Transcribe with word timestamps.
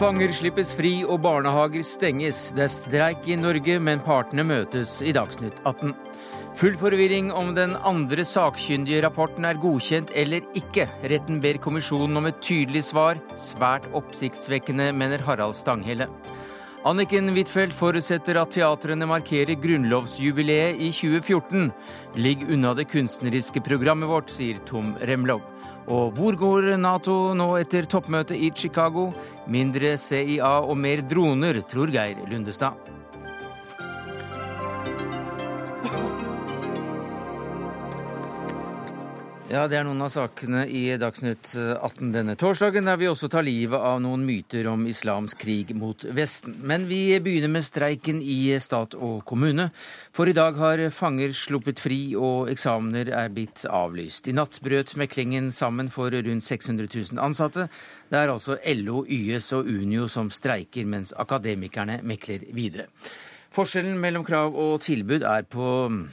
Fanger 0.00 0.30
slippes 0.32 0.70
fri 0.72 1.02
og 1.04 1.18
barnehager 1.26 1.82
stenges. 1.84 2.38
Det 2.56 2.62
er 2.64 2.70
streik 2.72 3.26
i 3.28 3.34
Norge, 3.36 3.74
men 3.84 4.00
partene 4.00 4.46
møtes 4.48 4.94
i 5.04 5.12
Dagsnytt 5.12 5.58
18. 5.68 5.92
Full 6.56 6.78
forvirring 6.80 7.28
om 7.36 7.50
den 7.52 7.74
andre 7.84 8.24
sakkyndige 8.24 9.02
rapporten 9.04 9.44
er 9.44 9.60
godkjent 9.60 10.14
eller 10.16 10.46
ikke. 10.56 10.86
Retten 11.12 11.42
ber 11.44 11.60
kommisjonen 11.60 12.16
om 12.16 12.30
et 12.30 12.40
tydelig 12.40 12.86
svar. 12.88 13.20
Svært 13.36 13.90
oppsiktsvekkende, 13.92 14.88
mener 14.96 15.20
Harald 15.28 15.58
Stanghelle. 15.60 16.08
Anniken 16.88 17.28
Huitfeldt 17.36 17.76
forutsetter 17.76 18.40
at 18.40 18.56
teatrene 18.56 19.04
markerer 19.04 19.52
grunnlovsjubileet 19.60 20.80
i 20.80 20.94
2014. 20.96 21.68
Ligg 22.16 22.48
unna 22.48 22.72
det 22.72 22.88
kunstneriske 22.88 23.60
programmet 23.68 24.08
vårt, 24.08 24.32
sier 24.32 24.64
Tom 24.64 24.94
Remlov. 25.04 25.44
Og 25.90 26.14
hvor 26.14 26.36
går 26.38 26.68
Nato 26.78 27.32
nå 27.34 27.48
etter 27.58 27.88
toppmøtet 27.90 28.38
i 28.38 28.52
Chicago? 28.54 29.08
Mindre 29.50 29.96
CIA 29.98 30.60
og 30.62 30.78
mer 30.78 31.02
droner, 31.02 31.58
tror 31.66 31.90
Geir 31.90 32.20
Lundestad. 32.30 32.99
Ja, 39.50 39.64
Det 39.66 39.80
er 39.80 39.82
noen 39.82 39.98
av 40.04 40.12
sakene 40.14 40.60
i 40.70 40.92
Dagsnytt 40.94 41.56
18 41.58 42.12
denne 42.14 42.36
torsdagen, 42.38 42.86
der 42.86 42.98
vi 43.00 43.08
også 43.10 43.26
tar 43.26 43.42
livet 43.42 43.82
av 43.82 43.96
noen 43.98 44.22
myter 44.22 44.68
om 44.70 44.84
islams 44.86 45.34
krig 45.34 45.72
mot 45.74 46.04
Vesten. 46.06 46.54
Men 46.62 46.84
vi 46.86 47.18
begynner 47.18 47.50
med 47.50 47.66
streiken 47.66 48.20
i 48.22 48.54
stat 48.62 48.94
og 48.94 49.24
kommune. 49.26 49.72
For 50.14 50.30
i 50.30 50.36
dag 50.38 50.54
har 50.54 50.84
fanger 50.94 51.34
sluppet 51.34 51.82
fri, 51.82 52.14
og 52.14 52.46
eksamener 52.52 53.10
er 53.10 53.32
blitt 53.34 53.64
avlyst. 53.66 54.30
I 54.30 54.36
natt 54.38 54.60
brøt 54.62 54.94
meklingen 54.94 55.50
sammen 55.50 55.90
for 55.90 56.14
rundt 56.14 56.46
600 56.46 56.86
000 56.86 57.18
ansatte. 57.18 57.66
Det 58.06 58.20
er 58.20 58.30
altså 58.30 58.54
LO, 58.78 59.02
YS 59.02 59.50
og 59.58 59.66
Unio 59.66 60.06
som 60.06 60.30
streiker, 60.30 60.86
mens 60.86 61.10
akademikerne 61.18 61.98
mekler 62.06 62.46
videre. 62.54 62.86
Forskjellen 63.50 63.96
mellom 63.98 64.22
krav 64.22 64.54
og 64.54 64.76
tilbud 64.84 65.24
er 65.26 65.42
på 65.50 65.64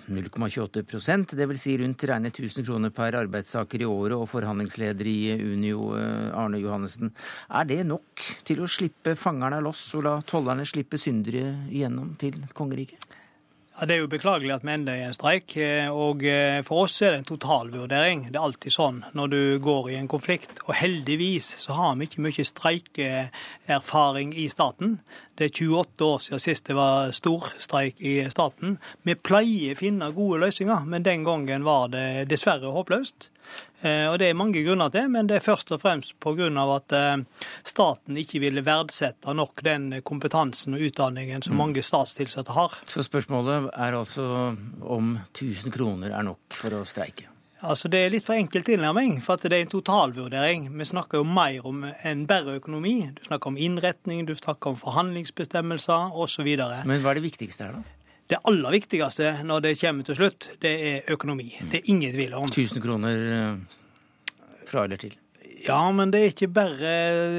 0,28% 0.10 1.36
dvs. 1.38 1.60
Si 1.62 1.76
rundt 1.78 2.06
regnet 2.10 2.34
1000 2.34 2.66
kroner 2.66 2.90
per 2.90 3.14
arbeidstaker 3.20 3.84
i 3.84 3.86
året, 3.86 4.16
og 4.18 4.26
forhandlingsleder 4.32 5.06
i 5.12 5.20
Unio, 5.36 5.92
eh, 6.00 6.34
Arne 6.34 6.58
Johannessen. 6.58 7.14
Er 7.54 7.70
det 7.70 7.84
nok 7.86 8.26
til 8.44 8.64
å 8.66 8.72
slippe 8.72 9.14
fangerne 9.14 9.62
loss 9.62 9.86
og 9.94 10.08
la 10.08 10.16
tollerne 10.26 10.66
slippe 10.66 10.98
syndere 10.98 11.70
igjennom 11.70 12.16
til 12.18 12.42
kongeriket? 12.58 13.06
Ja, 13.80 13.86
Det 13.86 13.94
er 13.94 14.00
jo 14.02 14.08
beklagelig 14.10 14.56
at 14.56 14.64
vi 14.66 14.72
ender 14.74 14.96
i 14.98 15.04
en 15.06 15.14
streik. 15.14 15.54
Eh, 15.62 15.86
og 15.94 16.24
eh, 16.26 16.64
For 16.66 16.88
oss 16.88 16.96
er 17.06 17.12
det 17.14 17.20
en 17.20 17.28
totalvurdering. 17.30 18.24
Det 18.32 18.40
er 18.40 18.46
alltid 18.48 18.74
sånn 18.74 19.04
når 19.14 19.28
du 19.30 19.42
går 19.62 19.92
i 19.92 19.98
en 20.00 20.10
konflikt. 20.10 20.64
Og 20.66 20.74
heldigvis 20.80 21.52
så 21.62 21.78
har 21.78 21.94
vi 22.00 22.08
ikke 22.08 22.24
mye 22.26 22.46
streikeerfaring 22.50 24.34
i 24.34 24.48
staten. 24.50 24.98
Det 25.38 25.52
er 25.52 25.54
28 25.54 26.10
år 26.10 26.26
siden 26.26 26.42
sist 26.42 26.66
det 26.66 26.80
var 26.80 27.14
storstreik 27.14 28.02
i 28.02 28.18
staten. 28.34 28.80
Vi 29.06 29.14
pleier 29.14 29.78
å 29.78 29.82
finne 29.84 30.10
gode 30.16 30.42
løsninger, 30.48 30.90
men 30.90 31.06
den 31.06 31.28
gangen 31.28 31.68
var 31.68 31.94
det 31.94 32.32
dessverre 32.34 32.74
håpløst. 32.74 33.30
Eh, 33.82 34.08
og 34.10 34.18
Det 34.20 34.30
er 34.30 34.38
mange 34.38 34.64
grunner 34.66 34.90
til, 34.90 35.10
men 35.14 35.28
det 35.30 35.38
er 35.38 35.46
først 35.46 35.72
og 35.76 35.82
fremst 35.82 36.16
pga. 36.20 36.50
at 36.76 36.92
eh, 36.92 37.18
staten 37.64 38.18
ikke 38.18 38.40
ville 38.40 38.66
verdsette 38.66 39.34
nok 39.34 39.62
den 39.64 40.02
kompetansen 40.02 40.74
og 40.74 40.82
utdanningen 40.82 41.42
som 41.42 41.54
mm. 41.54 41.58
mange 41.58 41.82
statstilsatte 41.84 42.52
har. 42.52 42.74
Så 42.86 43.04
spørsmålet 43.04 43.70
er 43.74 43.94
altså 43.94 44.56
om 44.82 45.20
1000 45.34 45.72
kroner 45.72 46.12
er 46.12 46.24
nok 46.24 46.40
for 46.50 46.74
å 46.74 46.86
streike? 46.86 47.30
Altså 47.62 47.90
Det 47.90 48.00
er 48.00 48.12
litt 48.14 48.26
for 48.26 48.38
enkel 48.38 48.64
tilnærming, 48.64 49.18
for 49.26 49.42
det 49.42 49.54
er 49.56 49.64
en 49.66 49.72
totalvurdering. 49.72 50.68
Vi 50.78 50.86
snakker 50.86 51.18
jo 51.18 51.24
mer 51.26 51.66
om 51.66 51.84
en 51.90 52.26
bedre 52.30 52.60
økonomi. 52.60 53.10
Du 53.18 53.24
snakker 53.26 53.50
om 53.50 53.58
innretning, 53.58 54.26
du 54.28 54.36
snakker 54.36 54.70
om 54.70 54.78
forhandlingsbestemmelser 54.78 56.14
osv. 56.14 56.52
Men 56.86 57.02
hva 57.02 57.14
er 57.14 57.18
det 57.18 57.26
viktigste 57.26 57.66
her, 57.66 57.80
da? 57.80 57.97
Det 58.28 58.42
aller 58.44 58.76
viktigste 58.76 59.38
når 59.48 59.64
det 59.64 59.78
kommer 59.80 60.08
til 60.08 60.18
slutt, 60.20 60.50
det 60.64 60.74
er 60.90 61.14
økonomi. 61.14 61.54
Det 61.72 61.80
er 61.80 61.94
ingen 61.94 62.12
tvil 62.12 62.36
om. 62.36 62.50
1000 62.52 62.84
kroner 62.84 63.24
eh, 63.38 63.80
fra 64.68 64.84
eller 64.84 65.00
til? 65.00 65.16
Ja, 65.66 65.80
men 65.92 66.12
det 66.14 66.20
er 66.20 66.30
ikke 66.32 66.50
bare 66.54 66.92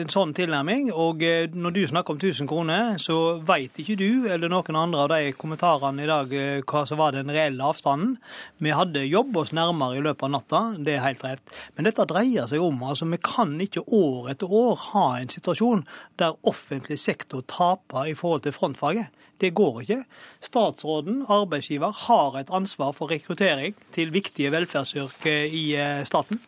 en 0.03 0.11
sånn 0.11 0.33
tilnærming. 0.37 0.89
Og 0.91 1.23
eh, 1.25 1.53
når 1.53 1.75
du 1.77 1.81
snakker 1.89 2.17
om 2.17 2.19
1000 2.19 2.49
kroner, 2.51 2.97
så 3.01 3.39
veit 3.47 3.77
ikke 3.79 3.99
du 4.01 4.27
eller 4.33 4.51
noen 4.51 4.81
andre 4.81 5.05
av 5.05 5.13
de 5.13 5.35
kommentarene 5.39 6.05
i 6.05 6.09
dag 6.09 6.35
eh, 6.35 6.65
hva 6.65 6.83
som 6.89 7.01
var 7.01 7.15
den 7.17 7.31
reelle 7.33 7.69
avstanden. 7.69 8.17
Vi 8.65 8.75
hadde 8.75 9.07
jobbet 9.07 9.43
oss 9.45 9.55
nærmere 9.57 10.01
i 10.01 10.03
løpet 10.05 10.27
av 10.27 10.35
natta, 10.35 10.63
det 10.77 10.97
er 10.97 11.05
helt 11.07 11.25
rett. 11.25 11.55
Men 11.77 11.89
dette 11.89 12.09
dreier 12.11 12.51
seg 12.51 12.65
om 12.65 12.83
altså 12.89 13.09
vi 13.13 13.21
kan 13.23 13.55
ikke 13.65 13.87
år 13.87 14.33
etter 14.35 14.57
år 14.65 14.77
ha 14.91 15.07
en 15.21 15.33
situasjon 15.33 15.87
der 16.21 16.37
offentlig 16.49 16.99
sektor 17.01 17.47
taper 17.49 18.11
i 18.11 18.19
forhold 18.19 18.49
til 18.49 18.57
frontfaget. 18.57 19.13
Det 19.39 19.53
går 19.55 19.83
ikke. 19.85 20.03
Statsråden, 20.45 21.23
arbeidsgiver, 21.31 21.95
har 22.07 22.39
et 22.41 22.53
ansvar 22.55 22.95
for 22.97 23.11
rekruttering 23.13 23.77
til 23.95 24.11
viktige 24.15 24.51
velferdsyrker 24.55 25.47
i 25.47 25.65
eh, 25.79 26.05
staten. 26.09 26.41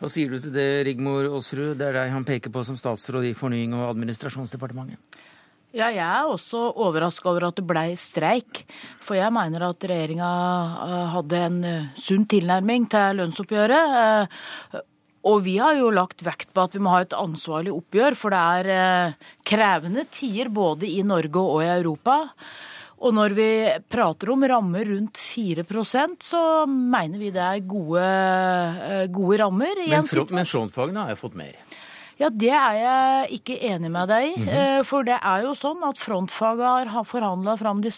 Hva 0.00 0.08
sier 0.12 0.32
du 0.32 0.40
til 0.40 0.52
det, 0.54 0.68
Rigmor 0.88 1.28
Aasrud? 1.28 1.74
Det 1.80 1.88
er 1.88 1.96
deg 1.96 2.12
han 2.12 2.24
peker 2.28 2.52
på 2.52 2.64
som 2.64 2.76
statsråd 2.80 3.28
i 3.28 3.36
Fornying- 3.36 3.76
og 3.76 3.90
administrasjonsdepartementet. 3.92 5.20
Ja, 5.70 5.86
jeg 5.94 6.02
er 6.02 6.26
også 6.26 6.64
overraska 6.82 7.28
over 7.30 7.46
at 7.46 7.58
det 7.60 7.62
blei 7.68 7.92
streik. 7.94 8.64
For 8.98 9.14
jeg 9.14 9.30
mener 9.30 9.68
at 9.68 9.84
regjeringa 9.86 10.30
eh, 10.86 11.10
hadde 11.14 11.42
en 11.46 11.58
eh, 11.68 11.90
sunn 12.00 12.24
tilnærming 12.30 12.88
til 12.90 13.20
lønnsoppgjøret. 13.20 14.80
Og 15.28 15.42
vi 15.44 15.58
har 15.60 15.76
jo 15.76 15.90
lagt 15.92 16.22
vekt 16.24 16.54
på 16.56 16.64
at 16.64 16.74
vi 16.76 16.80
må 16.80 16.94
ha 16.94 17.04
et 17.04 17.16
ansvarlig 17.16 17.72
oppgjør, 17.74 18.16
for 18.16 18.32
det 18.32 18.40
er 18.40 18.70
eh, 18.74 19.30
krevende 19.44 20.06
tider 20.08 20.48
både 20.48 20.88
i 20.88 21.02
Norge 21.04 21.42
og 21.42 21.64
i 21.64 21.72
Europa. 21.74 22.22
Og 23.00 23.14
når 23.16 23.34
vi 23.36 23.50
prater 23.88 24.32
om 24.32 24.44
rammer 24.44 24.88
rundt 24.88 25.20
4% 25.20 26.24
så 26.24 26.42
mener 26.68 27.20
vi 27.20 27.32
det 27.32 27.44
er 27.44 27.62
gode, 27.68 28.04
eh, 28.04 29.06
gode 29.12 29.40
rammer. 29.40 29.84
Men, 29.88 30.08
men 30.32 30.48
frontfagene 30.48 31.06
har 31.06 31.16
jo 31.16 31.22
fått 31.22 31.38
mer? 31.40 31.56
Ja, 32.20 32.28
Det 32.28 32.52
er 32.52 32.74
jeg 32.76 33.38
ikke 33.40 33.56
enig 33.64 33.90
med 33.92 34.08
deg 34.08 34.26
i. 34.26 34.34
Mm 34.36 34.48
-hmm. 34.48 34.84
For 34.84 35.02
det 35.02 35.18
er 35.22 35.42
jo 35.42 35.54
sånn 35.54 35.80
at 35.88 35.98
frontfaget 35.98 36.88
har 36.88 37.04
forhandla 37.04 37.56
fram 37.56 37.80
de 37.80 37.90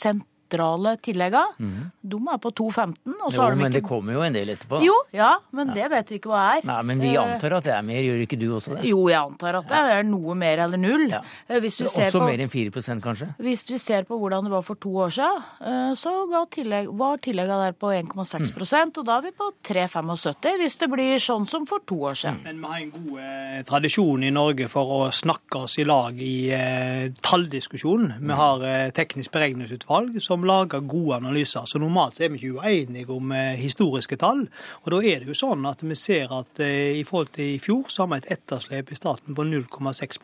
sent 0.59 1.03
tilleggene. 1.03 1.55
Mm. 1.59 1.91
De 2.03 2.19
er 2.33 2.39
på 2.43 2.51
2,15. 2.51 2.95
Jo, 3.07 3.29
de 3.31 3.57
men 3.57 3.67
ikke... 3.67 3.75
det 3.77 3.83
kommer 3.87 4.17
jo 4.17 4.23
en 4.27 4.37
del 4.37 4.53
etterpå. 4.55 4.81
Jo, 4.85 4.95
ja, 5.15 5.33
men 5.51 5.73
ja. 5.73 5.75
det 5.75 5.91
vet 5.93 6.13
vi 6.13 6.19
ikke 6.21 6.33
hva 6.33 6.43
er. 6.57 6.67
Nei, 6.69 6.79
Men 6.83 7.03
vi 7.03 7.13
eh, 7.15 7.23
antar 7.23 7.57
at 7.59 7.67
det 7.69 7.75
er 7.77 7.87
mer, 7.87 8.01
gjør 8.03 8.25
ikke 8.27 8.39
du 8.41 8.47
også 8.57 8.77
det? 8.77 8.85
Jo, 8.91 9.03
jeg 9.11 9.21
antar 9.21 9.61
at 9.62 9.69
det 9.71 9.83
er 9.97 10.07
noe 10.09 10.37
mer 10.39 10.65
eller 10.67 10.81
null. 10.81 11.07
Ja. 11.12 11.23
Eh, 11.49 11.61
hvis 11.62 11.79
du 11.81 11.87
også 11.87 12.11
på... 12.19 12.25
mer 12.29 12.43
enn 12.45 12.53
4% 12.53 13.05
kanskje? 13.05 13.31
Hvis 13.43 13.65
vi 13.71 13.81
ser 13.83 14.07
på 14.09 14.19
hvordan 14.21 14.49
det 14.49 14.55
var 14.55 14.67
for 14.67 14.81
to 14.83 14.95
år 15.07 15.15
siden, 15.15 15.47
eh, 15.62 15.93
så 15.99 16.15
tillegg, 16.53 16.91
var 16.99 17.21
tilleggene 17.23 17.69
der 17.69 17.77
på 17.79 17.93
1,6 17.95 18.53
mm. 18.53 18.93
og 19.01 19.07
da 19.07 19.19
er 19.19 19.27
vi 19.27 19.33
på 19.37 19.51
3,75 19.69 20.61
hvis 20.62 20.79
det 20.81 20.89
blir 20.93 21.23
sånn 21.23 21.47
som 21.49 21.67
for 21.69 21.85
to 21.89 22.01
år 22.09 22.19
siden. 22.19 22.41
Men 22.47 22.62
vi 22.62 22.73
har 22.73 22.83
en 22.83 22.93
god 22.97 23.23
eh, 23.23 23.61
tradisjon 23.69 24.27
i 24.27 24.33
Norge 24.35 24.69
for 24.73 24.97
å 24.99 25.01
snakke 25.15 25.65
oss 25.67 25.79
i 25.83 25.87
lag 25.89 26.19
i 26.23 26.37
eh, 26.55 27.12
talldiskusjonen. 27.25 28.17
Vi 28.23 28.39
har 28.39 28.67
eh, 28.67 28.91
teknisk 28.95 29.33
beregningsutvalg 29.35 30.19
som 30.23 30.42
som 30.43 30.49
lager 30.49 30.81
gode 30.81 31.17
analyser. 31.17 31.65
Så 31.67 31.79
normalt 31.79 32.21
er 32.21 32.33
vi 32.33 32.41
ikke 32.41 32.63
uenige 32.63 33.13
om 33.15 33.33
eh, 33.33 33.55
historiske 33.61 34.17
tall. 34.19 34.49
Og 34.83 34.91
da 34.91 34.99
er 35.07 35.23
det 35.23 35.31
jo 35.31 35.39
sånn 35.39 35.65
at 35.69 35.83
vi 35.83 35.95
ser 35.95 36.33
at 36.35 36.61
eh, 36.61 36.99
i 36.99 37.05
forhold 37.07 37.31
til 37.37 37.55
i 37.55 37.61
fjor, 37.63 37.87
så 37.89 38.03
har 38.03 38.11
vi 38.11 38.19
et 38.23 38.31
etterslep 38.39 38.91
i 38.91 38.99
staten 38.99 39.37
på 39.39 39.47
0,6 39.47 40.19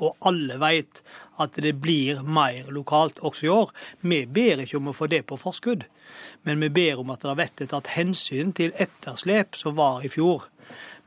Og 0.00 0.16
alle 0.26 0.58
vet 0.58 1.02
at 1.38 1.54
det 1.54 1.76
blir 1.80 2.22
mer 2.22 2.70
lokalt 2.70 3.20
også 3.20 3.46
i 3.46 3.52
år. 3.54 3.70
Vi 4.00 4.26
ber 4.26 4.64
ikke 4.64 4.80
om 4.80 4.90
å 4.90 4.96
få 4.96 5.06
det 5.06 5.22
på 5.26 5.38
forskudd, 5.38 5.86
men 6.42 6.60
vi 6.60 6.68
ber 6.68 6.98
om 7.00 7.10
at 7.14 7.22
det 7.22 7.36
blir 7.38 7.70
tatt 7.70 7.94
hensyn 7.94 8.52
til 8.52 8.74
etterslep 8.74 9.56
som 9.56 9.78
var 9.78 10.02
i 10.04 10.10
fjor. 10.10 10.50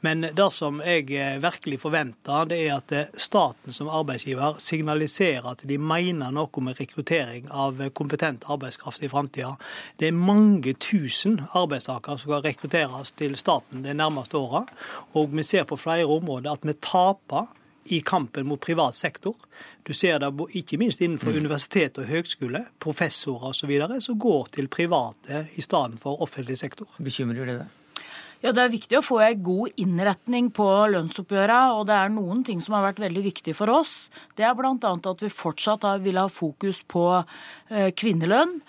Men 0.04 0.26
det 0.36 0.50
som 0.52 0.82
jeg 0.84 1.08
eh, 1.16 1.38
virkelig 1.40 1.80
forventer, 1.80 2.48
det 2.52 2.60
er 2.66 2.74
at 2.76 2.92
eh, 2.92 3.12
staten 3.16 3.76
som 3.76 3.88
arbeidsgiver 3.88 4.58
signaliserer 4.60 5.48
at 5.54 5.64
de 5.68 5.78
mener 5.80 6.34
noe 6.36 6.64
med 6.66 6.80
rekruttering 6.80 7.48
av 7.48 7.80
kompetent 7.96 8.44
arbeidskraft 8.52 9.04
i 9.04 9.10
framtida. 9.12 9.54
Det 9.96 10.10
er 10.10 10.18
mange 10.18 10.76
tusen 10.76 11.40
arbeidstakere 11.56 12.18
som 12.20 12.34
skal 12.34 12.44
rekrutteres 12.44 13.14
til 13.16 13.38
staten 13.40 13.86
de 13.86 13.96
nærmeste 13.96 14.40
åra. 14.40 14.66
Og 15.16 15.32
vi 15.32 15.46
ser 15.48 15.64
på 15.70 15.80
flere 15.80 16.10
områder 16.10 16.52
at 16.52 16.68
vi 16.68 16.76
taper 16.84 17.48
i 17.96 18.02
kampen 18.04 18.48
mot 18.48 18.60
privat 18.60 18.96
sektor. 18.96 19.36
Du 19.88 19.94
ser 19.96 20.20
det 20.20 20.32
ikke 20.56 20.80
minst 20.80 21.02
innenfor 21.04 21.32
mm. 21.32 21.40
universitet 21.46 22.00
og 22.00 22.08
høgskole, 22.12 22.66
professorer 22.84 23.52
osv., 23.52 23.72
som 24.04 24.20
går 24.20 24.52
til 24.60 24.68
private 24.72 25.46
i 25.56 25.64
stedet 25.64 26.00
for 26.04 26.24
offentlig 26.24 26.60
sektor. 26.60 26.92
Bekymrer 27.00 27.48
det 27.48 27.58
deg? 27.62 27.80
Ja, 28.44 28.52
Det 28.52 28.60
er 28.60 28.72
viktig 28.74 28.98
å 29.00 29.06
få 29.06 29.22
en 29.24 29.44
god 29.44 29.78
innretning 29.80 30.50
på 30.52 30.66
lønnsoppgjøret. 30.92 31.78
Og 31.78 31.86
det 31.88 31.96
er 31.96 32.10
noen 32.12 32.44
ting 32.44 32.60
som 32.62 32.76
har 32.76 32.90
vært 32.90 33.00
veldig 33.00 33.24
viktig 33.24 33.56
for 33.56 33.72
oss. 33.72 34.10
Det 34.36 34.44
er 34.44 34.58
bl.a. 34.58 34.74
at 34.76 35.24
vi 35.24 35.32
fortsatt 35.32 35.88
vil 36.04 36.20
ha 36.20 36.28
fokus 36.28 36.84
på 36.84 37.06
eh, 37.72 37.94
kvinnelønn. 37.96 38.60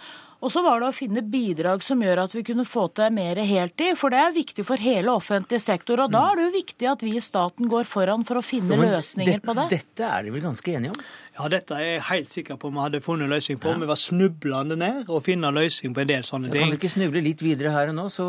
Og 0.44 0.53
så 0.53 0.61
var 0.61 0.82
det 0.82 0.91
å 0.91 0.94
finne 0.94 1.23
bidrag 1.25 1.82
som 1.82 2.03
gjør 2.05 2.26
at 2.26 2.35
vi 2.37 2.43
kunne 2.44 2.67
få 2.69 2.85
til 2.93 3.12
mer 3.17 3.38
heltid, 3.49 3.97
for 3.97 4.12
det 4.12 4.21
er 4.21 4.35
viktig 4.37 4.65
for 4.69 4.76
hele 4.76 5.15
offentlig 5.17 5.61
sektor. 5.65 6.03
Og 6.05 6.12
da 6.12 6.21
er 6.31 6.37
det 6.37 6.44
jo 6.44 6.55
viktig 6.59 6.88
at 6.91 7.05
vi 7.06 7.15
i 7.17 7.23
staten 7.25 7.71
går 7.73 7.88
foran 7.88 8.26
for 8.29 8.37
å 8.38 8.44
finne 8.44 8.76
løsninger 8.76 9.41
det- 9.41 9.43
på 9.47 9.55
det. 9.56 9.69
Dette 9.73 10.05
er 10.05 10.23
de 10.23 10.35
vel 10.35 10.44
ganske 10.44 10.75
enige 10.76 10.93
om? 10.93 11.00
Ja, 11.34 11.48
dette 11.50 11.75
er 11.75 11.86
jeg 11.96 12.02
helt 12.06 12.28
sikker 12.31 12.58
på 12.62 12.69
vi 12.70 12.78
hadde 12.78 13.00
funnet 13.02 13.26
løsning 13.26 13.58
på. 13.58 13.72
Vi 13.81 13.86
var 13.90 13.98
snublende 13.98 14.76
nær 14.78 15.08
å 15.10 15.19
finne 15.25 15.48
løsning 15.50 15.90
på 15.96 16.04
en 16.04 16.10
del 16.12 16.22
sånne 16.26 16.46
Kan 16.46 16.54
ting. 16.54 16.69
dere 16.70 16.78
ikke 16.78 16.90
snuble 16.92 17.22
litt 17.25 17.40
videre 17.42 17.72
her 17.75 17.90
og 17.90 17.96
nå, 17.98 18.04
så, 18.14 18.28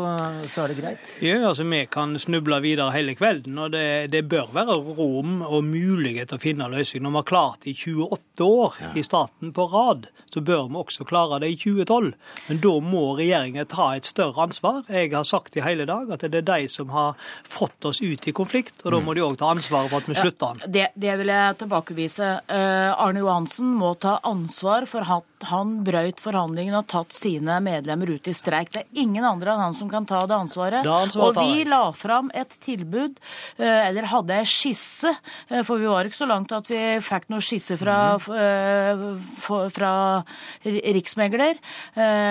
så 0.50 0.64
er 0.64 0.72
det 0.72 0.78
greit? 0.80 1.12
Ja, 1.22 1.36
altså 1.52 1.62
Vi 1.70 1.84
kan 1.92 2.16
snuble 2.18 2.58
videre 2.64 2.90
hele 2.96 3.14
kvelden, 3.14 3.60
og 3.62 3.70
det, 3.76 4.10
det 4.10 4.24
bør 4.26 4.50
være 4.56 4.74
rom 4.98 5.36
og 5.46 5.62
mulighet 5.68 6.32
til 6.32 6.40
å 6.40 6.42
finne 6.42 6.66
løsning. 6.72 7.04
Når 7.06 7.14
vi 7.14 7.20
har 7.22 7.28
klart 7.30 7.62
det 7.62 7.76
i 7.76 7.92
28 7.94 8.48
år 8.48 8.80
i 8.98 9.06
staten 9.06 9.54
på 9.54 9.68
rad, 9.70 10.08
så 10.34 10.42
bør 10.42 10.66
vi 10.72 10.82
også 10.82 11.06
klare 11.06 11.38
det 11.44 11.52
i 11.54 11.58
2012. 11.62 12.10
Men 12.50 12.60
da 12.66 12.74
må 12.82 13.04
regjeringen 13.20 13.70
ta 13.70 13.92
et 13.94 14.10
større 14.10 14.48
ansvar. 14.48 14.82
Jeg 14.90 15.14
har 15.14 15.24
sagt 15.30 15.54
i 15.56 15.62
hele 15.64 15.86
dag 15.86 16.10
at 16.10 16.26
det 16.26 16.42
er 16.42 16.48
de 16.50 16.66
som 16.74 16.90
har 16.90 17.14
fått 17.46 17.86
oss 17.86 18.02
ut 18.02 18.26
i 18.26 18.34
konflikt, 18.34 18.82
og 18.82 18.96
da 18.96 19.00
må 19.06 19.14
de 19.14 19.22
òg 19.24 19.38
ta 19.38 19.54
ansvaret 19.54 19.94
for 19.94 20.02
at 20.02 20.10
vi 20.10 20.18
slutter 20.18 20.58
den. 20.58 20.74
Det, 20.74 20.88
det 20.98 21.14
vil 21.22 21.30
jeg 21.32 21.56
tilbakevise. 21.62 22.34
Eh, 22.50 22.92
Arne 22.98 23.20
Johansen 23.22 23.74
må 23.76 23.92
ta 24.00 24.16
ansvar 24.26 24.86
for 24.88 25.04
at 25.04 25.46
han 25.50 25.84
brøyt 25.84 26.18
forhandlingene 26.22 26.78
og 26.80 26.86
tatt 26.88 27.12
sine 27.12 27.58
medlemmer 27.62 28.08
ut 28.16 28.26
i 28.28 28.32
streik. 28.34 28.70
Det 28.72 28.80
er 28.84 29.00
ingen 29.02 29.24
andre 29.24 29.52
enn 29.52 29.60
han 29.66 29.74
som 29.76 29.88
kan 29.92 30.06
ta 30.08 30.18
det 30.26 30.34
ansvaret. 30.36 30.82
Og 31.28 31.34
vi 31.44 31.64
la 31.68 31.82
fram 31.92 32.30
et 32.34 32.56
tilbud, 32.64 33.18
eh, 33.58 33.88
eller 33.88 34.08
hadde 34.10 34.30
ei 34.38 34.44
skisse, 34.48 35.12
eh, 35.50 35.62
for 35.62 35.78
vi 35.78 35.86
var 35.90 36.04
ikke 36.08 36.16
så 36.22 36.28
langt 36.30 36.52
at 36.56 36.66
vi 36.72 36.80
fikk 37.04 37.28
noe 37.28 37.44
skisse 37.44 37.76
fra, 37.78 38.16
Mhm. 38.16 38.36
eh, 38.36 39.68
fra 39.76 39.92
riksmegler, 40.64 41.56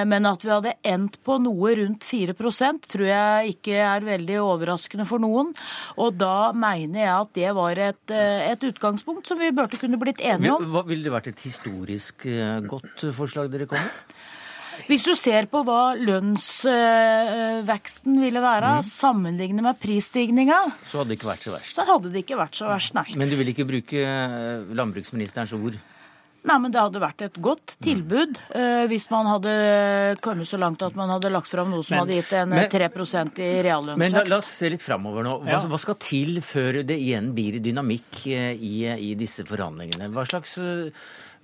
men 0.05 0.25
at 0.25 0.41
vi 0.43 0.49
hadde 0.49 0.73
endt 0.83 1.17
på 1.23 1.37
noe 1.41 1.75
rundt 1.75 2.03
4% 2.05 2.87
tror 2.87 3.05
jeg 3.07 3.55
ikke 3.55 3.75
er 3.79 4.01
veldig 4.01 4.37
overraskende 4.41 5.05
for 5.07 5.19
noen. 5.19 5.53
Og 5.97 6.17
da 6.17 6.51
mener 6.53 6.99
jeg 6.99 7.13
at 7.21 7.33
det 7.33 7.53
var 7.55 7.71
et, 7.77 8.11
et 8.11 8.59
utgangspunkt 8.71 9.27
som 9.27 9.37
vi 9.39 9.51
burde 9.51 9.77
kunne 9.79 9.99
blitt 10.01 10.17
enige 10.21 10.51
om. 10.54 10.54
Hva, 10.63 10.81
ville 10.87 11.03
det 11.03 11.11
vært 11.13 11.27
et 11.33 11.41
historisk 11.45 12.25
eh, 12.29 12.59
godt 12.69 13.05
forslag 13.15 13.51
dere 13.53 13.65
kom 13.69 13.79
med? 13.81 13.91
Hvis 14.89 15.05
du 15.07 15.13
ser 15.15 15.45
på 15.47 15.61
hva 15.63 15.93
lønnsveksten 15.95 18.17
ville 18.19 18.41
være 18.43 18.73
sammenlignet 18.83 19.63
med 19.63 19.77
prisstigninga, 19.79 20.57
Så 20.83 20.97
hadde 20.99 21.13
det 21.13 21.17
ikke 21.21 21.29
vært 21.31 21.45
så 21.47 21.53
verst. 21.55 21.71
så 21.77 21.85
hadde 21.87 22.11
det 22.11 22.19
ikke 22.25 22.35
vært 22.41 22.55
så 22.59 22.67
verst, 22.67 22.91
nei. 22.97 23.05
Men 23.15 23.29
du 23.31 23.37
vil 23.39 23.47
ikke 23.53 23.63
bruke 23.69 24.01
eh, 24.03 24.65
landbruksministerens 24.75 25.53
ord? 25.55 25.79
Nei, 26.45 26.57
men 26.61 26.71
det 26.73 26.77
hadde 26.79 26.99
vært 27.01 27.21
et 27.25 27.37
godt 27.41 27.75
tilbud 27.81 28.37
eh, 28.53 28.83
hvis 28.91 29.07
man 29.09 29.25
hadde 29.25 29.53
kommet 30.21 30.45
så 30.49 30.59
langt 30.61 30.83
at 30.85 30.95
man 30.95 31.09
hadde 31.09 31.31
lagt 31.33 31.49
fram 31.49 31.71
noe 31.73 31.81
som 31.83 31.95
Men- 31.97 32.03
hadde 32.05 32.19
gitt 32.21 32.33
en 32.37 32.49
men- 32.53 32.69
3 32.69 32.89
i 33.41 33.97
Men 33.97 34.11
la, 34.13 34.23
la 34.29 34.37
oss 34.37 34.45
se 34.59 34.69
litt 34.69 34.81
framover 34.81 35.23
nå. 35.25 35.39
Hva, 35.43 35.49
Ja. 35.57 35.59
hva 35.59 35.79
skal 35.79 35.95
til 35.95 36.37
før 36.41 36.83
det 36.85 36.99
igjen 37.01 37.33
blir 37.33 37.59
dynamikk 37.59 38.27
eh, 38.27 38.53
i, 38.53 38.85
i 39.11 39.15
disse 39.15 39.43
forhandlingene? 39.43 40.11
Hva 40.13 40.25
slags, 40.29 40.57
eh, 40.61 40.91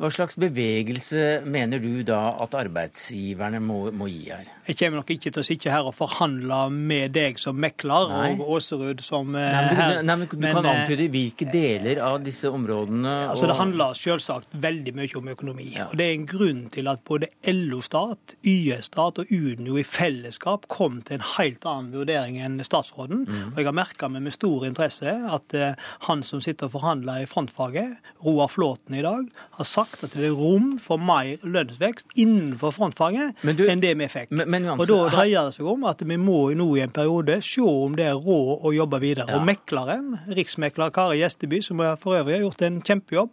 hva 0.01 0.09
slags 0.09 0.38
bevegelse 0.42 1.44
mener 1.45 1.81
du 1.81 2.01
da 2.07 2.31
at 2.42 2.56
arbeidsgiverne 2.57 3.59
må, 3.62 3.83
må 3.94 4.07
gi 4.09 4.31
her? 4.31 4.48
Jeg 4.65 4.77
kommer 4.80 5.01
nok 5.01 5.12
ikke 5.13 5.31
til 5.33 5.42
å 5.42 5.45
sitte 5.45 5.71
her 5.74 5.88
og 5.89 5.94
forhandle 5.98 6.57
med 6.74 7.13
deg 7.13 7.38
som 7.42 7.57
mekler 7.59 8.09
Nei. 8.09 8.30
og 8.38 8.56
Åserud 8.57 9.01
som 9.06 9.36
eh, 9.38 9.45
Nei, 9.45 9.75
her. 9.77 9.94
du, 10.00 10.06
nei, 10.07 10.15
men 10.21 10.30
du 10.30 10.36
Men, 10.39 10.57
kan 10.57 10.68
eh, 10.69 10.80
antyde 10.81 11.07
hvilke 11.13 11.48
deler 11.51 12.01
av 12.06 12.21
disse 12.25 12.50
områdene 12.50 13.13
Altså 13.27 13.50
Det 13.51 13.57
handler 13.59 13.98
selvsagt 13.98 14.56
veldig 14.63 14.94
mye 14.98 15.18
om 15.19 15.30
økonomi. 15.33 15.68
Ja. 15.75 15.88
og 15.89 15.98
Det 16.00 16.07
er 16.07 16.15
en 16.15 16.27
grunn 16.30 16.63
til 16.74 16.89
at 16.89 17.03
både 17.09 17.30
LO-stat, 17.51 18.38
YS-stat 18.48 19.21
og 19.21 19.33
Unio 19.33 19.77
i 19.81 19.86
fellesskap 19.86 20.65
kom 20.71 21.01
til 21.06 21.19
en 21.19 21.27
helt 21.36 21.68
annen 21.68 21.92
vurdering 21.94 22.39
enn 22.42 22.57
statsråden. 22.65 23.25
Mm. 23.27 23.53
Og 23.53 23.62
Jeg 23.62 23.69
har 23.69 23.77
merka 23.77 24.09
meg 24.09 24.25
med 24.25 24.38
stor 24.38 24.65
interesse 24.69 25.12
at 25.12 25.57
uh, 25.57 25.74
han 26.07 26.24
som 26.25 26.42
sitter 26.42 26.69
og 26.69 26.75
forhandler 26.77 27.25
i 27.25 27.30
frontfaget, 27.30 27.98
Roar 28.25 28.50
Flåten 28.53 28.98
i 28.98 29.03
dag, 29.06 29.27
har 29.59 29.68
sagt 29.68 29.91
at 30.04 30.14
det 30.16 30.26
er 30.30 30.36
rom 30.38 30.78
for 30.80 30.98
mer 30.98 31.38
lønnsvekst 31.44 32.16
innenfor 32.16 32.72
frontfaget 32.76 33.36
du- 33.58 33.68
enn 33.68 33.82
det 33.82 33.98
vi 33.98 34.08
fikk. 34.08 34.32
Men- 34.32 34.50
men 34.50 34.66
og 34.70 34.88
Da 34.88 35.10
dreier 35.10 35.46
det 35.46 35.56
seg 35.56 35.66
om 35.68 35.84
at 35.86 36.00
vi 36.00 36.16
må 36.18 36.54
nå 36.56 36.78
i 36.78 36.82
en 36.82 36.92
periode 36.92 37.42
se 37.44 37.62
om 37.62 37.96
det 37.96 38.06
er 38.06 38.16
råd 38.16 38.64
å 38.64 38.74
jobbe 38.74 39.00
videre. 39.00 39.28
Ja. 39.28 39.38
Og 39.40 39.46
mekleren, 39.46 40.20
riksmekler 40.28 40.92
Kari 40.92 41.20
Gjesteby, 41.20 41.62
som 41.64 41.78
for 41.98 42.18
øvrig 42.18 42.36
har 42.40 42.50
gjort 42.50 42.62
en 42.62 42.82
kjempejobb, 42.82 43.30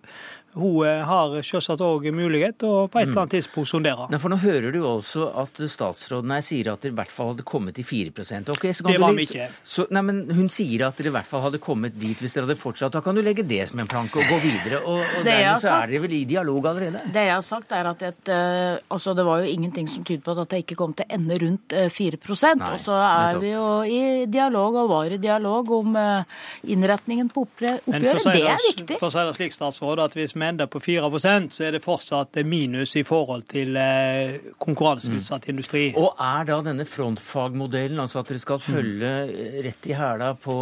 hun 0.57 0.87
eh, 0.87 1.03
har 1.05 1.35
selvsagt 1.45 1.83
òg 1.85 2.09
mulighet 2.15 2.59
til 2.63 2.71
å 2.73 2.87
på 2.91 3.01
et 3.01 3.09
eller 3.09 3.25
annet 3.25 3.37
tidspunkt 3.37 3.71
sondere. 3.71 4.09
Nei, 4.13 4.21
for 4.23 4.33
Nå 4.33 4.39
hører 4.41 4.73
du 4.75 4.81
også 4.87 5.29
at 5.43 5.61
statsråden 5.71 6.33
her 6.35 6.45
sier 6.45 6.71
at 6.73 6.85
dere 6.85 6.95
i 6.95 6.99
hvert 6.99 7.13
fall 7.13 7.33
hadde 7.33 7.45
kommet 7.49 7.77
til 7.79 7.87
4 7.87 8.13
okay, 8.55 8.73
så 8.73 8.85
kan 8.85 8.93
Det 8.93 9.01
var 9.03 9.17
vi 9.17 9.27
ikke. 9.29 9.49
Så, 9.65 9.87
nei, 9.95 10.03
men 10.03 10.23
Hun 10.35 10.49
sier 10.53 10.87
at 10.89 10.99
dere 10.99 11.13
i 11.13 11.15
hvert 11.19 11.29
fall 11.29 11.45
hadde 11.45 11.61
kommet 11.63 11.99
dit 11.99 12.19
hvis 12.19 12.37
dere 12.37 12.49
hadde 12.49 12.59
fortsatt. 12.61 12.93
Da 12.97 13.03
kan 13.05 13.17
du 13.17 13.23
legge 13.23 13.45
det 13.47 13.61
som 13.71 13.83
en 13.83 13.91
planke 13.91 14.21
og 14.21 14.31
gå 14.31 14.39
videre. 14.45 14.81
Og, 14.85 15.03
og 15.03 15.27
Det 15.27 15.35
dermed 15.35 15.63
så 15.63 15.75
er 15.75 15.93
dere 15.93 16.03
vel 16.07 16.17
i 16.19 16.23
dialog 16.29 16.71
allerede? 16.73 17.05
Det 17.13 17.27
jeg 17.29 17.35
har 17.35 17.47
sagt 17.47 17.75
er 17.77 17.91
at 17.93 18.05
et, 18.09 18.33
eh, 18.33 18.79
altså 18.95 19.15
Det 19.19 19.27
var 19.29 19.45
jo 19.45 19.53
ingenting 19.53 19.89
som 19.91 20.05
tydet 20.05 20.25
på 20.25 20.37
at 20.37 20.53
det 20.53 20.63
ikke 20.65 20.79
kom 20.79 20.95
til 20.97 21.09
å 21.09 21.15
ende 21.19 21.39
rundt 21.43 21.77
eh, 21.77 21.89
4 21.93 22.19
Nei, 22.59 22.73
Og 22.73 22.81
så 22.81 22.97
er 22.97 23.37
nettopp. 23.37 23.43
vi 23.43 23.53
jo 23.53 23.67
i 23.85 24.27
dialog, 24.31 24.81
og 24.83 24.91
var 24.91 25.13
i 25.13 25.21
dialog, 25.21 25.71
om 25.79 25.97
eh, 25.97 26.41
innretningen 26.73 27.29
på 27.33 27.45
oppgjøret. 27.47 27.85
Det 27.89 28.45
er 28.45 28.63
viktig. 28.65 28.99
For 29.01 29.11
å 29.11 29.15
si 29.15 29.25
det 29.29 29.37
slik, 29.37 29.57
statsråd, 29.57 30.03
at 30.05 30.17
hvis 30.17 30.35
vi 30.41 30.47
ender 30.49 30.67
på 30.71 30.81
4% 30.81 31.53
så 31.55 31.65
er 31.67 31.73
det 31.77 31.83
fortsatt 31.85 32.39
minus 32.47 32.95
i 32.97 33.03
forhold 33.07 33.45
til 33.51 33.77
eh, 33.77 34.37
konkurranseutsatt 34.59 35.49
industri. 35.53 35.89
Og 35.99 36.15
er 36.21 36.45
da 36.49 36.61
denne 36.67 36.87
frontfagmodellen, 36.89 37.99
altså 38.03 38.21
at 38.23 38.29
dere 38.33 38.39
skal 38.43 38.59
Mm. 38.59 38.75
følge 38.75 39.11
eh, 39.29 39.59
rett 39.65 39.87
i 39.87 39.95
hæla 39.99 40.33
på, 40.43 40.57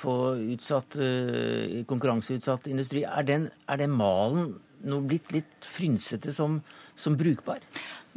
på 0.00 0.14
utsatt, 0.54 0.96
eh, 1.00 1.84
konkurranseutsatt 1.88 2.66
industri, 2.68 3.04
er 3.04 3.22
den, 3.22 3.48
er 3.68 3.76
den 3.76 3.90
malen 3.90 4.54
nå 4.84 5.00
blitt 5.10 5.32
litt 5.34 5.66
frynsete 5.66 6.32
som, 6.32 6.60
som 6.96 7.16
brukbar? 7.18 7.58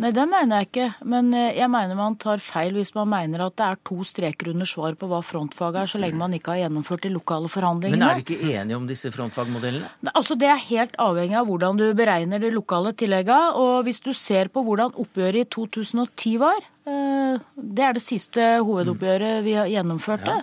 Nei, 0.01 0.09
det 0.15 0.24
mener 0.30 0.62
jeg 0.62 0.69
ikke. 0.69 0.88
Men 1.13 1.30
eh, 1.38 1.51
jeg 1.59 1.69
mener 1.71 1.98
man 2.00 2.18
tar 2.21 2.42
feil 2.42 2.74
hvis 2.77 2.94
man 2.95 3.09
mener 3.12 3.45
at 3.45 3.57
det 3.59 3.68
er 3.68 3.81
to 3.86 4.00
streker 4.07 4.51
under 4.53 4.69
svar 4.69 4.98
på 4.98 5.09
hva 5.12 5.21
frontfag 5.25 5.77
er, 5.83 5.92
så 5.92 6.01
lenge 6.01 6.18
man 6.18 6.33
ikke 6.38 6.56
har 6.56 6.63
gjennomført 6.63 7.06
de 7.06 7.13
lokale 7.13 7.51
forhandlingene. 7.51 8.01
Men 8.01 8.07
er 8.07 8.21
dere 8.21 8.25
ikke 8.25 8.56
enige 8.57 8.80
om 8.80 8.89
disse 8.89 9.13
frontfagmodellene? 9.13 9.94
Nei, 10.01 10.15
Altså, 10.21 10.36
Det 10.42 10.50
er 10.50 10.68
helt 10.69 10.95
avhengig 11.01 11.38
av 11.38 11.48
hvordan 11.50 11.77
du 11.77 11.88
beregner 11.98 12.42
de 12.42 12.51
lokale 12.53 12.94
tilleggene. 12.98 13.53
Og 13.62 13.86
hvis 13.86 14.01
du 14.01 14.13
ser 14.18 14.50
på 14.50 14.63
hvordan 14.65 14.95
oppgjøret 14.98 15.45
i 15.45 15.50
2010 15.53 16.38
var, 16.42 16.62
eh, 16.89 17.42
det 17.56 17.86
er 17.86 17.95
det 17.98 18.03
siste 18.03 18.48
hovedoppgjøret 18.65 19.44
vi 19.45 19.53
har 19.57 19.69
gjennomført 19.69 20.27
ja. 20.27 20.39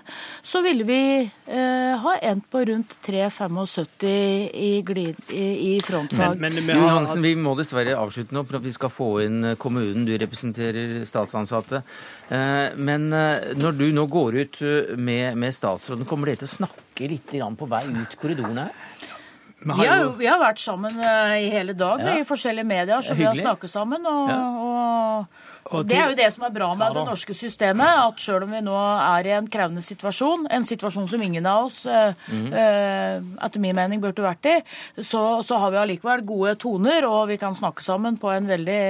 så 0.47 0.63
ville 0.65 0.87
vi 0.89 1.01
eh, 1.27 1.95
ha 2.03 2.15
endt 2.31 2.47
på 2.53 2.63
rundt 2.69 2.99
3,75 3.05 4.07
i, 4.07 4.71
i, 4.79 5.47
i 5.73 5.73
frontfag. 5.85 6.39
Men, 6.39 6.55
men 6.55 6.69
men, 6.69 6.79
Jon 6.79 6.95
Hansen, 7.01 7.25
vi 7.25 7.35
må 7.39 7.55
dessverre 7.59 7.97
avslutte 7.99 8.37
nå, 8.37 8.45
for 8.49 8.61
at 8.61 8.67
vi 8.67 8.75
skal 8.75 8.93
få 8.93 9.11
inn 9.27 9.48
kommunen. 9.57 10.05
Du 10.05 10.13
representerer 10.19 11.05
statsansatte. 11.09 11.83
Eh, 12.29 12.75
Men 12.77 13.13
eh, 13.13 13.55
når 13.57 13.79
du 13.79 13.87
nå 13.93 14.07
går 14.07 14.41
ut 14.43 14.63
eh, 14.63 14.97
med, 14.97 15.37
med 15.37 15.55
statsråden, 15.55 16.07
kommer 16.09 16.27
dere 16.31 16.43
til 16.45 16.51
å 16.51 16.57
snakke 16.59 17.09
litt 17.09 17.33
på 17.33 17.69
vei 17.71 17.85
ut 17.89 18.17
korridorene 18.21 18.69
her? 18.69 18.73
vi 19.59 19.71
har, 19.75 19.87
har 19.89 20.03
jo, 20.05 20.11
vi 20.21 20.27
har 20.31 20.39
vært 20.39 20.61
sammen 20.63 21.01
i 21.01 21.49
hele 21.51 21.73
dag 21.75 21.99
Ja. 22.01 22.13
i 22.21 22.25
forskjellige 22.25 22.65
medier, 22.65 23.01
så 23.03 23.15
vi 23.19 23.25
har 23.27 23.35
snakket 23.35 23.71
sammen. 23.71 24.07
Og, 24.07 24.29
Ja. 24.31 24.43
Og 24.63 25.48
det 25.89 25.97
er 25.97 26.13
jo 26.13 26.17
det 26.19 26.29
som 26.35 26.47
er 26.47 26.53
bra 26.55 26.69
med 26.79 26.95
det 26.97 27.05
norske 27.07 27.35
systemet, 27.37 28.01
at 28.09 28.23
selv 28.23 28.47
om 28.47 28.55
vi 28.55 28.61
nå 28.65 28.77
er 28.79 29.29
i 29.29 29.35
en 29.37 29.49
krevende 29.51 29.83
situasjon, 29.85 30.47
en 30.55 30.67
situasjon 30.67 31.09
som 31.11 31.23
ingen 31.25 31.47
av 31.49 31.69
oss 31.69 31.83
eh, 31.87 32.15
etter 32.29 33.63
min 33.63 33.77
mening 33.77 34.03
burde 34.03 34.25
vært 34.25 34.49
i, 34.49 34.57
så, 34.97 35.23
så 35.47 35.61
har 35.63 35.75
vi 35.75 35.81
allikevel 35.83 36.25
gode 36.29 36.57
toner, 36.63 37.07
og 37.09 37.29
vi 37.33 37.39
kan 37.41 37.57
snakke 37.59 37.85
sammen 37.85 38.19
på 38.21 38.33
en 38.33 38.49
veldig 38.49 38.83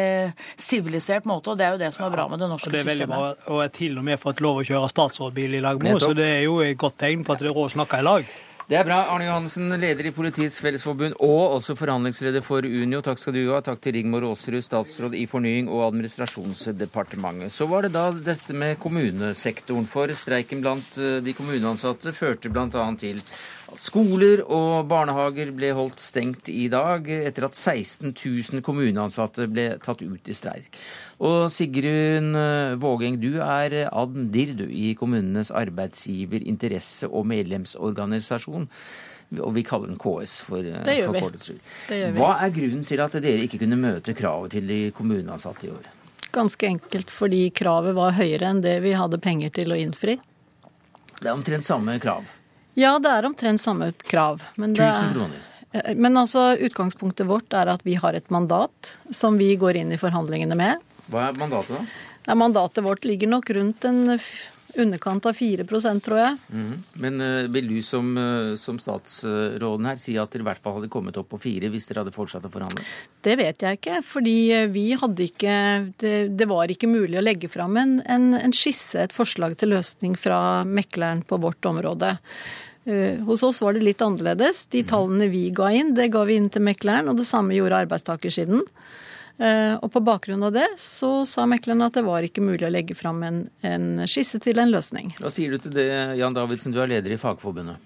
sivilisert 0.57 1.29
måte, 1.29 1.53
og 1.53 1.61
det 1.61 1.69
er 1.69 1.77
jo 1.77 1.83
det 1.83 1.93
som 1.97 2.07
er 2.09 2.15
bra 2.15 2.29
med 2.31 2.43
det 2.45 2.51
norske 2.53 2.73
det 2.73 2.83
er 2.85 2.93
systemet. 2.93 3.15
bra, 3.15 3.33
og 3.49 3.63
jeg 3.63 3.71
har 3.71 3.77
til 3.81 3.99
og 3.99 4.09
med 4.11 4.23
fått 4.23 4.45
lov 4.45 4.63
å 4.63 4.67
kjøre 4.69 4.93
statsrådbil 4.93 5.59
i 5.59 5.65
lag 5.65 5.83
med 5.83 5.99
så 5.99 6.15
det 6.17 6.29
er 6.39 6.45
jo 6.47 6.61
et 6.65 6.79
godt 6.79 7.01
tegn 7.03 7.25
på 7.27 7.35
at 7.35 7.43
det 7.43 7.51
er 7.51 7.57
råd 7.57 7.73
å 7.73 7.75
snakke 7.79 8.03
i 8.03 8.07
lag. 8.07 8.37
Det 8.69 8.77
er 8.77 8.85
bra. 8.85 8.99
Arne 9.09 9.25
Johansen, 9.25 9.71
leder 9.81 10.05
i 10.05 10.11
Politiets 10.13 10.59
Fellesforbund 10.61 11.15
og 11.25 11.55
også 11.55 11.73
forhandlingsleder 11.73 12.43
for 12.45 12.67
Unio. 12.69 12.99
Takk 13.01 13.17
skal 13.17 13.33
du 13.33 13.47
ha. 13.49 13.63
Takk 13.65 13.81
til 13.81 13.95
Rigmor 13.97 14.27
Aasrud, 14.29 14.61
statsråd 14.61 15.17
i 15.17 15.23
Fornying 15.25 15.71
og 15.73 15.87
administrasjonsdepartementet. 15.87 17.49
Så 17.55 17.65
var 17.71 17.87
det 17.87 17.95
da 17.95 18.11
dette 18.13 18.53
med 18.53 18.77
kommunesektoren. 18.83 19.89
For 19.89 20.13
streiken 20.13 20.61
blant 20.61 21.01
eh, 21.01 21.17
de 21.25 21.33
kommuneansatte 21.33 22.13
førte 22.13 22.53
bl.a. 22.53 22.85
til 23.01 23.25
skoler 23.77 24.41
og 24.45 24.87
barnehager 24.89 25.51
ble 25.57 25.73
holdt 25.77 26.01
stengt 26.01 26.49
i 26.49 26.69
dag, 26.73 27.05
etter 27.09 27.49
at 27.49 27.59
16 27.59 28.15
000 28.15 28.63
kommuneansatte 28.65 29.49
ble 29.53 29.67
tatt 29.85 30.01
ut 30.01 30.31
i 30.31 30.37
streik. 30.37 30.71
Og 31.19 31.51
Sigrun 31.53 32.33
eh, 32.39 32.79
Vågeng, 32.81 33.19
du 33.21 33.43
er 33.45 33.77
admdir 33.91 34.55
du, 34.59 34.65
i 34.71 34.95
kommunenes 34.99 35.53
arbeidsgiver-, 35.53 36.47
interesse- 36.49 37.11
og 37.11 37.29
medlemsorganisasjon. 37.29 38.71
Og 39.45 39.53
vi 39.53 39.67
kaller 39.67 39.91
den 39.91 40.01
KS 40.01 40.39
for 40.47 40.65
eh, 40.65 40.81
Det 40.87 40.99
gjør 41.03 41.15
vi. 41.19 41.27
Det 41.91 42.01
gjør 42.01 42.17
vi. 42.17 42.23
Hva 42.23 42.33
er 42.47 42.57
grunnen 42.57 42.89
til 42.89 43.05
at 43.05 43.21
dere 43.21 43.45
ikke 43.45 43.61
kunne 43.67 43.81
møte 43.81 44.17
kravet 44.17 44.57
til 44.57 44.71
de 44.71 44.83
kommuneansatte 44.97 45.69
i 45.69 45.75
år? 45.75 45.95
ganske 46.33 46.67
enkelt 46.67 47.11
fordi 47.11 47.49
kravet 47.57 47.97
var 47.97 48.17
høyere 48.19 48.53
enn 48.53 48.63
det 48.65 48.79
vi 48.85 48.95
hadde 48.97 49.21
penger 49.23 49.55
til 49.55 49.73
å 49.73 49.79
innfri. 49.79 50.19
Det 51.19 51.27
er 51.27 51.35
omtrent 51.35 51.67
samme 51.67 51.97
krav. 52.03 52.27
Ja, 52.79 52.97
det 53.03 53.11
er 53.11 53.27
omtrent 53.27 53.63
samme 53.63 53.93
krav. 54.07 54.45
Men, 54.57 54.77
det, 54.79 54.87
1000 54.87 55.15
kroner. 55.17 55.47
Eh, 55.73 55.95
men 55.97 56.17
altså, 56.17 56.53
utgangspunktet 56.55 57.27
vårt 57.29 57.57
er 57.57 57.73
at 57.75 57.83
vi 57.87 57.97
har 57.99 58.15
et 58.15 58.31
mandat 58.35 58.97
som 59.11 59.39
vi 59.41 59.55
går 59.59 59.83
inn 59.83 59.95
i 59.95 60.01
forhandlingene 60.01 60.59
med. 60.59 60.85
Hva 61.09 61.29
er 61.31 61.41
mandatet, 61.41 61.75
da? 61.79 62.07
Ja, 62.29 62.37
mandatet 62.37 62.85
vårt 62.85 63.09
ligger 63.09 63.31
nok 63.33 63.51
rundt 63.57 63.85
en 63.89 64.19
underkant 64.79 65.27
av 65.27 65.35
4% 65.35 66.03
tror 66.05 66.21
jeg. 66.21 66.37
Mm. 66.53 66.75
Men 67.03 67.23
uh, 67.25 67.47
vil 67.51 67.71
du 67.71 67.79
som, 67.83 68.11
uh, 68.15 68.53
som 68.61 68.77
statsråden 68.79 69.89
her 69.89 69.97
si 69.99 70.15
at 70.21 70.35
dere 70.35 70.45
i 70.45 70.49
hvert 70.51 70.63
fall 70.63 70.77
hadde 70.77 70.91
kommet 70.93 71.17
opp 71.19 71.31
på 71.33 71.41
fire 71.41 71.71
hvis 71.73 71.89
dere 71.89 72.05
hadde 72.05 72.15
fortsatt 72.15 72.47
å 72.47 72.53
forhandle? 72.53 72.85
Det 73.25 73.35
vet 73.41 73.65
jeg 73.65 73.81
ikke, 73.81 73.99
fordi 74.07 74.37
vi 74.71 74.87
hadde 75.01 75.25
ikke 75.25 75.57
Det, 75.99 76.15
det 76.37 76.47
var 76.51 76.71
ikke 76.71 76.91
mulig 76.91 77.19
å 77.19 77.25
legge 77.25 77.49
fram 77.51 77.77
en, 77.81 77.99
en, 78.05 78.31
en 78.39 78.55
skisse, 78.55 79.01
et 79.01 79.15
forslag 79.15 79.57
til 79.59 79.73
løsning 79.73 80.15
fra 80.21 80.63
mekleren 80.69 81.25
på 81.27 81.41
vårt 81.41 81.65
område. 81.69 82.15
Eh, 82.89 83.21
hos 83.29 83.43
oss 83.43 83.61
var 83.63 83.77
det 83.77 83.85
litt 83.85 84.01
annerledes. 84.01 84.65
De 84.73 84.81
tallene 84.89 85.29
vi 85.29 85.51
ga 85.53 85.69
inn, 85.77 85.93
det 85.95 86.09
ga 86.15 86.25
vi 86.25 86.39
inn 86.41 86.49
til 86.49 86.65
mekleren, 86.65 87.11
og 87.11 87.19
det 87.21 87.27
samme 87.29 87.53
gjorde 87.53 87.83
arbeidstakersiden. 87.85 88.63
Eh, 89.39 89.75
og 89.77 89.93
på 89.93 90.01
bakgrunn 90.03 90.43
av 90.43 90.55
det 90.57 90.67
så 90.83 91.27
sa 91.29 91.45
mekleren 91.47 91.85
at 91.85 91.95
det 91.95 92.03
var 92.07 92.25
ikke 92.27 92.43
mulig 92.43 92.65
å 92.67 92.73
legge 92.73 92.97
fram 92.99 93.21
en, 93.23 93.43
en 93.61 94.09
skisse 94.09 94.41
til 94.43 94.59
en 94.59 94.73
løsning. 94.73 95.13
Hva 95.21 95.31
sier 95.31 95.53
du 95.53 95.63
til 95.63 95.77
det, 95.77 95.91
Jan 96.19 96.35
Davidsen, 96.35 96.73
du 96.75 96.81
er 96.83 96.91
leder 96.91 97.15
i 97.15 97.21
Fagforbundet? 97.21 97.85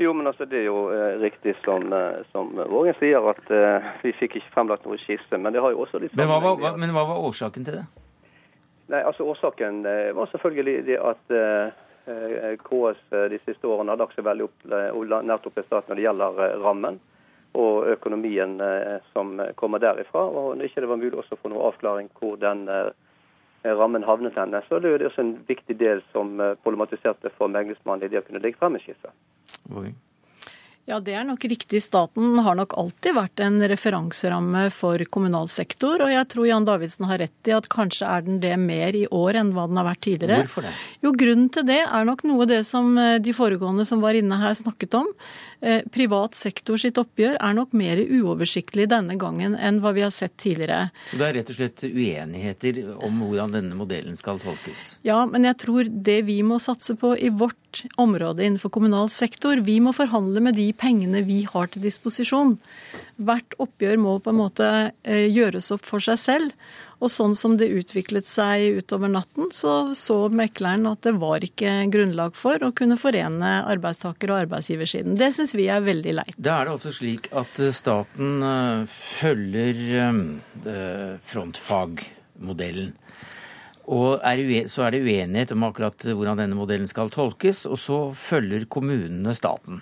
Jo, 0.00 0.14
men 0.16 0.30
altså 0.30 0.46
Det 0.48 0.62
er 0.62 0.64
jo 0.70 0.86
eh, 0.94 1.18
riktig 1.20 1.52
som, 1.60 1.90
eh, 1.92 2.22
som 2.32 2.54
Vågen 2.56 2.96
sier, 2.96 3.20
at 3.34 3.52
eh, 3.52 3.90
vi 4.00 4.14
fikk 4.16 4.38
ikke 4.38 4.54
fremlagt 4.54 4.86
noe 4.88 4.96
skisse. 5.02 5.34
Men 5.36 5.52
det 5.52 5.60
har 5.60 5.74
jo 5.74 5.82
også 5.84 6.00
litt 6.00 6.14
men 6.16 6.30
hva, 6.30 6.38
var, 6.40 6.56
hva, 6.62 6.72
men 6.80 6.94
hva 6.94 7.04
var 7.10 7.26
årsaken 7.26 7.66
til 7.66 7.82
det? 7.82 7.84
Nei, 8.90 9.02
altså 9.06 9.26
Årsaken 9.28 9.84
var 10.16 10.30
selvfølgelig 10.32 10.80
det 10.88 10.96
at 10.98 11.36
Eh, 11.36 11.68
KS 12.64 13.00
eh, 13.12 13.28
de 13.32 13.38
siste 13.44 13.68
årene 13.68 13.94
har 13.94 14.00
lagt 14.00 14.16
seg 14.16 14.26
veldig 14.26 14.48
opp 14.48 14.66
nært 15.26 15.46
opp 15.48 15.58
i 15.58 15.64
staten 15.66 15.92
når 15.92 16.00
det 16.00 16.06
gjelder 16.06 16.42
rammen 16.64 17.00
og 17.60 17.88
økonomien 17.90 18.60
som 19.10 19.32
kommer 19.58 19.82
derifra. 19.82 20.22
Og 20.22 20.52
når 20.54 20.68
ikke 20.68 20.84
det 20.84 20.90
var 20.92 21.00
mulig 21.00 21.16
også 21.18 21.34
å 21.34 21.40
få 21.40 21.50
noen 21.50 21.64
avklaring 21.66 22.10
hvor 22.14 22.36
den 22.38 22.60
rammen 23.66 24.06
havnet 24.06 24.38
henne, 24.38 24.60
så 24.68 24.78
det 24.78 24.92
er 24.92 25.02
det 25.02 25.08
også 25.08 25.24
en 25.24 25.32
viktig 25.48 25.74
del 25.80 25.98
som 26.12 26.38
problematiserte 26.62 27.32
for 27.34 27.50
meglingsmannen 27.50 28.06
i 28.06 28.12
det 28.12 28.22
å 28.22 28.28
kunne 28.28 28.44
legge 28.44 28.62
frem 28.62 28.78
en 28.78 28.84
skisse. 28.84 29.10
Ja, 30.88 30.96
det 30.98 31.12
er 31.14 31.26
nok 31.26 31.44
riktig. 31.44 31.82
Staten 31.84 32.38
har 32.42 32.56
nok 32.58 32.72
alltid 32.80 33.14
vært 33.14 33.42
en 33.44 33.60
referanseramme 33.70 34.64
for 34.74 35.02
kommunal 35.12 35.46
sektor. 35.52 36.02
Og 36.02 36.10
jeg 36.10 36.26
tror 36.32 36.48
Jan 36.48 36.66
Davidsen 36.66 37.06
har 37.10 37.20
rett 37.22 37.50
i 37.50 37.54
at 37.54 37.68
kanskje 37.70 38.08
er 38.08 38.24
den 38.26 38.40
det 38.42 38.56
mer 38.58 38.96
i 38.96 39.04
år 39.06 39.38
enn 39.42 39.52
hva 39.54 39.68
den 39.70 39.78
har 39.78 39.86
vært 39.86 40.02
tidligere. 40.08 40.40
Hvorfor 40.48 40.66
det? 40.66 40.72
Jo, 41.04 41.14
Grunnen 41.20 41.52
til 41.52 41.68
det 41.68 41.82
er 41.84 42.08
nok 42.08 42.24
noe 42.26 42.46
av 42.46 42.50
det 42.50 42.62
som 42.66 42.90
eh, 42.98 43.20
de 43.22 43.36
foregående 43.36 43.86
som 43.86 44.02
var 44.02 44.18
inne 44.18 44.40
her 44.40 44.56
snakket 44.58 44.96
om. 44.98 45.12
Eh, 45.60 45.82
privat 45.92 46.34
sektor 46.34 46.80
sitt 46.80 46.96
oppgjør 47.00 47.34
er 47.36 47.56
nok 47.56 47.74
mer 47.76 48.00
uoversiktlig 48.00 48.86
denne 48.88 49.18
gangen 49.20 49.58
enn 49.60 49.82
hva 49.84 49.92
vi 49.92 50.04
har 50.06 50.12
sett 50.14 50.38
tidligere. 50.40 50.88
Så 51.10 51.18
det 51.20 51.26
er 51.26 51.36
rett 51.36 51.52
og 51.52 51.58
slett 51.58 51.84
uenigheter 51.84 52.80
om 52.96 53.20
hvordan 53.20 53.52
denne 53.58 53.76
modellen 53.76 54.16
skal 54.16 54.40
tolkes? 54.40 54.86
Ja, 55.04 55.20
men 55.28 55.44
jeg 55.44 55.58
tror 55.60 55.90
det 55.90 56.22
vi 56.30 56.38
må 56.46 56.56
satse 56.62 56.96
på 56.96 57.12
i 57.12 57.28
vårt 57.28 57.84
område 58.00 58.46
innenfor 58.46 58.72
kommunal 58.72 59.12
sektor, 59.12 59.60
vi 59.66 59.76
må 59.84 59.92
forhandle 59.96 60.40
med 60.48 60.56
de 60.56 60.70
pengene 60.72 61.20
vi 61.28 61.42
har 61.44 61.68
til 61.68 61.84
disposisjon. 61.84 62.56
Hvert 63.20 63.58
oppgjør 63.60 64.00
må 64.00 64.16
på 64.24 64.32
en 64.32 64.40
måte 64.40 64.70
eh, 65.04 65.26
gjøres 65.28 65.68
opp 65.76 65.84
for 65.84 66.00
seg 66.00 66.16
selv. 66.24 66.56
Og 67.00 67.08
sånn 67.08 67.32
som 67.38 67.56
det 67.56 67.70
utviklet 67.72 68.28
seg 68.28 68.80
utover 68.82 69.08
natten, 69.08 69.48
så 69.56 69.94
så 69.96 70.18
mekleren 70.28 70.84
at 70.90 71.00
det 71.06 71.14
var 71.20 71.44
ikke 71.44 71.88
grunnlag 71.92 72.36
for 72.36 72.60
å 72.60 72.72
kunne 72.76 72.98
forene 73.00 73.52
arbeidstaker- 73.72 74.34
og 74.34 74.42
arbeidsgiversiden. 74.44 75.16
Det 75.16 75.30
syns 75.36 75.56
vi 75.56 75.70
er 75.72 75.80
veldig 75.84 76.16
leit. 76.20 76.36
Da 76.36 76.58
er 76.58 76.68
det 76.68 76.76
altså 76.76 76.92
slik 76.92 77.30
at 77.32 77.60
eh, 77.60 77.72
staten 77.74 78.44
eh, 78.44 78.84
følger 78.92 79.80
frontfagmodellen. 81.24 82.92
Og 83.90 84.20
er 84.22 84.68
så 84.70 84.84
er 84.86 84.94
det 84.94 85.02
uenighet 85.02 85.54
om 85.54 85.64
akkurat 85.66 86.04
hvordan 86.04 86.38
denne 86.38 86.58
modellen 86.58 86.88
skal 86.90 87.10
tolkes, 87.10 87.64
og 87.66 87.78
så 87.80 87.98
følger 88.14 88.68
kommunene 88.70 89.34
staten. 89.34 89.80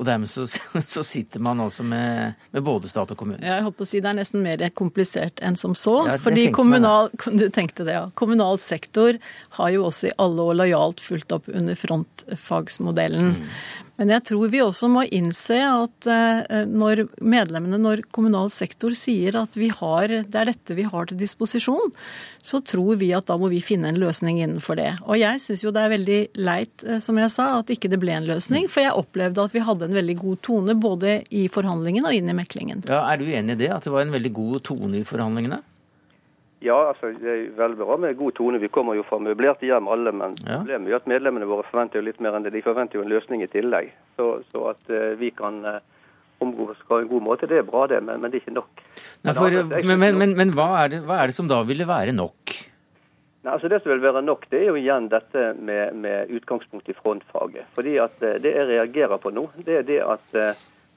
Og 0.00 0.06
dermed 0.08 0.30
så, 0.32 0.46
så 0.94 1.02
sitter 1.04 1.42
man 1.44 1.60
altså 1.60 1.84
med, 1.84 2.38
med, 2.54 2.64
både 2.64 2.88
stat 2.88 3.12
og 3.12 3.20
kommune. 3.20 3.42
Jeg 3.44 3.66
holdt 3.66 3.76
på 3.76 3.84
å 3.84 3.90
si 3.90 4.00
Det 4.00 4.08
er 4.08 4.16
nesten 4.16 4.44
mer 4.44 4.64
komplisert 4.72 5.42
enn 5.44 5.58
som 5.60 5.76
så. 5.76 5.98
Ja, 6.08 6.16
fordi 6.22 6.48
kommunal, 6.56 7.12
du 7.40 7.46
tenkte 7.52 7.84
det, 7.84 7.98
ja. 7.98 8.06
kommunal 8.16 8.56
sektor 8.62 9.20
har 9.58 9.74
jo 9.74 9.84
også 9.90 10.08
i 10.08 10.16
alle 10.24 10.48
år 10.48 10.58
lojalt 10.62 11.04
fulgt 11.04 11.36
opp 11.36 11.50
under 11.52 11.76
frontfagsmodellen. 11.76 13.34
Mm. 13.36 13.46
Men 14.00 14.14
jeg 14.14 14.24
tror 14.30 14.48
vi 14.48 14.62
også 14.64 14.88
må 14.88 15.02
innse 15.12 15.58
at 15.60 16.06
eh, 16.08 16.62
når 16.64 17.02
medlemmene, 17.20 17.76
når 17.76 18.06
kommunal 18.16 18.48
sektor 18.54 18.94
sier 18.96 19.36
at 19.36 19.58
har, 19.76 20.14
det 20.24 20.40
er 20.40 20.48
dette 20.48 20.76
vi 20.78 20.86
har 20.88 21.10
til 21.10 21.20
disposisjon, 21.20 21.92
så 22.40 22.62
tror 22.64 22.96
vi 23.02 23.10
at 23.12 23.28
da 23.28 23.36
må 23.36 23.50
vi 23.52 23.60
finne 23.60 23.90
en 23.92 24.00
løsning 24.00 24.40
innenfor 24.40 24.80
det. 24.80 24.94
Og 25.04 25.20
jeg 25.20 25.42
syns 25.44 25.66
jo 25.66 25.72
det 25.76 25.84
er 25.84 25.92
veldig 25.92 26.20
leit, 26.40 26.86
eh, 26.86 27.02
som 27.04 27.20
jeg 27.20 27.28
sa, 27.34 27.50
at 27.58 27.72
ikke 27.76 27.92
det 27.92 28.00
ble 28.00 28.16
en 28.16 28.30
løsning. 28.30 28.70
For 28.72 28.86
jeg 28.86 28.96
opplevde 28.96 29.44
at 29.44 29.56
vi 29.56 29.66
hadde 29.68 29.90
en 29.90 29.98
veldig 30.00 30.16
god 30.22 30.40
tone 30.48 30.78
både 30.80 31.18
i 31.28 31.44
forhandlingen 31.52 32.08
og 32.08 32.16
inn 32.16 32.32
i 32.32 32.38
meklingen. 32.40 32.86
Ja, 32.88 33.04
Er 33.04 33.20
du 33.20 33.28
enig 33.28 33.58
i 33.58 33.66
det, 33.66 33.74
at 33.74 33.84
det 33.84 33.92
var 33.92 34.06
en 34.06 34.16
veldig 34.16 34.32
god 34.32 34.62
tone 34.70 35.02
i 35.02 35.04
forhandlingene? 35.04 35.60
Ja, 36.60 36.76
altså, 36.90 37.08
det 37.16 37.30
er 37.30 37.44
veldig 37.56 37.78
bra 37.80 37.96
med 37.96 38.18
god 38.18 38.34
tone. 38.36 38.58
Vi 38.60 38.68
kommer 38.68 38.96
jo 38.98 39.04
fra 39.08 39.16
møblerte 39.22 39.64
hjem 39.64 39.86
alle, 39.88 40.12
men 40.12 40.34
ja. 40.42 40.58
problemet 40.58 40.92
er 40.92 40.98
at 40.98 41.06
medlemmene 41.08 41.48
våre 41.48 41.64
forventer 41.64 42.00
jo 42.00 42.04
litt 42.04 42.20
mer 42.20 42.36
enn 42.36 42.44
det. 42.44 42.52
De 42.52 42.60
forventer 42.64 42.98
jo 42.98 43.04
en 43.06 43.12
løsning 43.12 43.40
i 43.44 43.48
tillegg. 43.48 43.88
Så, 44.18 44.26
så 44.52 44.66
at 44.74 44.92
uh, 44.92 45.14
vi 45.16 45.30
kan 45.32 45.62
uh, 45.64 45.78
omgås 46.44 46.82
på 46.88 46.98
en 47.00 47.08
god 47.08 47.24
måte, 47.24 47.48
det 47.48 47.62
er 47.62 47.68
bra 47.68 47.86
det, 47.88 48.02
men, 48.04 48.20
men 48.20 48.32
det 48.32 48.42
er 48.42 48.44
ikke 48.44 48.58
nok. 48.58 48.82
Nei, 49.24 49.34
for, 49.38 49.56
men, 49.88 50.18
men, 50.20 50.34
men 50.36 50.52
hva, 50.56 50.68
er 50.82 50.92
det, 50.92 50.98
hva, 51.08 51.22
er 51.22 51.32
det, 51.32 51.36
som 51.38 51.48
da 51.48 51.62
ville 51.64 51.88
være 51.88 52.12
nok? 52.16 52.52
Nei, 53.40 53.54
altså 53.54 53.70
Det 53.72 53.80
som 53.80 53.94
vil 53.94 54.04
være 54.04 54.20
nok, 54.26 54.44
det 54.52 54.60
er 54.60 54.68
jo 54.68 54.76
igjen 54.76 55.08
dette 55.08 55.46
med, 55.56 55.96
med 55.96 56.34
utgangspunkt 56.36 56.92
i 56.92 56.98
frontfaget. 56.98 57.72
Fordi 57.78 57.96
at 58.04 58.20
uh, 58.20 58.36
Det 58.36 58.52
jeg 58.52 58.68
reagerer 58.74 59.16
på 59.22 59.32
nå, 59.32 59.48
det 59.64 59.80
er 59.80 59.88
det 59.88 60.02
at 60.04 60.36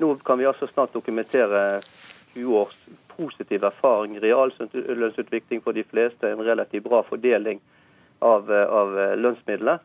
nå 0.04 0.12
kan 0.28 0.42
vi 0.42 0.50
altså 0.50 0.68
snart 0.68 0.92
dokumentere 0.92 1.80
20 2.34 2.60
års 2.60 2.76
positiv 3.16 3.64
erfaring. 3.64 4.20
Reallønnsutvikling 4.22 5.64
for 5.64 5.76
de 5.78 5.84
fleste, 5.84 6.30
en 6.30 6.46
relativt 6.46 6.86
bra 6.88 7.04
fordeling 7.08 7.62
av, 8.24 8.52
av 8.52 8.94
lønnsmidlene. 9.20 9.80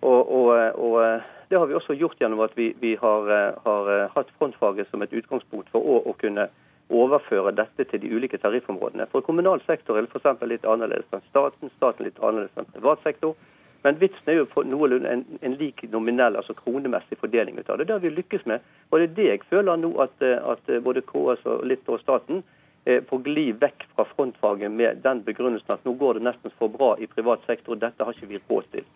Og, 0.00 0.32
og, 0.32 0.48
og, 0.80 1.22
det 1.48 1.58
har 1.58 1.66
vi 1.66 1.76
også 1.76 1.94
gjort 1.98 2.20
gjennom 2.20 2.40
at 2.40 2.54
vi, 2.56 2.70
vi 2.80 2.94
har, 2.96 3.30
har, 3.64 3.92
hatt 4.14 4.32
frontfaget 4.38 4.88
som 4.88 5.02
et 5.02 5.12
utgangspunkt 5.12 5.68
for 5.72 5.84
å, 5.84 6.00
å, 6.08 6.14
kunne 6.20 6.48
overføre 6.90 7.52
dette 7.54 7.84
til 7.90 8.00
de 8.02 8.10
ulike 8.14 8.38
tariffområdene. 8.40 9.06
For 9.12 9.22
kommunal 9.26 9.60
sektor 9.66 9.98
er 9.98 10.06
det 10.06 10.14
f.eks. 10.14 10.46
litt 10.48 10.64
annerledes 10.66 11.10
enn 11.14 11.26
staten, 11.28 11.72
staten 11.76 12.06
litt 12.06 12.18
annerledes 12.22 12.56
enn 12.56 12.70
privat 12.72 13.02
sektor. 13.04 13.36
Men 13.84 13.98
vitsen 14.00 14.28
er 14.28 14.40
jo 14.40 14.48
for 14.52 14.66
noenlunde 14.68 15.08
en, 15.08 15.22
en, 15.40 15.54
lik 15.60 15.82
nominell, 15.92 16.36
altså 16.36 16.56
kronemessig 16.56 17.16
fordeling 17.20 17.60
ut 17.60 17.70
av 17.70 17.78
det. 17.78 17.88
Det 17.88 17.96
har 17.96 18.02
vi 18.02 18.14
lykkes 18.14 18.46
med. 18.48 18.64
Og 18.90 19.00
det 19.00 19.06
er 19.10 19.14
det 19.18 19.28
jeg 19.28 19.44
føler 19.52 19.80
nå 19.80 19.92
at, 20.04 20.16
at 20.22 20.72
både 20.84 21.04
KS 21.08 21.46
og 21.48 21.68
litt 21.68 21.88
og 21.88 22.02
staten 22.02 22.42
Eh, 22.42 22.59
på 22.84 23.18
glid 23.24 23.58
vekk 23.60 23.84
fra 23.94 24.06
frontfaget 24.14 24.72
med 24.72 25.02
den 25.04 25.20
begrunnelsen 25.26 25.74
at 25.74 25.84
nå 25.84 25.92
går 26.00 26.16
det 26.16 26.24
nesten 26.24 26.54
for 26.58 26.72
bra 26.72 26.94
i 26.98 27.08
privat 27.10 27.44
sektor, 27.46 27.76
dette 27.76 28.04
har 28.04 28.16
ikke 28.16 28.30
vi 28.30 28.40
råd 28.48 28.70
til. 28.72 28.86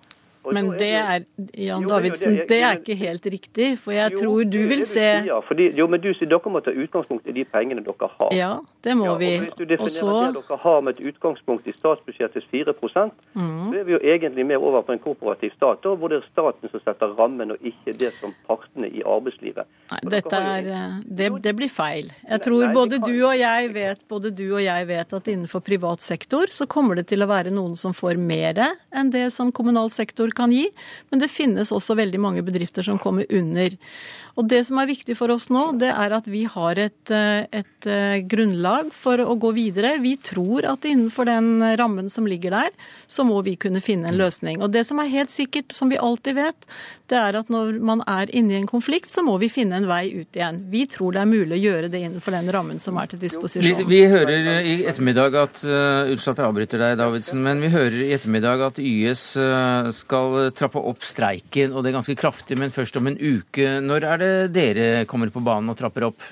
Men 0.52 0.70
det 0.78 0.90
er, 0.98 1.24
Jan 1.56 1.86
Davidsen, 1.88 2.36
det 2.48 2.60
er 2.60 2.80
ikke 2.80 2.96
helt 3.00 3.26
riktig, 3.32 3.68
for 3.80 3.94
jeg 3.96 4.12
tror 4.18 4.44
du 4.44 4.60
vil 4.68 4.84
se 4.88 5.06
jo, 5.24 5.86
men 5.90 6.02
du 6.02 6.10
sier 6.16 6.28
dere 6.30 6.52
må 6.52 6.60
ta 6.64 6.74
utgangspunkt 6.74 7.28
i 7.30 7.34
de 7.36 7.44
pengene 7.48 7.84
dere 7.84 8.08
har. 8.18 8.32
Ja, 8.36 8.50
det 8.84 8.96
må 8.98 9.14
vi. 9.20 9.30
Hvis 9.44 9.56
du 9.58 9.64
definerer 9.68 10.34
det 10.34 10.42
dere 10.42 10.58
har 10.64 10.82
med 10.84 10.98
et 10.98 11.12
utgangspunkt 11.12 11.68
i 11.70 11.74
statsbudsjettets 11.76 12.46
4 12.52 12.74
mm. 12.74 13.70
så 13.70 13.78
er 13.78 13.84
vi 13.86 13.94
jo 13.96 14.00
egentlig 14.02 14.46
mer 14.46 14.62
over 14.62 14.82
på 14.82 14.94
en 14.96 15.02
kooperativ 15.02 15.54
stat, 15.56 15.84
hvor 15.84 16.12
det 16.12 16.20
er 16.20 16.28
staten 16.30 16.72
som 16.72 16.82
setter 16.84 17.14
rammen, 17.18 17.54
og 17.54 17.64
ikke 17.64 17.96
det 18.00 18.12
som 18.20 18.34
partene 18.48 18.90
i 18.90 19.02
arbeidslivet. 19.06 19.68
Nei, 19.92 20.00
dette 20.16 20.40
er, 20.40 20.70
eh, 20.76 20.98
det, 21.04 21.30
det, 21.44 21.54
blir 21.56 21.72
feil. 21.72 22.10
Jeg 22.28 22.44
tror 22.44 22.66
både, 22.74 23.00
du 23.04 23.14
og 23.14 23.36
jeg 23.38 23.72
vet, 23.74 24.04
både 24.10 24.32
du 24.34 24.46
og 24.50 24.62
jeg 24.64 24.88
vet 24.90 25.16
at 25.18 25.30
innenfor 25.30 25.64
privat 25.64 26.04
sektor 26.04 26.52
så 26.52 26.66
kommer 26.70 27.00
det 27.00 27.08
til 27.12 27.24
å 27.24 27.30
være 27.30 27.52
noen 27.54 27.76
som 27.78 27.94
får 27.96 28.20
mer 28.20 28.44
enn 28.94 29.10
det 29.10 29.26
som 29.32 29.52
kommunal 29.54 29.90
sektor 29.90 30.30
kan 30.36 30.52
gi, 30.52 30.66
men 31.10 31.22
det 31.22 31.32
finnes 31.32 31.72
også 31.74 31.96
veldig 31.98 32.20
mange 32.20 32.44
bedrifter 32.46 32.86
som 32.86 33.00
kommer 33.00 33.26
under. 33.30 33.78
Og 34.34 34.48
Det 34.50 34.64
som 34.66 34.80
er 34.82 34.90
viktig 34.90 35.14
for 35.14 35.30
oss 35.30 35.46
nå, 35.52 35.62
det 35.78 35.92
er 35.92 36.14
at 36.16 36.26
vi 36.26 36.42
har 36.50 36.78
et, 36.82 37.10
eh, 37.10 37.46
et, 37.54 37.86
eh, 37.86 38.18
grunnlag 38.26 38.90
for 38.92 39.18
å 39.22 39.38
gå 39.38 39.52
videre. 39.54 40.00
Vi 40.02 40.16
tror 40.16 40.66
at 40.66 40.82
innenfor 40.82 41.26
den 41.26 41.62
rammen 41.78 42.10
som 42.10 42.26
ligger 42.26 42.50
der, 42.50 42.70
så 43.06 43.24
må 43.24 43.44
vi 43.44 43.54
kunne 43.54 43.80
finne 43.80 44.08
en 44.08 44.18
løsning. 44.18 44.60
Og 44.60 44.72
Det 44.74 44.84
som 44.86 44.98
er 44.98 45.06
helt 45.06 45.30
sikkert, 45.30 45.72
som 45.72 45.88
vi 45.88 45.96
alltid 45.96 46.34
vet, 46.34 46.66
det 47.06 47.16
er 47.16 47.36
at 47.36 47.48
når 47.48 47.80
man 47.80 48.00
er 48.08 48.26
inne 48.34 48.54
i 48.54 48.56
en 48.56 48.66
konflikt, 48.66 49.06
så 49.06 49.22
må 49.22 49.38
vi 49.38 49.48
finne 49.48 49.76
en 49.76 49.86
vei 49.86 50.10
ut 50.10 50.32
igjen. 50.34 50.68
Vi 50.70 50.86
tror 50.86 51.12
det 51.12 51.20
er 51.20 51.30
mulig 51.30 51.54
å 51.54 51.62
gjøre 51.62 51.90
det 51.90 52.00
innenfor 52.00 52.32
den 52.32 52.50
rammen 52.50 52.80
som 52.80 52.96
er 52.98 53.06
til 53.06 53.20
disposisjon. 53.20 53.84
Vi, 53.84 53.84
vi 53.84 54.08
hører 54.08 54.64
i 54.64 54.84
ettermiddag 54.88 55.36
at 55.36 55.62
uh, 55.68 56.10
Unnskyld 56.10 56.32
at 56.32 56.40
jeg 56.42 56.48
avbryter 56.48 56.78
deg, 56.80 56.98
Davidsen, 56.98 57.42
men 57.44 57.60
vi 57.60 57.68
hører 57.68 58.00
i 58.02 58.12
ettermiddag 58.16 58.66
at 58.66 58.80
YS 58.80 59.24
skal 59.94 60.23
trappe 60.56 60.80
opp 60.80 61.04
streiken, 61.06 61.74
og 61.74 61.82
det 61.84 61.90
er 61.92 61.98
ganske 61.98 62.16
kraftig, 62.18 62.58
men 62.60 62.72
først 62.74 62.96
om 63.00 63.10
en 63.10 63.18
uke. 63.18 63.78
Når 63.84 64.08
er 64.12 64.22
det 64.22 64.32
det 64.54 64.70
dere 64.78 65.04
kommer 65.10 65.32
på 65.34 65.42
banen 65.44 65.72
og 65.72 65.78
trapper 65.78 66.08
opp? 66.08 66.26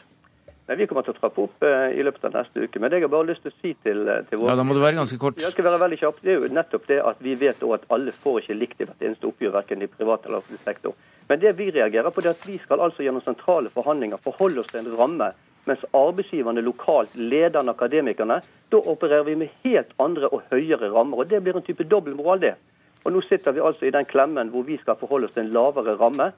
Nei, 0.72 0.76
Vi 0.78 0.86
kommer 0.88 1.04
til 1.04 1.12
å 1.12 1.18
trappe 1.18 1.42
opp 1.42 1.64
eh, 1.66 1.98
i 1.98 2.04
løpet 2.06 2.24
av 2.28 2.36
neste 2.36 2.64
uke. 2.64 2.80
Men 2.80 2.92
det 2.92 3.00
jeg 3.00 3.08
har 3.08 3.12
bare 3.12 3.28
lyst 3.28 3.42
til 3.44 3.52
å 3.52 3.56
si 3.60 3.72
til, 3.84 4.04
eh, 4.08 4.22
til 4.28 4.38
våre... 4.40 4.52
Ja, 4.52 4.58
Da 4.60 4.64
må 4.64 4.76
du 4.76 4.80
være 4.80 4.96
ganske 5.00 5.18
kort. 5.20 5.40
Jeg 5.42 5.52
skal 5.52 5.66
være 5.66 5.80
veldig 5.82 5.98
kjapp. 6.00 6.20
Det 6.22 6.32
er 6.32 6.38
jo 6.38 6.52
nettopp 6.54 6.86
det 6.88 7.00
at 7.10 7.24
vi 7.24 7.34
vet 7.40 7.64
at 7.76 7.88
alle 7.92 8.14
får 8.22 8.38
ikke 8.42 8.56
likt 8.56 8.80
i 8.80 8.86
hvert 8.88 9.02
eneste 9.08 9.28
oppgjør, 9.28 9.56
verken 9.58 9.82
i 9.84 9.90
privat 9.90 10.24
eller 10.26 10.38
offentlig 10.38 10.62
sektor. 10.64 10.94
Men 11.28 11.42
det 11.42 11.52
vi 11.58 11.70
reagerer 11.74 12.14
på, 12.14 12.22
det 12.22 12.30
er 12.30 12.38
at 12.38 12.46
vi 12.48 12.58
skal 12.62 12.84
altså 12.84 13.04
gjennom 13.04 13.24
sentrale 13.26 13.72
forhandlinger 13.74 14.22
forholde 14.22 14.62
oss 14.62 14.70
til 14.72 14.84
en 14.84 14.96
ramme. 14.96 15.32
Mens 15.68 15.84
arbeidsgiverne 15.94 16.64
lokalt, 16.64 17.12
lederne, 17.18 17.74
akademikerne, 17.76 18.40
da 18.72 18.80
opererer 18.94 19.28
vi 19.28 19.36
med 19.44 19.52
helt 19.66 19.92
andre 20.02 20.30
og 20.32 20.46
høyere 20.50 20.90
rammer. 20.94 21.22
og 21.22 21.28
Det 21.30 21.42
blir 21.42 21.58
en 21.58 21.66
type 21.66 21.84
dobbeltmoral, 21.84 22.40
det. 22.42 22.56
Og 23.04 23.12
Nå 23.12 23.20
sitter 23.26 23.52
vi 23.52 23.60
altså 23.60 23.88
i 23.88 23.94
den 23.94 24.08
klemmen 24.08 24.52
hvor 24.52 24.66
vi 24.66 24.78
skal 24.82 24.98
forholde 25.00 25.28
oss 25.28 25.36
til 25.36 25.46
en 25.46 25.54
lavere 25.54 25.96
ramme 26.00 26.32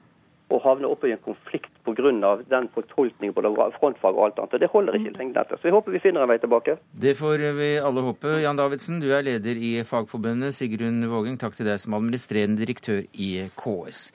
og 0.53 0.61
havne 0.61 0.89
oppe 0.89 1.09
i 1.09 1.13
en 1.15 1.21
konflikt 1.25 1.71
pga. 1.85 2.11
den 2.49 2.67
fortolkningen 2.73 3.33
på 3.33 3.41
frontfag 3.79 4.15
og 4.15 4.25
alt 4.25 4.39
annet. 4.39 4.53
Og 4.53 4.59
Det 4.59 4.69
holder 4.69 4.93
ikke 4.93 5.17
lenge 5.17 5.39
etter. 5.39 5.57
Så 5.57 5.67
jeg 5.67 5.73
håper 5.73 5.91
vi 5.91 5.99
finner 5.99 6.21
en 6.21 6.29
vei 6.29 6.37
tilbake. 6.37 6.77
Det 6.93 7.17
får 7.17 7.37
vi 7.57 7.77
alle 7.77 8.01
håpe. 8.01 8.41
Jan 8.41 8.57
Davidsen, 8.57 8.99
du 9.01 9.11
er 9.11 9.21
leder 9.21 9.57
i 9.57 9.83
Fagforbundet. 9.83 10.53
Sigrun 10.53 11.01
Våging, 11.09 11.39
takk 11.39 11.55
til 11.55 11.65
deg 11.65 11.79
som 11.79 11.93
administrerende 11.93 12.61
direktør 12.61 13.01
i 13.13 13.49
KS. 13.57 14.11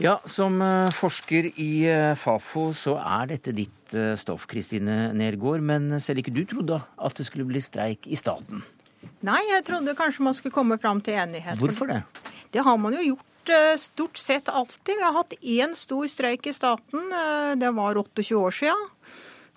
Ja, 0.00 0.18
Som 0.24 0.62
eh, 0.64 0.90
forsker 0.90 1.52
i 1.60 1.84
eh, 1.86 2.16
Fafo 2.16 2.72
så 2.74 2.96
er 2.98 3.28
dette 3.34 3.52
ditt 3.52 3.94
eh, 3.94 4.14
stoff, 4.16 4.48
Kristine 4.50 5.12
Nergård. 5.14 5.60
Men 5.60 6.00
selv 6.00 6.22
ikke 6.22 6.34
du 6.34 6.42
trodde 6.48 6.80
at 6.80 7.18
det 7.18 7.26
skulle 7.28 7.46
bli 7.46 7.60
streik 7.60 8.08
i 8.08 8.18
staten? 8.18 8.64
Nei, 9.22 9.40
jeg 9.52 9.66
trodde 9.68 9.94
kanskje 9.98 10.24
man 10.26 10.34
skulle 10.34 10.54
komme 10.54 10.78
fram 10.82 11.02
til 11.04 11.14
enighet. 11.14 11.60
Hvorfor 11.60 11.90
det? 11.90 12.02
Det 12.52 12.64
har 12.66 12.78
man 12.80 12.96
jo 12.98 13.04
gjort 13.12 13.28
Eh, 13.48 13.76
stort 13.78 14.16
sett 14.16 14.48
alltid. 14.48 14.96
Vi 14.96 15.02
har 15.02 15.12
hatt 15.12 15.32
én 15.40 15.74
stor 15.74 16.06
streik 16.06 16.46
i 16.46 16.52
staten. 16.52 17.12
Eh, 17.12 17.54
det 17.56 17.70
var 17.70 17.94
28 17.94 18.36
år 18.38 18.50
siden. 18.50 18.88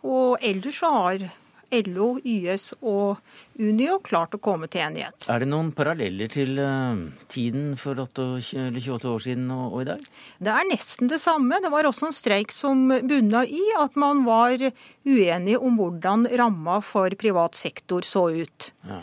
Og 0.02 0.38
ellers 0.42 0.80
så 0.80 0.90
har 0.90 1.30
LO, 1.72 2.20
YS 2.24 2.74
og 2.82 3.18
Unio 3.60 3.98
klart 4.06 4.36
å 4.38 4.40
komme 4.42 4.68
til 4.70 4.82
enighet. 4.86 5.26
Er 5.30 5.42
det 5.42 5.50
noen 5.50 5.72
paralleller 5.76 6.30
til 6.30 6.60
uh, 6.62 6.94
tiden 7.28 7.74
for 7.78 7.98
28 7.98 9.10
år 9.10 9.24
siden 9.24 9.50
og, 9.50 9.74
og, 9.74 9.80
i 9.82 9.88
dag? 9.90 10.06
Det 10.38 10.54
er 10.54 10.70
nesten 10.70 11.10
det 11.10 11.20
samme. 11.24 11.58
Det 11.64 11.74
var 11.74 11.90
også 11.90 12.12
en 12.12 12.16
streik 12.16 12.54
som 12.54 12.86
bunna 13.10 13.42
i 13.50 13.64
at 13.82 13.98
man 13.98 14.22
var 14.30 14.62
uenig 14.62 15.58
om 15.58 15.82
hvordan 15.82 16.30
ramma 16.38 16.80
for 16.86 17.18
privat 17.18 17.58
sektor 17.58 18.06
så 18.06 18.30
ut. 18.38 18.70
Ja. 18.86 19.02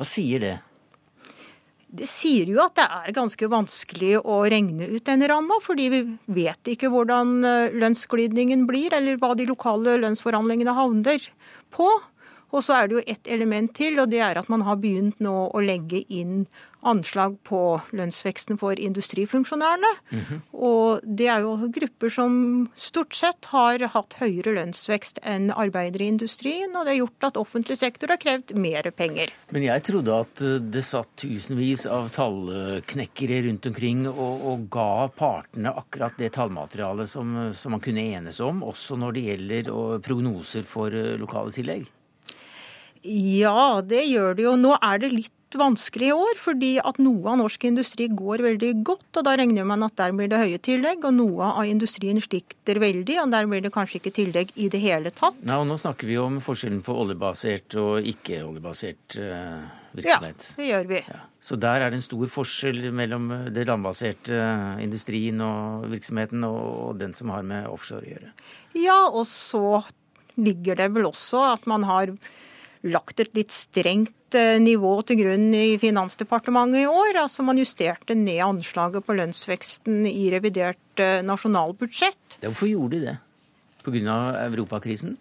Hva 0.00 0.06
sier 0.08 0.40
det? 0.40 0.56
Det 1.92 2.06
sier 2.08 2.48
jo 2.48 2.62
at 2.62 2.78
det 2.78 2.86
er 2.86 3.12
ganske 3.12 3.48
vanskelig 3.52 4.14
å 4.22 4.38
regne 4.48 4.86
ut 4.94 5.04
denne 5.04 5.26
ramma, 5.28 5.58
fordi 5.60 5.88
vi 5.92 5.98
vet 6.32 6.70
ikke 6.72 6.88
hvordan 6.88 7.34
eh, 7.44 7.74
lønnsglidningen 7.76 8.62
blir, 8.70 8.94
eller 8.96 9.18
hva 9.20 9.34
de 9.36 9.44
lokale 9.50 9.98
lønnsforhandlingene 10.00 10.72
havner 10.72 11.26
på. 11.74 11.90
Og 12.50 12.64
så 12.66 12.76
er 12.76 12.88
det 12.88 12.98
jo 12.98 13.06
ett 13.06 13.30
element 13.30 13.74
til, 13.76 14.00
og 14.02 14.10
det 14.10 14.22
er 14.24 14.40
at 14.40 14.50
man 14.50 14.66
har 14.66 14.80
begynt 14.82 15.20
nå 15.22 15.36
å 15.54 15.62
legge 15.64 16.02
inn 16.08 16.46
anslag 16.80 17.36
på 17.44 17.80
lønnsveksten 17.92 18.58
for 18.58 18.78
industrifunksjonærene. 18.80 19.90
Mm 20.10 20.20
-hmm. 20.20 20.40
Og 20.52 21.00
det 21.04 21.26
er 21.26 21.40
jo 21.40 21.68
grupper 21.68 22.08
som 22.08 22.68
stort 22.76 23.14
sett 23.14 23.44
har 23.44 23.78
hatt 23.78 24.14
høyere 24.14 24.54
lønnsvekst 24.54 25.18
enn 25.22 25.50
arbeidere 25.50 26.04
i 26.04 26.08
industrien, 26.08 26.76
og 26.76 26.84
det 26.84 26.92
har 26.92 26.98
gjort 26.98 27.24
at 27.24 27.36
offentlig 27.36 27.78
sektor 27.78 28.08
har 28.08 28.16
krevd 28.16 28.56
mer 28.56 28.90
penger. 28.90 29.28
Men 29.50 29.62
jeg 29.62 29.82
trodde 29.82 30.20
at 30.20 30.40
eh, 30.40 30.58
det 30.58 30.84
satt 30.84 31.16
tusenvis 31.16 31.86
av 31.86 32.08
tallknekkere 32.08 33.42
rundt 33.42 33.66
omkring 33.66 34.08
og, 34.08 34.46
og 34.46 34.70
ga 34.70 35.08
partene 35.08 35.76
akkurat 35.76 36.12
det 36.18 36.32
tallmaterialet 36.32 37.10
som, 37.10 37.52
som, 37.54 37.70
man 37.70 37.80
kunne 37.80 38.00
enes 38.00 38.40
om, 38.40 38.62
også 38.62 38.96
når 38.96 39.12
det 39.12 39.20
gjelder 39.20 39.98
prognoser 39.98 40.62
for 40.62 40.88
eh, 40.94 41.18
lokale 41.18 41.52
tillegg? 41.52 41.86
Ja, 43.04 43.80
det 43.80 44.04
gjør 44.10 44.34
det 44.36 44.44
jo. 44.44 44.56
Nå 44.60 44.74
er 44.76 45.00
det 45.00 45.12
litt 45.14 45.36
vanskelig 45.58 46.10
i 46.10 46.14
år, 46.14 46.38
fordi 46.38 46.70
at 46.78 47.00
noe 47.02 47.32
av 47.32 47.38
norsk 47.40 47.64
industri 47.66 48.06
går 48.12 48.44
veldig 48.44 48.70
godt. 48.86 49.08
og 49.18 49.24
Da 49.26 49.34
regner 49.40 49.66
man 49.66 49.82
at 49.82 49.96
der 49.98 50.12
blir 50.14 50.28
det 50.30 50.38
høye 50.38 50.60
tillegg, 50.62 51.04
og 51.04 51.16
noe 51.16 51.48
av 51.48 51.66
industrien 51.66 52.20
slikter 52.22 52.78
veldig. 52.82 53.16
og 53.22 53.32
Der 53.32 53.48
blir 53.50 53.64
det 53.64 53.72
kanskje 53.74 54.00
ikke 54.00 54.14
tillegg 54.20 54.52
i 54.54 54.68
det 54.68 54.80
hele 54.82 55.10
tatt. 55.10 55.38
Nei, 55.42 55.56
og 55.56 55.66
Nå 55.66 55.78
snakker 55.80 56.06
vi 56.06 56.18
om 56.20 56.38
forskjellen 56.44 56.82
på 56.86 56.94
oljebasert 56.94 57.76
og 57.80 58.06
ikke-oljebasert 58.12 59.18
uh, 59.18 59.68
virksomhet. 59.96 60.50
Ja, 60.50 60.56
det 60.60 60.70
gjør 60.70 60.90
vi. 60.92 61.04
Ja. 61.08 61.20
Så 61.40 61.56
der 61.56 61.80
er 61.80 61.90
det 61.90 61.98
en 61.98 62.04
stor 62.04 62.26
forskjell 62.30 62.90
mellom 62.92 63.30
det 63.50 63.64
landbaserte 63.66 64.36
uh, 64.36 64.82
industrien 64.82 65.40
og 65.42 65.88
virksomheten 65.90 66.44
og 66.46 67.00
den 67.00 67.16
som 67.16 67.32
har 67.34 67.46
med 67.46 67.66
offshore 67.70 68.04
å 68.04 68.12
gjøre. 68.12 68.34
Ja, 68.78 69.00
og 69.08 69.24
så 69.26 69.80
ligger 70.40 70.78
det 70.78 70.92
vel 70.94 71.08
også 71.08 71.42
at 71.56 71.66
man 71.68 71.82
har 71.88 72.12
lagt 72.86 73.20
et 73.20 73.32
litt 73.36 73.52
strengt 73.52 74.36
eh, 74.36 74.58
nivå 74.62 74.92
til 75.06 75.20
grunn 75.20 75.50
i 75.56 75.76
Finansdepartementet 75.80 76.84
i 76.84 76.88
år. 76.88 77.22
Altså 77.24 77.44
Man 77.46 77.60
justerte 77.60 78.16
ned 78.16 78.40
anslaget 78.44 79.06
på 79.06 79.16
lønnsveksten 79.18 80.06
i 80.08 80.30
revidert 80.32 81.02
eh, 81.02 81.20
nasjonalbudsjett. 81.26 82.40
Hvorfor 82.46 82.70
gjorde 82.70 82.96
de 82.96 83.02
det? 83.10 83.16
Pga. 83.84 84.18
europakrisen? 84.46 85.16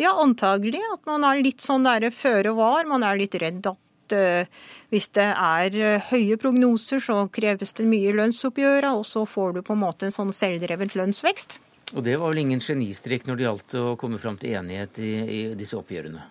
Ja, 0.00 0.14
antagelig. 0.20 0.82
At 0.92 1.04
man 1.08 1.24
er 1.24 1.42
litt 1.44 1.64
sånn 1.64 1.86
der 1.86 2.10
føre 2.14 2.54
var. 2.56 2.88
Man 2.90 3.04
er 3.06 3.20
litt 3.20 3.36
redd 3.38 3.64
at 3.68 4.12
uh, 4.12 4.64
hvis 4.90 5.06
det 5.14 5.28
er 5.30 6.00
høye 6.10 6.36
prognoser, 6.36 6.98
så 7.00 7.22
kreves 7.32 7.72
det 7.78 7.86
mye 7.88 8.10
lønnsoppgjøret, 8.18 8.90
og 8.90 9.06
så 9.06 9.22
får 9.22 9.54
du 9.54 9.62
på 9.62 9.76
en 9.76 9.84
måte 9.84 10.08
en 10.08 10.16
sånn 10.16 10.34
selvdrevet 10.34 10.98
lønnsvekst. 10.98 11.60
Og 11.94 12.02
det 12.02 12.18
var 12.18 12.32
vel 12.32 12.42
ingen 12.42 12.62
genistrek 12.64 13.28
når 13.28 13.38
det 13.38 13.46
gjaldt 13.46 13.76
å 13.78 13.84
komme 14.00 14.18
fram 14.18 14.36
til 14.40 14.56
enighet 14.58 14.98
i, 14.98 15.12
i 15.22 15.40
disse 15.58 15.78
oppgjørene? 15.78 16.26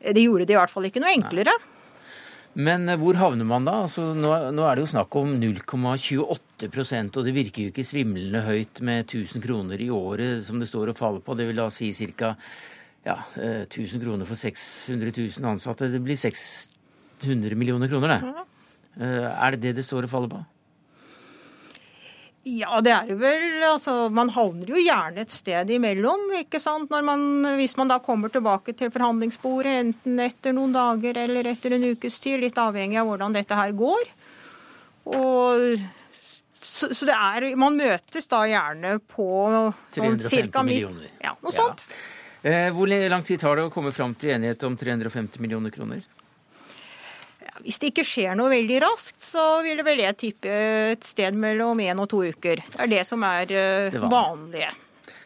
Det 0.00 0.24
gjorde 0.24 0.48
det 0.48 0.56
i 0.56 0.58
hvert 0.60 0.72
fall 0.72 0.88
ikke 0.88 1.02
noe 1.02 1.12
enklere. 1.12 1.54
Men 2.58 2.88
eh, 2.90 2.98
hvor 2.98 3.18
havner 3.20 3.46
man 3.46 3.66
da? 3.68 3.76
Altså, 3.84 4.10
nå, 4.16 4.32
nå, 4.54 4.64
er 4.66 4.76
det 4.76 4.84
jo 4.84 4.92
snakk 4.94 5.14
om 5.20 5.36
0,28% 5.38 7.20
og 7.20 7.26
det 7.26 7.34
virker 7.36 7.66
jo 7.66 7.72
ikke 7.72 7.86
svimlende 7.86 8.42
høyt 8.46 8.82
med 8.86 9.04
1000 9.06 9.44
kroner 9.44 9.80
i 9.80 9.90
året 9.94 10.44
som 10.46 10.58
det 10.62 10.68
står 10.70 10.92
og 10.92 10.98
faller 10.98 11.24
på. 11.24 11.36
Det 11.38 11.46
vil 11.50 11.62
da 11.62 11.68
si 11.74 11.92
ca. 11.94 12.34
Ja, 13.06 13.16
1000 13.36 13.80
eh, 13.80 14.04
kroner 14.04 14.28
for 14.28 14.36
600 14.36 15.14
000 15.16 15.50
ansatte. 15.52 15.88
Det 15.92 16.02
blir 16.04 16.18
600 16.18 17.56
millioner 17.56 17.88
kroner, 17.88 18.16
det. 18.16 18.20
Mm. 18.26 18.40
Eh, 19.00 19.28
er 19.30 19.54
det 19.54 19.62
det 19.68 19.78
det 19.78 19.86
står 19.86 20.08
og 20.08 20.12
faller 20.12 20.34
på? 20.34 20.42
Ja, 22.50 22.80
det 22.82 22.92
er 22.94 23.08
det 23.10 23.16
vel. 23.20 23.60
Altså, 23.68 23.94
man 24.14 24.30
havner 24.34 24.72
jo 24.72 24.80
gjerne 24.80 25.22
et 25.22 25.32
sted 25.34 25.70
imellom. 25.70 26.26
ikke 26.40 26.60
sant? 26.62 26.90
Man, 26.90 27.46
hvis 27.60 27.76
man 27.78 27.90
da 27.92 28.00
kommer 28.02 28.32
tilbake 28.32 28.74
til 28.78 28.90
forhandlingsbordet, 28.94 29.76
enten 29.84 30.22
etter 30.24 30.56
noen 30.56 30.74
dager 30.74 31.20
eller 31.24 31.52
etter 31.52 31.76
en 31.76 31.88
ukes 31.92 32.18
tid, 32.22 32.40
litt 32.42 32.58
avhengig 32.58 32.98
av 33.00 33.10
hvordan 33.10 33.36
dette 33.36 33.58
her 33.58 33.74
går. 33.76 34.14
Og, 35.10 35.84
så, 36.60 36.90
så 36.94 37.08
det 37.08 37.16
er, 37.16 37.50
man 37.60 37.78
møtes 37.78 38.30
da 38.30 38.42
gjerne 38.48 38.96
på 39.10 39.28
350 39.94 40.50
sånn, 40.50 40.66
millioner. 40.66 41.12
Ja, 41.22 41.36
noe 41.38 41.54
ja. 41.54 41.58
sånt. 41.62 41.86
Eh, 42.42 42.70
hvor 42.72 42.88
lang 42.88 43.26
tid 43.26 43.42
tar 43.42 43.60
det 43.60 43.68
å 43.68 43.72
komme 43.72 43.92
fram 43.92 44.16
til 44.18 44.34
enighet 44.34 44.64
om 44.66 44.78
350 44.80 45.42
millioner 45.44 45.74
kroner? 45.74 46.02
Hvis 47.64 47.80
det 47.80 47.90
ikke 47.92 48.04
skjer 48.08 48.36
noe 48.38 48.52
veldig 48.52 48.78
raskt, 48.84 49.20
så 49.20 49.60
vil 49.64 49.80
det 49.80 49.84
vel 49.86 50.00
jeg 50.04 50.16
tippe 50.20 50.60
et 50.94 51.04
sted 51.04 51.36
mellom 51.36 51.80
én 51.84 52.00
og 52.00 52.08
to 52.12 52.22
uker. 52.24 52.62
Det 52.72 52.80
er 52.86 52.92
det 52.92 53.02
som 53.08 53.24
er 53.26 53.52
uh, 53.52 53.90
det 53.92 54.00
vanlige. 54.00 54.70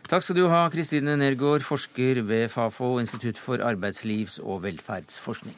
Takk 0.05 0.27
skal 0.27 0.37
du 0.37 0.49
ha, 0.53 0.67
Kristine 0.69 1.15
Nergård, 1.17 1.65
forsker 1.65 2.21
ved 2.29 2.51
Fafo, 2.53 2.99
Institutt 3.01 3.39
for 3.41 3.63
arbeidslivs- 3.65 4.37
og 4.43 4.65
velferdsforskning. 4.67 5.57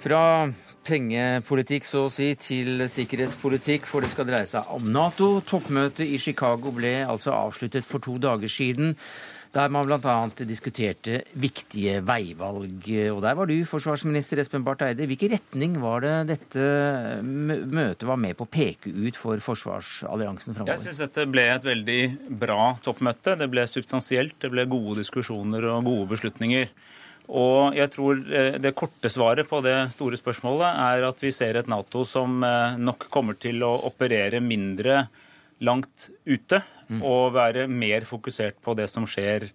Fra 0.00 0.48
pengepolitikk, 0.90 1.86
så 1.86 2.06
å 2.08 2.12
si, 2.12 2.32
til 2.40 2.86
sikkerhetspolitikk, 2.90 3.86
for 3.88 4.04
det 4.04 4.12
skal 4.12 4.28
dreie 4.28 4.48
seg 4.48 4.70
om 4.74 4.90
Nato. 4.92 5.36
Toppmøtet 5.46 6.06
i 6.08 6.18
Chicago 6.20 6.72
ble 6.74 7.00
altså 7.06 7.34
avsluttet 7.36 7.86
for 7.86 8.02
to 8.02 8.18
dager 8.22 8.50
siden 8.50 8.96
der 9.50 9.70
man 9.72 9.88
bl.a. 9.88 10.28
diskuterte 10.46 11.24
viktige 11.42 11.98
veivalg. 12.06 12.86
Og 13.10 13.18
der 13.24 13.34
var 13.34 13.50
du, 13.50 13.56
forsvarsminister 13.66 14.38
Espen 14.38 14.62
Barth 14.66 14.86
Eide. 14.86 15.08
Hvilken 15.10 15.32
retning 15.34 15.74
var 15.82 16.04
det 16.04 16.12
dette 16.28 16.66
møtet 17.24 18.06
var 18.06 18.20
med 18.20 18.38
på 18.38 18.46
å 18.46 18.50
peke 18.50 18.92
ut 18.94 19.18
for 19.18 19.42
forsvarsalliansen 19.42 20.54
framover? 20.54 20.76
Jeg 20.76 20.84
syns 20.84 21.02
dette 21.02 21.26
ble 21.30 21.48
et 21.50 21.66
veldig 21.66 22.00
bra 22.44 22.76
toppmøte. 22.84 23.34
Det 23.40 23.50
ble 23.50 23.66
substansielt, 23.66 24.38
det 24.38 24.52
ble 24.54 24.68
gode 24.70 25.00
diskusjoner 25.02 25.66
og 25.72 25.90
gode 25.90 26.12
beslutninger. 26.14 26.70
Og 27.30 27.76
jeg 27.78 27.90
tror 27.94 28.20
eh, 28.26 28.56
det 28.62 28.74
korte 28.78 29.10
svaret 29.12 29.48
på 29.48 29.60
det 29.62 29.76
store 29.94 30.18
spørsmålet 30.18 30.80
er 30.82 31.06
at 31.06 31.20
vi 31.22 31.30
ser 31.34 31.60
et 31.60 31.70
Nato 31.70 32.02
som 32.08 32.42
eh, 32.46 32.78
nok 32.80 33.06
kommer 33.12 33.38
til 33.38 33.62
å 33.66 33.76
operere 33.86 34.42
mindre 34.42 35.04
langt 35.62 36.08
ute 36.24 36.62
mm. 36.88 37.02
og 37.04 37.34
være 37.36 37.68
mer 37.70 38.06
fokusert 38.08 38.58
på 38.64 38.74
det 38.78 38.88
som 38.90 39.06
skjer 39.08 39.50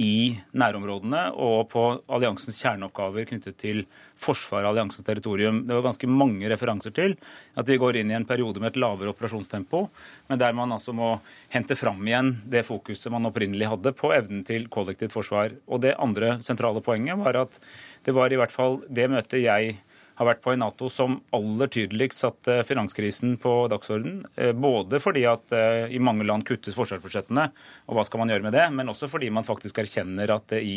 i 0.00 0.38
nærområdene 0.54 1.26
og 1.34 1.66
på 1.72 1.84
alliansens 2.08 2.60
kjerneoppgaver 2.62 3.26
knyttet 3.28 3.58
til 3.60 3.82
forsvar 4.20 4.64
av 4.64 4.74
alliansens 4.74 5.06
territorium. 5.06 5.62
Det 5.66 5.74
var 5.74 5.86
ganske 5.88 6.08
mange 6.10 6.48
referanser 6.52 6.94
til 6.96 7.16
at 7.58 7.68
vi 7.68 7.78
går 7.80 8.00
inn 8.00 8.12
i 8.12 8.16
en 8.18 8.26
periode 8.28 8.60
med 8.60 8.72
et 8.72 8.80
lavere 8.80 9.14
operasjonstempo, 9.14 9.86
men 10.28 10.40
der 10.40 10.56
man 10.56 10.72
altså 10.76 10.94
må 10.96 11.14
hente 11.52 11.76
fram 11.78 12.00
igjen 12.06 12.34
det 12.52 12.66
fokuset 12.68 13.12
man 13.12 13.28
opprinnelig 13.30 13.70
hadde 13.72 13.94
på 13.96 14.12
evnen 14.16 14.44
til 14.48 14.68
kollektivt 14.72 15.14
forsvar. 15.16 15.56
Og 15.66 15.82
det 15.84 15.96
andre 15.98 16.38
sentrale 16.44 16.84
poenget 16.84 17.20
var 17.20 17.40
at 17.46 17.60
det 18.04 18.16
var 18.16 18.32
i 18.32 18.40
hvert 18.40 18.54
fall 18.54 18.82
det 18.88 19.08
møtet 19.12 19.44
jeg 19.44 19.78
har 20.20 20.28
vært 20.28 20.42
på 20.44 20.52
i 20.52 20.58
Nato 20.60 20.90
som 20.92 21.14
aller 21.32 21.70
tydeligst 21.72 22.20
satte 22.20 22.58
finanskrisen 22.68 23.38
på 23.40 23.54
dagsorden. 23.72 24.18
Eh, 24.36 24.52
både 24.52 25.00
fordi 25.00 25.22
at 25.28 25.54
eh, 25.56 25.94
i 25.96 26.00
mange 26.02 26.26
land 26.28 26.44
kuttes 26.48 26.76
forsvarsbudsjettene, 26.76 27.46
og 27.88 27.96
hva 27.96 28.04
skal 28.04 28.20
man 28.20 28.32
gjøre 28.34 28.44
med 28.44 28.52
det, 28.52 28.66
men 28.76 28.92
også 28.92 29.08
fordi 29.08 29.30
man 29.32 29.48
faktisk 29.48 29.80
erkjenner 29.80 30.34
at 30.36 30.44
det 30.52 30.60
i 30.60 30.76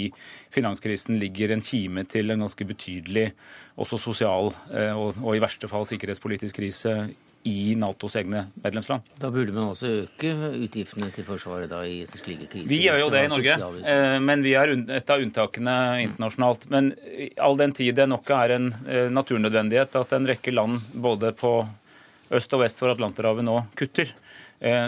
finanskrisen 0.54 1.20
ligger 1.20 1.52
en 1.52 1.66
kime 1.66 2.06
til 2.08 2.32
en 2.32 2.46
ganske 2.46 2.70
betydelig 2.72 3.34
også 3.76 4.00
sosial 4.00 4.54
eh, 4.72 4.96
og, 4.96 5.20
og 5.20 5.36
i 5.36 5.44
verste 5.44 5.68
fall 5.68 5.88
sikkerhetspolitisk 5.92 6.62
krise 6.62 6.96
i 7.44 7.76
Natos 7.76 8.16
egne 8.16 8.46
medlemsland. 8.64 9.04
Da 9.20 9.30
burde 9.32 9.52
man 9.56 9.72
også 9.74 9.90
øke 10.04 10.32
utgiftene 10.64 11.10
til 11.14 11.26
Forsvaret 11.28 11.72
da 11.72 11.82
i 11.88 12.02
slike 12.08 12.48
kriser? 12.52 12.70
Vi 12.72 12.80
gjør 12.86 13.02
jo 13.02 13.12
det 13.14 13.26
i 13.26 13.32
Norge, 13.34 13.58
eh, 13.84 14.18
men 14.24 14.46
vi 14.46 14.56
er 14.60 14.74
et 14.96 15.12
av 15.12 15.24
unntakene 15.24 15.76
internasjonalt. 16.06 16.68
Men 16.72 16.94
all 17.38 17.60
den 17.60 17.76
tid 17.76 18.00
det 18.00 18.08
nok 18.12 18.32
er 18.36 18.56
en 18.58 18.74
eh, 18.88 19.10
naturnødvendighet 19.12 20.00
at 20.00 20.16
en 20.16 20.30
rekke 20.30 20.56
land 20.56 20.80
både 21.04 21.34
på 21.36 21.56
øst 22.34 22.56
og 22.56 22.64
vest 22.64 22.80
for 22.80 22.94
Atlanterhavet 22.94 23.46
nå 23.46 23.60
kutter, 23.78 24.14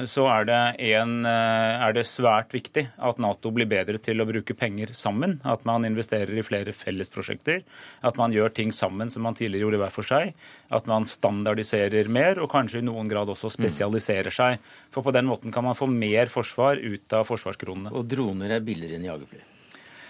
så 0.07 0.23
er 0.31 0.45
det, 0.47 0.59
en, 0.95 1.25
eh, 1.27 1.83
er 1.83 1.95
det, 1.95 2.05
svært 2.07 2.53
viktig 2.55 2.85
at 2.95 3.17
Nato 3.19 3.51
blir 3.51 3.67
bedre 3.67 3.99
til 3.99 4.23
å 4.23 4.27
bruke 4.27 4.55
penger 4.55 4.93
sammen. 4.95 5.41
At 5.43 5.65
man 5.67 5.83
investerer 5.83 6.31
i 6.31 6.45
flere 6.47 6.71
fellesprosjekter. 6.71 7.63
At 8.01 8.15
man 8.15 8.31
gjør 8.31 8.53
ting 8.55 8.71
sammen 8.71 9.11
som 9.11 9.25
man 9.27 9.35
tidligere 9.35 9.65
gjorde 9.65 9.81
hver 9.83 9.95
for 9.97 10.07
seg. 10.07 10.31
At 10.71 10.87
man 10.87 11.03
standardiserer 11.03 12.07
mer, 12.07 12.39
og 12.39 12.51
kanskje 12.53 12.79
i 12.79 12.87
noen 12.87 13.11
grad 13.11 13.27
også 13.27 13.51
spesialiserer 13.51 14.31
seg. 14.31 14.63
For 14.95 15.03
på 15.03 15.15
den 15.15 15.27
måten 15.27 15.51
kan 15.51 15.67
man 15.67 15.75
få 15.75 15.89
mer 15.91 16.31
forsvar 16.31 16.79
ut 16.79 17.19
av 17.19 17.27
forsvarskronene. 17.27 17.91
Og 17.91 18.07
droner 18.07 18.55
er 18.55 18.63
billigere 18.63 18.95
enn 18.95 19.09
jagerfly? 19.09 19.43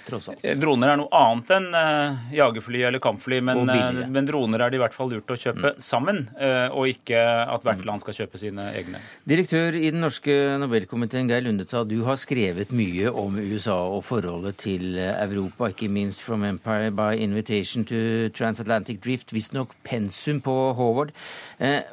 Tross 0.08 0.30
alt. 0.32 0.44
Eh, 0.46 0.56
droner 0.60 0.91
er 0.94 1.00
noe 1.00 1.10
annet 1.15 1.52
enn 1.56 1.68
uh, 1.76 2.26
jagerfly 2.34 2.82
eller 2.88 3.02
kampfly, 3.04 3.39
men, 3.46 3.63
uh, 3.70 4.02
men, 4.12 4.28
droner 4.28 4.63
er 4.65 4.74
det 4.74 4.80
i 4.80 4.82
hvert 4.84 4.96
fall 4.96 5.12
lurt 5.12 5.32
å 5.32 5.38
kjøpe 5.39 5.76
mm. 5.76 5.84
sammen, 5.84 6.24
uh, 6.39 6.74
og 6.76 6.89
ikke 6.91 7.20
at 7.20 7.65
hvert 7.65 7.84
mm. 7.84 7.88
land 7.89 8.04
skal 8.04 8.18
kjøpe 8.20 8.41
sine 8.41 8.68
egne. 8.78 9.02
Direktør 9.28 9.78
i 9.80 9.91
den 9.94 10.04
norske 10.06 10.36
Nobelkomiteen, 10.62 11.30
Geir 11.32 11.46
Lundetsa, 11.46 11.86
du 11.88 11.98
har 12.08 12.20
skrevet 12.22 12.74
mye 12.76 13.12
om 13.12 13.39
USA 13.39 13.78
og 13.91 14.04
forholdet 14.08 14.60
til 14.65 15.00
Europa, 15.00 15.72
ikke 15.74 15.91
minst 15.91 16.26
From 16.26 16.46
Empire 16.48 16.91
by 16.96 17.13
Invitation 17.22 17.86
to 17.89 18.30
Transatlantic 18.36 19.02
Drift, 19.06 19.34
visstnok 19.36 19.76
pensum 19.88 20.41
på 20.46 20.56
Howard. 20.78 21.15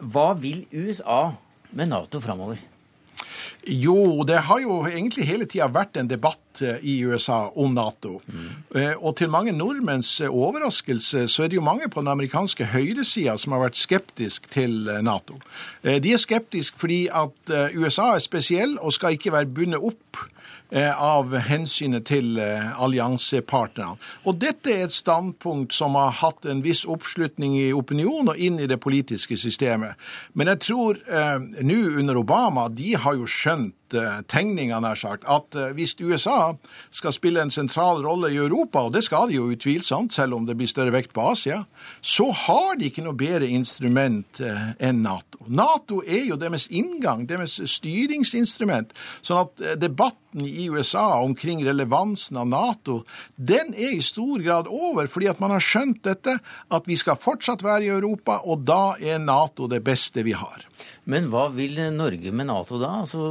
hva 0.00 0.28
vil 0.38 0.66
USA 0.72 1.32
med 1.72 1.92
Nato 1.92 2.20
framover? 2.20 2.71
Jo, 3.66 4.24
det 4.26 4.40
har 4.48 4.62
jo 4.62 4.80
egentlig 4.88 5.26
hele 5.28 5.46
tida 5.46 5.68
vært 5.72 5.98
en 6.00 6.10
debatt 6.10 6.62
eh, 6.62 6.82
i 6.82 6.98
USA 7.06 7.44
om 7.54 7.74
Nato. 7.76 8.18
Mm. 8.26 8.50
Og 9.00 9.16
til 9.20 9.30
mange 9.32 9.54
nordmenns 9.56 10.14
eh, 10.20 10.32
overraskelse 10.32 11.26
så 11.30 11.44
er 11.44 11.52
det 11.52 11.60
jo 11.60 11.66
mange 11.66 11.88
på 11.92 12.02
den 12.02 12.12
amerikanske 12.12 12.70
høyresida 12.74 13.36
som 13.38 13.56
har 13.56 13.66
vært 13.66 13.80
skeptisk 13.80 14.50
til 14.52 14.90
Nato. 15.02 15.38
De 15.82 16.12
er 16.12 16.20
skeptisk 16.20 16.78
fordi 16.80 17.06
at 17.12 17.52
USA 17.74 18.12
er 18.16 18.24
spesiell 18.24 18.76
og 18.80 18.94
skal 18.94 19.16
ikke 19.16 19.32
være 19.34 19.50
bundet 19.52 19.82
opp 19.82 20.22
Eh, 20.22 20.31
av 20.72 21.34
hensynet 21.36 22.06
til 22.08 22.38
eh, 22.40 22.70
alliansepartnerne. 22.80 23.98
Og 24.24 24.38
dette 24.40 24.72
er 24.72 24.86
et 24.86 24.94
standpunkt 24.94 25.74
som 25.76 25.98
har 26.00 26.14
hatt 26.22 26.48
en 26.48 26.62
viss 26.64 26.86
oppslutning 26.88 27.58
i 27.60 27.68
opinionen 27.76 28.32
og 28.32 28.40
inn 28.40 28.60
i 28.60 28.68
det 28.70 28.80
politiske 28.80 29.36
systemet. 29.36 30.00
Men 30.32 30.48
jeg 30.54 30.64
tror 30.68 31.02
eh, 31.04 31.38
nå 31.60 31.80
under 32.00 32.22
Obama, 32.22 32.68
de 32.72 32.94
har 32.96 33.20
jo 33.20 33.28
skjønt 33.28 33.76
Eh, 33.81 33.81
tegninga, 34.28 34.80
nær 34.82 34.98
sagt, 34.98 35.26
at 35.28 35.56
eh, 35.58 35.72
hvis 35.76 35.94
USA 36.00 36.54
skal 36.94 37.14
spille 37.14 37.42
en 37.42 37.52
sentral 37.52 38.02
rolle 38.04 38.32
i 38.32 38.40
Europa, 38.40 38.86
og 38.86 38.94
det 38.96 39.04
skal 39.06 39.30
de 39.30 39.38
jo 39.38 39.50
utvilsomt, 39.52 40.14
selv 40.14 40.38
om 40.38 40.46
det 40.48 40.56
blir 40.58 40.70
større 40.70 40.94
vekt 40.94 41.12
på 41.16 41.24
Asia, 41.32 41.62
så 42.00 42.30
har 42.44 42.78
de 42.78 42.88
ikke 42.90 43.04
noe 43.06 43.18
bedre 43.18 43.48
instrument 43.50 44.42
eh, 44.42 44.72
enn 44.82 45.02
Nato. 45.04 45.42
Nato 45.46 46.02
er 46.02 46.26
jo 46.30 46.38
deres 46.40 46.68
inngang, 46.70 47.26
deres 47.28 47.58
styringsinstrument. 47.76 48.92
sånn 49.22 49.44
at 49.44 49.80
debatten 49.80 50.46
i 50.46 50.68
USA 50.70 51.20
omkring 51.20 51.64
relevansen 51.66 52.38
av 52.40 52.48
Nato, 52.48 53.02
den 53.36 53.74
er 53.74 53.96
i 53.96 54.02
stor 54.04 54.40
grad 54.42 54.70
over, 54.70 55.08
fordi 55.10 55.28
at 55.28 55.40
man 55.42 55.52
har 55.54 55.64
skjønt 55.64 56.02
dette, 56.06 56.38
at 56.72 56.88
vi 56.88 56.96
skal 56.96 57.20
fortsatt 57.20 57.64
være 57.64 57.86
i 57.86 57.92
Europa, 57.92 58.40
og 58.44 58.64
da 58.68 58.96
er 59.00 59.20
Nato 59.22 59.68
det 59.70 59.82
beste 59.84 60.24
vi 60.24 60.36
har. 60.36 60.64
Men 61.10 61.26
hva 61.32 61.48
vil 61.50 61.80
Norge 61.96 62.30
med 62.30 62.46
Nato 62.46 62.78
da? 62.78 62.92
Altså, 63.02 63.22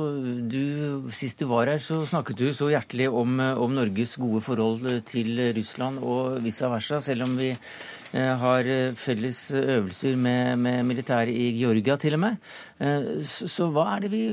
du, 0.52 1.08
sist 1.16 1.40
du 1.40 1.46
var 1.48 1.72
her, 1.72 1.80
så 1.80 2.02
snakket 2.08 2.42
du 2.42 2.50
så 2.56 2.68
hjertelig 2.74 3.08
om, 3.08 3.40
om 3.40 3.72
Norges 3.78 4.18
gode 4.20 4.42
forhold 4.44 4.84
til 5.08 5.40
Russland 5.56 6.02
og 6.04 6.42
vice 6.44 6.68
versa, 6.68 7.00
selv 7.00 7.30
om 7.30 7.38
vi 7.40 7.54
eh, 7.54 8.34
har 8.44 8.68
felles 9.00 9.46
øvelser 9.56 10.20
med, 10.20 10.60
med 10.60 10.84
militæret 10.92 11.32
i 11.32 11.54
Georgia 11.62 11.96
til 11.96 12.20
og 12.20 12.24
med. 12.26 12.38
Eh, 12.84 13.10
så, 13.24 13.48
så 13.48 13.72
hva 13.72 13.88
er 13.96 14.06
det 14.06 14.14
vi 14.18 14.26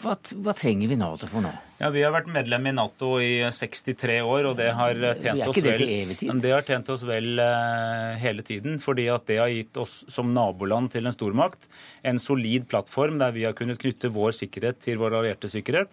hva, 0.00 0.16
hva, 0.16 0.54
trenger 0.56 0.88
vi 0.90 0.98
Nato 0.98 1.28
for 1.30 1.44
nå? 1.44 1.52
Ja, 1.80 1.88
Vi 1.90 2.02
har 2.04 2.12
vært 2.12 2.28
medlem 2.28 2.66
i 2.68 2.72
Nato 2.76 3.14
i 3.24 3.40
63 3.56 4.18
år, 4.20 4.50
og 4.50 4.58
det 4.58 4.68
har 4.76 4.98
tjent 5.16 5.46
oss 5.48 5.60
vel. 5.64 5.84
Det 6.44 6.52
har 6.52 6.66
tjent 6.66 6.90
oss 6.92 7.04
vel 7.08 7.40
hele 8.20 8.44
tiden, 8.44 8.76
fordi 8.84 9.06
at 9.08 9.24
det 9.30 9.38
har 9.40 9.48
gitt 9.48 9.80
oss 9.80 10.02
som 10.12 10.34
naboland 10.36 10.92
til 10.92 11.08
en 11.08 11.16
stormakt 11.16 11.70
en 12.02 12.18
solid 12.18 12.68
plattform 12.68 13.18
der 13.20 13.32
vi 13.32 13.44
har 13.44 13.56
kunnet 13.56 13.80
knytte 13.80 14.10
vår 14.12 14.34
sikkerhet 14.36 14.80
til 14.84 15.00
vår 15.00 15.18
allierte 15.20 15.50
sikkerhet, 15.52 15.92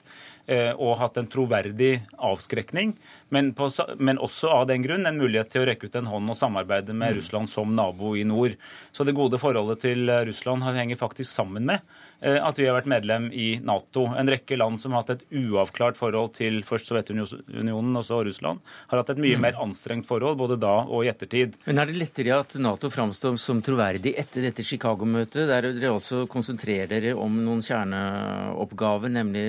uh, 0.51 0.73
og 0.75 0.97
hatt 1.01 1.19
en 1.19 1.29
troverdig 1.31 2.01
avskrekning. 2.13 2.95
Men, 3.33 3.51
på, 3.57 3.69
men, 3.99 4.19
også 4.23 4.51
av 4.53 4.67
den 4.69 4.85
grunn 4.85 5.07
en 5.07 5.19
mulighet 5.19 5.51
til 5.53 5.63
å 5.63 5.69
rekke 5.69 5.89
ut 5.89 5.99
en 5.99 6.11
hånd 6.11 6.31
og 6.31 6.39
samarbeide 6.39 6.95
med 6.95 7.15
mm. 7.15 7.21
Russland 7.21 7.51
som 7.51 7.75
nabo 7.75 8.15
i 8.15 8.25
nord. 8.27 8.55
Så 8.95 9.07
det 9.07 9.17
gode 9.17 9.39
forholdet 9.41 9.83
til 9.83 10.07
Russland 10.29 10.67
henger 10.67 10.99
faktisk 10.99 11.31
sammen 11.31 11.67
med 11.67 11.83
Eh, 12.19 12.37
at 12.41 12.57
vi 12.57 12.65
har 12.65 12.73
vært 12.73 12.89
medlem 12.89 13.27
i 13.29 13.59
Nato. 13.61 14.07
En 14.17 14.29
rekke 14.29 14.57
land 14.57 14.81
som 14.81 14.95
har 14.95 15.03
hatt 15.03 15.19
et 15.19 15.25
uavklart 15.37 15.76
forhold 15.97 16.33
til 16.37 16.59
først 16.67 16.89
Sovjetunionen 16.89 17.99
og 17.99 18.05
så 18.05 18.19
Russland, 18.25 18.59
har 18.91 19.01
hatt 19.01 19.11
et 19.13 19.21
mye 19.21 19.37
mm. 19.37 19.43
mer 19.45 19.59
anstrengt 19.63 20.07
forhold 20.09 20.37
både 20.39 20.59
da 20.61 20.73
og 20.83 21.05
i 21.05 21.11
ettertid. 21.11 21.57
Men 21.67 21.81
Er 21.83 21.89
det 21.89 21.97
lettere 22.01 22.39
at 22.41 22.55
Nato 22.61 22.91
framstår 22.93 23.37
som 23.41 23.61
troverdig 23.65 24.15
etter 24.19 24.47
dette 24.47 24.65
Chicago-møtet, 24.65 25.47
der 25.49 25.69
dere 25.71 25.93
altså 25.95 26.25
konsentrerer 26.31 26.89
dere 26.91 27.15
om 27.17 27.39
noen 27.45 27.63
kjerneoppgaver, 27.65 29.13
nemlig 29.13 29.47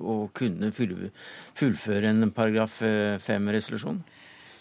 å 0.00 0.24
kunne 0.34 0.72
fullføre 0.74 2.10
en 2.10 2.30
paragraf 2.34 2.80
5-resolusjon? 3.24 4.02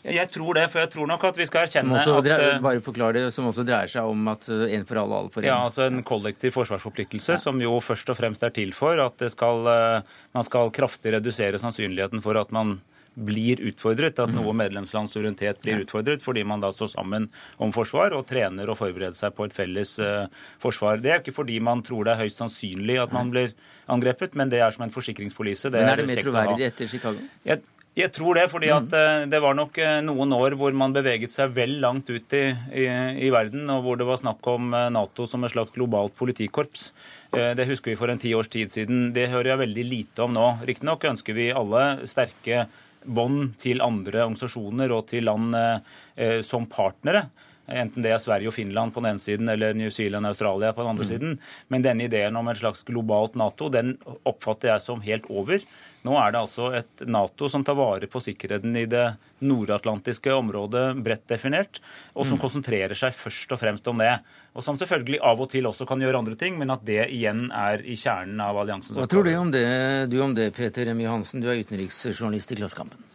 Jeg 0.04 0.28
tror 0.34 0.58
det, 0.58 0.66
for 0.68 0.84
jeg 0.84 0.92
tror 0.92 1.08
nok 1.08 1.22
at 1.30 1.38
vi 1.40 1.46
skal 1.48 1.64
erkjenne 1.64 1.96
også, 1.96 2.18
at 2.20 2.64
Bare 2.64 2.82
forklare 2.84 3.16
det, 3.16 3.28
Som 3.32 3.48
også 3.48 3.64
dreier 3.68 3.92
seg 3.92 4.04
om 4.04 4.28
at 4.34 4.50
eh, 4.52 4.66
en 4.76 4.84
for 4.88 5.00
alle, 5.00 5.20
alle 5.24 5.32
for 5.32 5.44
en. 5.44 5.48
Ja, 5.48 5.60
altså 5.64 5.86
en 5.88 6.04
kollektiv 6.04 6.52
forsvarsforpliktelse 6.58 7.38
ja. 7.38 7.40
som 7.40 7.62
jo 7.64 7.78
først 7.84 8.12
og 8.12 8.20
fremst 8.20 8.44
er 8.44 8.52
til 8.56 8.76
for 8.76 9.00
at 9.00 9.24
skal, 9.32 9.70
eh, 9.72 10.18
man 10.36 10.48
skal 10.48 10.74
kraftig 10.76 11.16
redusere 11.16 11.62
sannsynligheten 11.62 12.24
for 12.26 12.40
at 12.40 12.52
man 12.52 12.82
blir 13.14 13.62
utfordret, 13.62 14.18
at 14.18 14.32
mm. 14.32 14.38
noe 14.40 14.56
medlemslands 14.58 15.14
suverenitet 15.14 15.62
blir 15.62 15.84
utfordret, 15.84 16.24
fordi 16.26 16.44
man 16.48 16.64
da 16.64 16.72
står 16.74 16.94
sammen 16.96 17.28
om 17.62 17.74
forsvar 17.76 18.16
og 18.18 18.26
trener 18.30 18.70
og 18.72 18.80
forbereder 18.80 19.18
seg 19.18 19.36
på 19.38 19.46
et 19.48 19.54
felles 19.54 19.92
uh, 20.02 20.26
forsvar. 20.64 20.98
Det 21.04 21.12
er 21.14 21.22
ikke 21.22 21.36
fordi 21.36 21.60
man 21.64 21.84
tror 21.86 22.08
det 22.08 22.16
er 22.16 22.24
høyst 22.24 22.42
sannsynlig 22.42 22.98
at 23.04 23.14
man 23.14 23.30
blir 23.34 23.54
angrepet, 23.92 24.34
men 24.40 24.50
det 24.50 24.64
er 24.64 24.74
som 24.74 24.88
en 24.88 24.94
forsikringspolise. 24.94 25.70
men 25.74 25.92
er 25.92 26.02
det 26.02 26.08
mer 26.10 26.24
troverdig 26.26 26.68
etter 26.72 26.90
Chicago? 26.90 27.22
Jeg, 27.46 27.62
Jeg 27.94 28.10
tror 28.10 28.40
det, 28.40 28.48
fordi 28.50 28.72
at 28.74 28.88
mm. 28.90 29.28
det 29.30 29.40
var 29.44 29.54
nok 29.54 29.76
noen 30.02 30.32
år 30.34 30.56
hvor 30.58 30.74
man 30.74 30.96
beveget 30.96 31.30
seg 31.30 31.52
vel 31.54 31.76
langt 31.84 32.08
ut 32.10 32.34
i, 32.34 32.46
i, 32.74 32.88
i, 33.28 33.30
verden, 33.30 33.68
og 33.70 33.84
hvor 33.86 34.00
det 34.00 34.08
var 34.08 34.18
snakk 34.18 34.50
om 34.50 34.74
Nato 34.74 35.28
som 35.30 35.46
et 35.46 35.54
slags 35.54 35.76
globalt 35.76 36.16
politikorps. 36.18 36.88
Det 37.30 37.68
husker 37.70 37.94
vi 37.94 38.00
for 38.00 38.10
en 38.10 38.22
ti 38.22 38.34
års 38.34 38.50
tid 38.50 38.74
siden. 38.74 39.12
Det 39.14 39.28
hører 39.30 39.52
jeg 39.52 39.62
veldig 39.62 39.86
lite 39.92 40.26
om 40.26 40.34
nå. 40.34 40.48
Riktignok 40.66 41.06
ønsker 41.12 41.38
vi 41.38 41.52
alle 41.54 41.84
sterke 42.10 42.66
bånd 43.06 43.56
til 43.62 43.84
andre 43.84 44.24
organisasjoner 44.26 44.94
og 44.96 45.08
til 45.12 45.28
land 45.28 45.56
eh, 45.58 46.40
som 46.46 46.68
partnere. 46.72 47.28
Enten 47.64 48.04
det 48.04 48.12
er 48.12 48.20
Sverige 48.20 48.52
og 48.52 48.58
Finland 48.58 48.92
på 48.92 49.00
den 49.00 49.14
ene 49.14 49.24
siden 49.24 49.48
eller 49.50 49.76
New 49.78 49.92
Zealand 49.94 50.28
og 50.28 50.34
Australia 50.34 50.74
på 50.76 50.84
den 50.84 50.92
andre 50.92 51.06
mm. 51.08 51.12
siden. 51.14 51.40
Men 51.72 51.86
denne 51.86 52.10
ideen 52.10 52.36
om 52.36 52.52
et 52.52 52.60
slags 52.60 52.84
globalt 52.88 53.38
Nato 53.40 53.70
den 53.72 53.96
oppfatter 54.28 54.74
jeg 54.74 54.84
som 54.84 55.04
helt 55.06 55.30
over. 55.32 55.64
Nå 56.04 56.18
er 56.20 56.34
det 56.34 56.42
altså 56.42 56.68
et 56.76 57.04
Nato 57.08 57.48
som 57.48 57.64
tar 57.64 57.78
vare 57.80 58.10
på 58.12 58.20
sikkerheten 58.20 58.76
i 58.76 58.84
det 58.92 59.06
nordatlantiske 59.48 60.34
området 60.36 60.84
bredt 61.04 61.24
definert, 61.32 61.80
og 62.12 62.28
som 62.28 62.36
mm. 62.36 62.42
konsentrerer 62.42 63.00
seg 63.00 63.16
først 63.16 63.56
og 63.56 63.62
fremst 63.62 63.88
om 63.88 64.04
det. 64.04 64.12
Og 64.52 64.68
som 64.68 64.76
selvfølgelig 64.80 65.22
av 65.24 65.40
og 65.40 65.50
til 65.54 65.70
også 65.72 65.88
kan 65.88 66.04
gjøre 66.04 66.20
andre 66.20 66.36
ting, 66.40 66.60
men 66.60 66.76
at 66.76 66.84
det 66.84 67.08
igjen 67.08 67.48
er 67.56 67.86
i 67.88 67.96
kjernen 68.00 68.44
av 68.44 68.60
alliansens 68.60 69.00
Hva 69.00 69.08
tror 69.08 69.24
du 69.24 69.32
om 69.40 69.56
det, 69.56 69.64
du 70.12 70.20
om 70.24 70.36
det 70.36 70.52
Peter 70.60 70.92
Remi 70.92 71.08
Hansen, 71.08 71.40
du 71.40 71.48
er 71.48 71.64
utenriksjournalist 71.64 72.52
i 72.52 72.60
Klassekampen? 72.60 73.10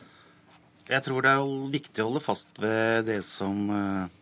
Jeg 0.89 1.05
tror 1.05 1.21
det 1.21 1.35
er 1.37 1.49
viktig 1.69 2.01
å 2.01 2.09
holde 2.09 2.25
fast 2.25 2.49
ved 2.63 3.05
det 3.11 3.21
som 3.29 3.69
eh, 3.69 4.18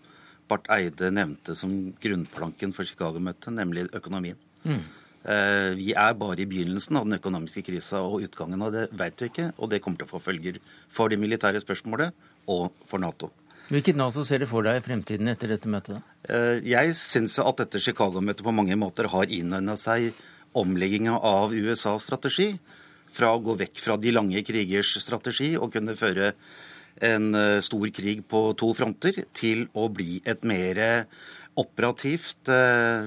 Barth 0.51 0.71
Eide 0.73 1.11
nevnte 1.15 1.57
som 1.59 1.73
grunnplanken 2.03 2.75
for 2.77 2.89
Chicago-møtet, 2.89 3.53
nemlig 3.57 3.89
økonomien. 3.97 4.39
Mm. 4.67 4.85
Eh, 5.27 5.73
vi 5.75 5.91
er 5.99 6.15
bare 6.15 6.45
i 6.45 6.47
begynnelsen 6.47 7.01
av 7.01 7.07
den 7.09 7.19
økonomiske 7.19 7.65
krisa, 7.67 8.05
og 8.07 8.23
utgangen 8.29 8.63
av 8.63 8.71
det 8.75 8.85
vet 8.95 9.23
vi 9.23 9.31
ikke. 9.33 9.49
Og 9.59 9.73
det 9.73 9.81
kommer 9.83 9.99
til 9.99 10.07
å 10.07 10.13
få 10.15 10.23
følger 10.29 10.61
for 10.93 11.11
det 11.11 11.19
militære 11.19 11.63
spørsmålet 11.65 12.15
og 12.53 12.71
for 12.87 13.03
Nato. 13.03 13.33
Hvilket 13.67 13.99
Nato 13.99 14.23
ser 14.23 14.39
du 14.39 14.47
for 14.47 14.63
deg 14.63 14.79
i 14.79 14.85
fremtiden 14.85 15.27
etter 15.33 15.51
dette 15.51 15.71
møtet? 15.71 15.99
Eh, 16.31 16.63
jeg 16.63 16.95
syns 16.95 17.41
at 17.43 17.65
dette 17.65 17.83
Chicago-møtet 17.83 18.47
på 18.47 18.55
mange 18.55 18.79
måter 18.79 19.11
har 19.11 19.27
innøvna 19.27 19.75
seg 19.81 20.13
omlegginga 20.57 21.19
av 21.19 21.55
USAs 21.55 22.07
strategi. 22.07 22.53
Fra 23.17 23.33
å 23.35 23.43
gå 23.43 23.57
vekk 23.59 23.83
fra 23.83 23.97
de 23.99 24.13
lange 24.15 24.43
krigers 24.47 24.95
strategi 25.03 25.57
og 25.59 25.73
kunne 25.75 25.97
føre 25.99 26.35
en 27.05 27.35
eh, 27.35 27.61
stor 27.65 27.91
krig 27.95 28.23
på 28.29 28.51
to 28.59 28.73
fronter, 28.77 29.25
til 29.37 29.67
å 29.75 29.89
bli 29.93 30.21
et 30.25 30.45
mer 30.45 31.07
operativt, 31.57 32.51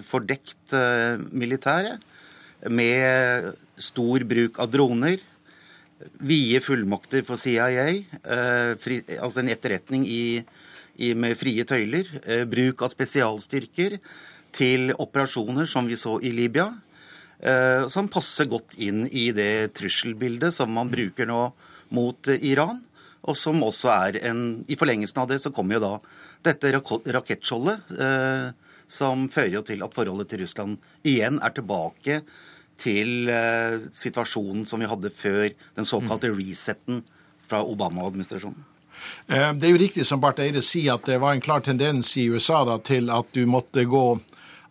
fordekt 0.09 0.73
militære 1.29 1.99
med 2.73 3.51
stor 3.77 4.25
bruk 4.25 4.57
av 4.59 4.71
droner, 4.73 5.19
vide 6.23 6.61
fullmakter 6.63 7.23
for 7.27 7.39
CIA, 7.39 7.87
eh, 8.23 8.73
fri, 8.79 9.01
altså 9.19 9.41
en 9.41 9.51
etterretning 9.51 10.05
i, 10.07 10.41
i, 10.97 11.13
med 11.13 11.37
frie 11.39 11.65
tøyler, 11.67 12.07
eh, 12.25 12.45
bruk 12.49 12.83
av 12.85 12.93
spesialstyrker 12.93 13.97
til 14.55 14.93
operasjoner 14.97 15.67
som 15.69 15.87
vi 15.87 15.99
så 15.99 16.17
i 16.23 16.31
Libya, 16.31 16.71
eh, 17.39 17.87
som 17.87 18.07
passer 18.11 18.49
godt 18.49 18.77
inn 18.77 19.07
i 19.11 19.29
det 19.35 19.73
trusselbildet 19.77 20.55
som 20.55 20.71
man 20.71 20.91
bruker 20.91 21.27
nå 21.29 21.49
mot 21.95 22.27
Iran. 22.27 22.83
Og 23.27 23.35
som 23.35 23.59
også 23.65 23.91
er 23.91 24.19
en 24.29 24.43
I 24.71 24.77
forlengelsen 24.79 25.19
av 25.21 25.27
det 25.31 25.41
så 25.43 25.51
kommer 25.51 25.77
jo 25.77 25.83
da 25.83 25.93
dette 26.47 26.71
rakettskjoldet, 26.71 27.89
som 28.87 29.25
fører 29.29 29.57
jo 29.57 29.63
til 29.67 29.83
at 29.83 29.93
forholdet 29.93 30.31
til 30.31 30.41
Russland 30.45 30.77
igjen 31.03 31.41
er 31.43 31.51
tilbake 31.53 32.21
til 32.79 33.29
eh, 33.29 33.77
situasjonen 33.93 34.65
som 34.69 34.81
vi 34.81 34.89
hadde 34.89 35.11
før 35.13 35.49
den 35.51 35.87
såkalte 35.87 36.31
mm. 36.31 36.39
resetten 36.39 37.01
fra 37.49 37.61
Obama-administrasjonen. 37.65 38.63
Eh, 39.27 39.51
det 39.55 39.67
er 39.67 39.73
jo 39.73 39.81
riktig 39.81 40.05
som 40.07 40.21
Barth 40.23 40.43
Eide 40.43 40.63
sier, 40.65 40.95
at 40.95 41.07
det 41.09 41.19
var 41.21 41.35
en 41.35 41.43
klar 41.43 41.63
tendens 41.65 42.15
i 42.19 42.29
USA 42.31 42.63
da, 42.67 42.79
til 42.79 43.11
at 43.13 43.31
du 43.35 43.43
måtte 43.49 43.85
gå 43.89 44.05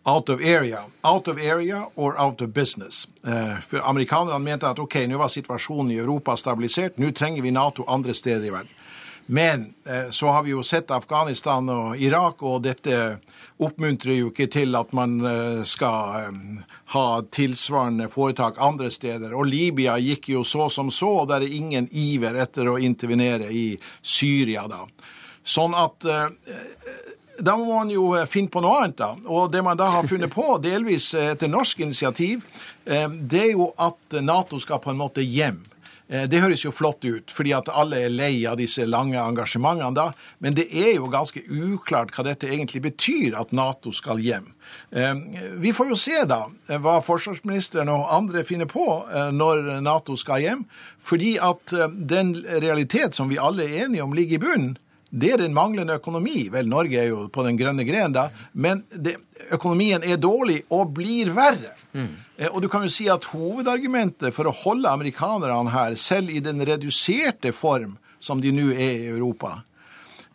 out 0.05 0.29
of 0.29 0.41
area. 0.41 0.83
Out 1.03 1.27
of 1.27 1.37
area 1.37 1.85
or 1.95 2.19
out 2.19 2.41
of 2.41 2.53
business. 2.53 3.07
Eh, 3.27 3.59
for 3.59 3.79
Amerikanerne 3.79 4.43
mente 4.43 4.67
at 4.67 4.79
ok, 4.79 5.07
nå 5.07 5.17
var 5.17 5.29
situasjonen 5.29 5.91
i 5.91 5.99
Europa 5.99 6.37
stabilisert, 6.37 6.97
nå 6.97 7.11
trenger 7.11 7.41
vi 7.41 7.51
Nato 7.51 7.85
andre 7.87 8.13
steder 8.13 8.45
i 8.45 8.49
verden. 8.49 8.75
Men 9.31 9.73
eh, 9.85 10.09
så 10.09 10.27
har 10.27 10.43
vi 10.43 10.49
jo 10.49 10.63
sett 10.63 10.91
Afghanistan 10.91 11.69
og 11.69 12.01
Irak, 12.01 12.41
og 12.41 12.63
dette 12.65 13.19
oppmuntrer 13.61 14.15
jo 14.15 14.31
ikke 14.31 14.47
til 14.49 14.73
at 14.73 14.89
man 14.97 15.19
eh, 15.21 15.59
skal 15.69 16.15
eh, 16.17 16.63
ha 16.95 17.03
tilsvarende 17.29 18.07
foretak 18.09 18.57
andre 18.57 18.89
steder. 18.89 19.35
Og 19.37 19.45
Libya 19.45 19.99
gikk 20.01 20.31
jo 20.33 20.41
så 20.41 20.65
som 20.73 20.89
så, 20.89 21.11
og 21.21 21.29
det 21.29 21.43
er 21.43 21.57
ingen 21.59 21.91
iver 21.93 22.41
etter 22.41 22.71
å 22.73 22.79
intervenere 22.81 23.51
i 23.53 23.67
Syria 24.01 24.65
da. 24.71 24.81
Sånn 25.45 25.77
at 25.77 26.09
da 27.41 27.55
må 27.57 27.67
man 27.71 27.91
jo 27.93 28.11
finne 28.29 28.51
på 28.51 28.61
noe 28.63 28.81
annet, 28.83 28.97
da. 28.99 29.13
Og 29.27 29.51
det 29.53 29.63
man 29.65 29.79
da 29.79 29.89
har 29.93 30.07
funnet 30.09 30.33
på, 30.33 30.45
delvis 30.63 31.11
etter 31.17 31.51
norsk 31.51 31.81
initiativ, 31.85 32.45
det 32.85 33.41
er 33.41 33.51
jo 33.53 33.69
at 33.77 34.17
Nato 34.25 34.59
skal 34.59 34.81
på 34.83 34.91
en 34.93 34.99
måte 34.99 35.23
hjem. 35.23 35.59
Eh, 36.09 36.25
det 36.25 36.41
høres 36.41 36.63
jo 36.65 36.73
flott 36.73 37.05
ut, 37.05 37.31
fordi 37.33 37.53
at 37.53 37.69
alle 37.69 38.01
er 38.05 38.13
lei 38.13 38.33
av 38.49 38.57
disse 38.57 38.85
lange 38.89 39.19
engasjementene 39.21 39.93
da. 39.93 40.07
Men 40.41 40.57
det 40.57 40.65
er 40.73 40.95
jo 40.95 41.09
ganske 41.11 41.43
uklart 41.45 42.15
hva 42.15 42.25
dette 42.25 42.49
egentlig 42.49 42.81
betyr, 42.87 43.37
at 43.37 43.53
Nato 43.53 43.93
skal 43.93 44.21
hjem. 44.23 44.49
Eh, 44.89 45.13
vi 45.61 45.73
får 45.75 45.91
jo 45.91 45.99
se 45.99 46.23
da 46.29 46.47
eh, 46.67 46.81
hva 46.81 46.97
forsvarsministeren 47.05 47.93
og 47.93 48.09
andre 48.15 48.43
finner 48.47 48.69
på 48.69 48.87
når 49.33 49.79
Nato 49.85 50.17
skal 50.17 50.41
hjem. 50.41 50.65
Fordi 51.05 51.37
at 51.41 51.73
den 51.93 52.33
realitet 52.41 53.17
som 53.17 53.29
vi 53.29 53.37
alle 53.41 53.67
er 53.67 53.85
enige 53.85 54.05
om 54.05 54.13
ligger 54.17 54.39
i 54.39 54.43
bunnen, 54.43 54.77
det 55.09 55.31
er 55.33 55.41
den 55.41 55.55
manglende 55.57 55.97
økonomi. 55.97 56.47
Vel, 56.53 56.69
Norge 56.69 56.99
er 57.01 57.09
jo 57.09 57.23
på 57.33 57.43
den 57.45 57.57
grønne 57.57 57.85
gren, 57.87 58.13
da. 58.13 58.27
Men 58.53 58.83
det, 58.93 59.15
økonomien 59.55 60.05
er 60.05 60.21
dårlig 60.21 60.61
og 60.75 60.93
blir 60.97 61.31
verre. 61.33 61.73
Mm. 61.93 62.11
Og 62.51 62.61
du 62.61 62.69
kan 62.69 62.85
jo 62.85 62.91
si 62.93 63.07
at 63.09 63.25
hovedargumentet 63.31 64.35
for 64.35 64.49
å 64.49 64.55
holde 64.61 64.91
amerikanerne 64.91 65.73
her, 65.73 65.97
selv 65.97 66.29
i 66.29 66.43
den 66.45 66.61
reduserte 66.65 67.53
form 67.55 67.97
som 68.21 68.43
de 68.43 68.53
nå 68.53 68.69
er 68.75 69.07
i 69.07 69.09
Europa, 69.09 69.63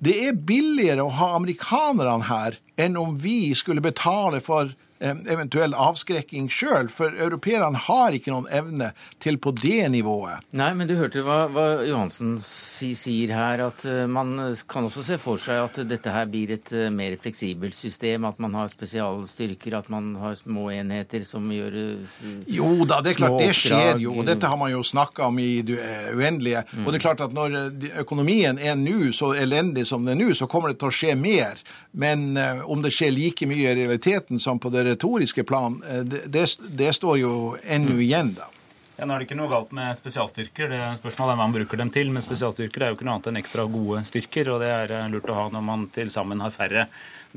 det 0.04 0.16
er 0.26 0.36
billigere 0.36 1.04
å 1.04 1.12
ha 1.20 1.30
amerikanerne 1.38 2.26
her 2.28 2.58
enn 2.76 2.96
om 3.00 3.16
vi 3.18 3.54
skulle 3.54 3.84
betale 3.84 4.40
for 4.44 4.72
eventuell 5.04 5.74
avskrekking 5.76 6.46
sjøl, 6.52 6.88
for 6.92 7.14
europeerne 7.18 7.78
har 7.88 8.14
ikke 8.14 8.32
noen 8.32 8.46
evne 8.52 8.90
til 9.22 9.38
på 9.42 9.52
det 9.56 9.82
nivået. 9.92 10.44
Nei, 10.56 10.70
men 10.76 10.88
du 10.88 10.94
hørte 10.98 11.24
hva, 11.26 11.44
hva 11.52 11.66
Johansen 11.84 12.36
si, 12.42 12.92
sier 12.98 13.34
her, 13.34 13.64
at 13.66 13.84
eh, 13.88 14.04
man 14.10 14.36
kan 14.70 14.88
også 14.88 15.04
se 15.06 15.18
for 15.20 15.40
seg 15.42 15.60
at 15.64 15.80
dette 15.88 16.12
her 16.14 16.28
blir 16.30 16.54
et 16.56 16.72
eh, 16.72 16.92
mer 16.94 17.16
fleksibelt 17.20 17.76
system, 17.76 18.28
at 18.28 18.40
man 18.42 18.56
har 18.56 18.70
spesialstyrker, 18.72 19.76
at 19.80 19.90
man 19.92 20.14
har 20.22 20.36
små 20.38 20.70
enheter 20.74 21.26
som 21.26 21.50
gjør 21.52 21.78
eh, 21.80 22.22
Jo 22.54 22.70
da, 22.88 23.02
det 23.04 23.14
er 23.14 23.20
klart, 23.20 23.38
det 23.42 23.52
skjer 23.58 24.02
jo. 24.04 24.16
og 24.20 24.28
Dette 24.28 24.48
har 24.50 24.60
man 24.60 24.72
jo 24.72 24.84
snakka 24.86 25.28
om 25.28 25.42
i 25.42 25.58
det 25.66 25.80
uendelige. 26.14 26.64
Mm. 26.72 26.84
Og 26.86 26.92
det 26.92 27.00
er 27.00 27.06
klart 27.08 27.24
at 27.24 27.34
når 27.34 27.58
økonomien 28.04 28.60
er 28.62 28.78
nå 28.78 29.12
så 29.14 29.34
elendig 29.36 29.86
som 29.90 30.06
den 30.06 30.16
er 30.16 30.22
nå, 30.22 30.32
så 30.38 30.48
kommer 30.50 30.72
det 30.72 30.80
til 30.80 30.92
å 30.92 30.94
skje 30.94 31.14
mer. 31.18 31.60
Men 31.94 32.34
om 32.64 32.82
det 32.82 32.92
skjer 32.94 33.14
like 33.14 33.46
mye 33.48 33.70
i 33.70 33.78
realiteten 33.78 34.40
som 34.40 34.58
på 34.58 34.72
det 34.74 34.84
retoriske 34.88 35.44
plan, 35.44 35.80
eh, 35.88 36.02
det, 36.04 36.44
det, 36.58 36.92
står 36.96 37.18
jo 37.20 37.32
ennå 37.62 37.98
igjen, 38.02 38.34
da. 38.38 38.50
Ja, 38.94 39.08
nå 39.08 39.16
er 39.16 39.22
det 39.22 39.26
ikke 39.26 39.38
noe 39.40 39.50
galt 39.50 39.72
med 39.74 39.96
spesialstyrker. 39.98 40.68
Det 40.70 40.80
Spørsmålet 41.00 41.32
er 41.32 41.38
hva 41.38 41.46
man 41.48 41.54
bruker 41.56 41.80
dem 41.80 41.90
til. 41.90 42.12
Men 42.14 42.22
spesialstyrker 42.22 42.84
er 42.84 42.92
jo 42.92 42.98
ikke 42.98 43.08
noe 43.08 43.16
annet 43.16 43.32
enn 43.32 43.40
ekstra 43.40 43.64
gode 43.66 44.04
styrker, 44.06 44.52
og 44.54 44.62
det 44.62 44.70
er 44.70 44.94
eh, 44.94 45.08
lurt 45.10 45.30
å 45.32 45.38
ha 45.38 45.48
når 45.50 45.64
man 45.66 45.88
til 45.94 46.12
sammen 46.14 46.44
har 46.44 46.54
færre. 46.54 46.86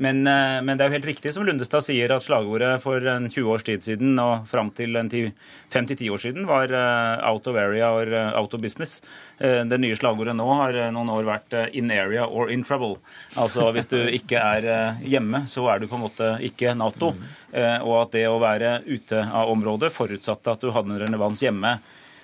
Men, 0.00 0.26
eh, 0.26 0.60
men, 0.62 0.78
det 0.78 0.84
er 0.84 0.92
jo 0.92 0.94
helt 0.94 1.08
riktig 1.08 1.32
som 1.34 1.42
Lundestad 1.42 1.82
sier, 1.82 2.12
at 2.14 2.22
slagordet 2.22 2.76
for 2.84 3.02
en 3.10 3.24
20 3.26 3.48
års 3.50 3.64
tid 3.66 3.82
siden 3.82 4.12
og 4.22 4.44
fram 4.46 4.70
til 4.70 4.94
5-10 4.94 6.12
år 6.14 6.22
siden 6.22 6.46
var 6.46 6.70
eh, 6.70 7.24
out 7.26 7.48
of 7.50 7.58
area 7.58 7.88
or 7.90 8.06
eh, 8.06 8.38
out 8.38 8.54
of 8.54 8.62
business. 8.62 9.00
Det 9.38 9.78
nye 9.78 9.94
slagordet 9.98 10.34
nå 10.34 10.46
har 10.60 10.76
noen 10.94 11.10
år 11.14 11.26
vært 11.26 11.54
in 11.78 11.92
area 11.94 12.24
or 12.26 12.50
in 12.50 12.64
trouble. 12.66 12.96
Altså 13.38 13.68
hvis 13.74 13.86
du 13.90 13.98
ikke 14.10 14.38
er 14.38 14.98
hjemme, 14.98 15.44
så 15.46 15.68
er 15.70 15.78
du 15.78 15.86
på 15.86 15.94
en 15.94 16.02
måte 16.02 16.30
ikke 16.42 16.74
Nato. 16.74 17.12
Og 17.54 17.92
at 18.00 18.16
det 18.16 18.24
å 18.26 18.40
være 18.42 18.80
ute 18.88 19.22
av 19.22 19.52
området 19.52 19.92
forutsatte 19.94 20.56
at 20.56 20.66
du 20.66 20.72
hadde 20.74 20.90
en 20.90 20.98
relevans 21.04 21.44
hjemme. 21.46 21.76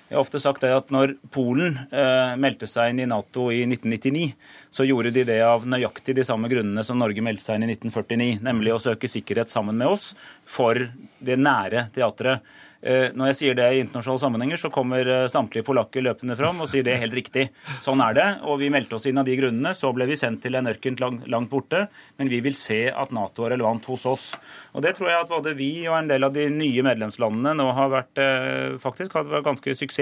Jeg 0.05 0.19
har 0.19 0.21
ofte 0.21 0.39
sagt 0.41 0.61
det 0.61 0.69
at 0.69 0.91
når 0.93 1.15
Polen 1.33 1.79
eh, 1.89 2.35
meldte 2.37 2.67
seg 2.69 2.91
inn 2.91 3.01
i 3.01 3.07
Nato 3.09 3.47
i 3.49 3.63
1999, 3.65 4.27
så 4.69 4.85
gjorde 4.85 5.09
de 5.15 5.23
det 5.25 5.39
av 5.41 5.65
nøyaktig 5.65 6.13
de 6.19 6.25
samme 6.27 6.49
grunnene 6.51 6.83
som 6.85 6.99
Norge 7.01 7.23
meldte 7.25 7.47
seg 7.47 7.57
inn 7.57 7.65
i 7.65 7.73
1949, 7.73 8.43
nemlig 8.45 8.75
å 8.75 8.81
søke 8.83 9.09
sikkerhet 9.09 9.49
sammen 9.49 9.79
med 9.81 9.95
oss 9.95 10.11
for 10.45 10.77
det 11.25 11.39
nære 11.41 11.87
teatret. 11.95 12.45
Eh, 12.81 13.11
når 13.15 13.31
jeg 13.31 13.37
sier 13.39 13.57
det 13.57 13.67
i 13.73 13.81
internasjonale 13.81 14.21
sammenhenger, 14.21 14.59
så 14.61 14.71
kommer 14.73 15.07
eh, 15.07 15.27
samtlige 15.31 15.65
polakker 15.67 16.03
løpende 16.05 16.37
fram 16.39 16.59
og 16.61 16.69
sier 16.71 16.85
det 16.85 16.95
er 16.95 17.03
helt 17.03 17.17
riktig. 17.17 17.47
Sånn 17.85 18.03
er 18.03 18.17
det. 18.17 18.27
Og 18.49 18.59
vi 18.61 18.71
meldte 18.73 18.97
oss 18.97 19.07
inn 19.09 19.21
av 19.21 19.27
de 19.27 19.37
grunnene. 19.39 19.73
Så 19.77 19.91
ble 19.95 20.07
vi 20.09 20.17
sendt 20.19 20.43
til 20.45 20.57
en 20.59 20.69
ørken 20.69 20.99
langt 21.01 21.51
borte. 21.53 21.85
Men 22.19 22.31
vi 22.31 22.41
vil 22.45 22.57
se 22.57 22.83
at 22.91 23.13
Nato 23.15 23.45
er 23.45 23.55
relevant 23.55 23.87
hos 23.89 24.05
oss. 24.09 24.27
Og 24.75 24.85
det 24.85 24.95
tror 24.97 25.11
jeg 25.11 25.23
at 25.23 25.31
både 25.31 25.55
vi 25.57 25.71
og 25.87 25.99
en 25.99 26.11
del 26.11 26.27
av 26.27 26.35
de 26.35 26.49
nye 26.51 26.85
medlemslandene 26.85 27.55
nå 27.57 27.69
har 27.77 27.93
vært 27.93 28.21
eh, 28.21 28.75
faktisk 28.83 29.17
har 29.17 29.29
vært 29.29 29.47
ganske 29.47 29.77
suksess 29.77 29.93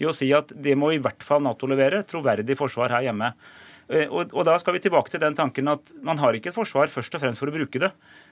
i 0.00 0.06
å 0.06 0.14
si 0.16 0.28
at 0.36 0.52
det 0.54 0.76
må 0.78 0.92
i 0.94 1.00
hvert 1.02 1.24
fall 1.26 1.42
Nato 1.44 1.68
levere. 1.70 2.04
Troverdig 2.08 2.56
forsvar 2.58 2.94
her 2.96 3.10
hjemme. 3.10 3.32
Og, 3.92 4.30
og, 4.30 4.42
da 4.46 4.54
skal 4.60 4.76
vi 4.76 4.80
tilbake 4.84 5.10
til 5.12 5.20
den 5.20 5.34
tanken 5.36 5.68
at 5.68 5.90
man 6.06 6.20
har 6.22 6.36
ikke 6.36 6.52
et 6.52 6.56
forsvar 6.56 6.92
først 6.92 7.16
og 7.18 7.22
fremst 7.24 7.42
for 7.42 7.50
å 7.50 7.54
bruke 7.54 7.80
det 7.82 7.90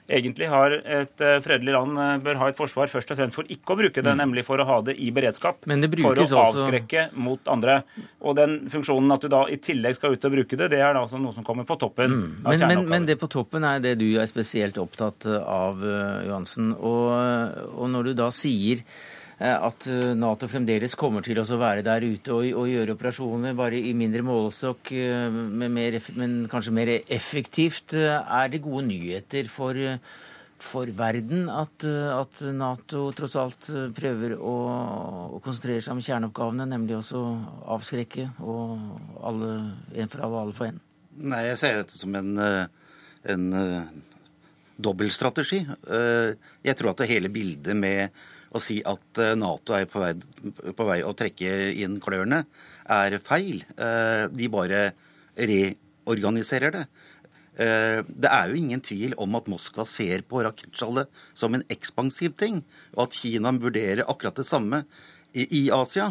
egentlig 0.09 0.49
har 0.49 0.73
et 0.73 1.23
eh, 1.23 1.37
fredelig 1.43 1.73
land 1.75 1.99
eh, 1.99 2.15
bør 2.23 2.39
ha 2.41 2.49
et 2.51 2.57
forsvar 2.57 2.89
først 2.91 3.13
og 3.13 3.19
fremst 3.19 3.37
for 3.37 3.51
ikke 3.53 3.75
å 3.75 3.79
bruke 3.79 4.01
det, 4.01 4.13
mm. 4.13 4.19
nemlig 4.23 4.43
for 4.47 4.61
å 4.61 4.65
ha 4.67 4.79
det 4.85 4.97
i 4.99 5.11
beredskap. 5.13 5.61
for 5.61 6.23
å 6.23 6.27
avskrekke 6.43 7.05
også... 7.07 7.23
mot 7.27 7.51
andre. 7.51 7.81
Og 8.25 8.35
den 8.39 8.57
funksjonen 8.71 9.15
at 9.15 9.23
du 9.25 9.31
da 9.31 9.43
i 9.51 9.59
tillegg 9.61 9.97
skal 9.97 10.15
ut 10.17 10.27
og 10.27 10.35
bruke 10.35 10.59
det, 10.59 10.71
det 10.73 10.81
er 10.81 10.95
da 10.97 11.05
altså 11.05 11.21
noe 11.21 11.35
som 11.35 11.45
kommer 11.47 11.67
på 11.69 11.77
toppen. 11.81 12.11
Mm. 12.11 12.27
Men, 12.47 12.67
men, 12.67 12.85
men, 12.95 13.09
det 13.09 13.17
på 13.21 13.29
toppen 13.31 13.65
er 13.67 13.81
det 13.83 13.97
du 14.01 14.09
er 14.19 14.29
spesielt 14.29 14.79
opptatt 14.81 15.29
av, 15.29 15.81
eh, 15.85 16.27
Johansen. 16.29 16.75
Og, 16.77 17.09
og 17.77 17.91
når 17.91 18.11
du 18.11 18.15
da 18.23 18.31
sier 18.35 18.83
Eh, 18.83 19.19
at 19.41 19.85
eh, 19.89 20.11
Nato 20.17 20.47
fremdeles 20.49 20.93
kommer 20.99 21.23
til 21.25 21.39
å 21.41 21.45
være 21.57 21.83
der 21.85 22.03
ute 22.05 22.33
og, 22.35 22.45
og 22.61 22.67
gjøre 22.69 22.93
operasjoner 22.93 23.55
bare 23.57 23.79
i 23.79 23.93
mindre 23.97 24.21
målestokk, 24.25 24.91
eh, 24.93 25.29
men 25.31 26.35
kanskje 26.51 26.73
mer 26.75 26.91
effektivt. 27.01 27.95
Er 27.97 28.51
det 28.51 28.61
gode 28.61 28.85
nyheter 28.89 29.49
for, 29.49 29.77
for 30.61 30.91
verden 30.97 31.49
at, 31.49 31.87
at, 31.87 32.43
Nato 32.53 33.07
tross 33.17 33.37
alt 33.41 33.69
prøver 33.97 34.35
å, 34.37 34.57
å, 35.37 35.41
konsentrere 35.41 35.81
seg 35.81 35.95
om 35.95 36.03
kjerneoppgavene, 36.05 36.67
nemlig 36.75 36.99
også 36.99 37.23
avskrekke 37.77 38.27
og 38.45 38.75
alle, 39.25 39.55
en 39.95 40.11
for 40.11 40.27
alle, 40.27 40.43
alle 40.45 40.57
for 40.59 40.69
en? 40.69 40.77
Nei, 41.21 41.47
jeg 41.49 41.61
ser 41.63 41.81
dette 41.81 41.97
som 41.97 42.13
en, 42.15 42.37
en 43.33 43.47
dobbeltstrategi. 44.81 45.59
Jeg 45.65 46.77
tror 46.79 46.93
at 46.93 47.01
det 47.01 47.09
hele 47.09 47.33
bildet 47.33 47.75
med 47.77 48.21
å 48.51 48.61
si 48.63 48.79
at 48.87 49.21
eh, 49.21 49.35
Nato 49.39 49.75
er 49.75 49.87
på 49.89 50.01
vei, 50.01 50.11
på 50.75 50.87
vei 50.87 50.99
å 51.05 51.15
trekke 51.17 51.71
inn 51.83 51.99
klørne, 52.03 52.43
er 52.91 53.17
feil. 53.23 53.63
Eh, 53.77 54.25
de 54.31 54.49
bare 54.51 54.81
reorganiserer 55.37 56.75
det. 56.75 56.83
Eh, 57.61 58.01
det 58.03 58.31
er 58.31 58.51
jo 58.51 58.59
ingen 58.59 58.83
tvil 58.83 59.15
om 59.21 59.39
at 59.39 59.47
Moskva 59.51 59.85
ser 59.87 60.25
på 60.27 60.43
rakettskjoldet 60.43 61.23
som 61.37 61.55
en 61.55 61.65
ekspansiv 61.71 62.35
ting, 62.39 62.61
og 62.97 63.07
at 63.07 63.17
Kina 63.21 63.55
vurderer 63.55 64.07
akkurat 64.07 64.41
det 64.41 64.47
samme 64.49 64.83
i 65.31 65.69
Asia. 65.71 66.09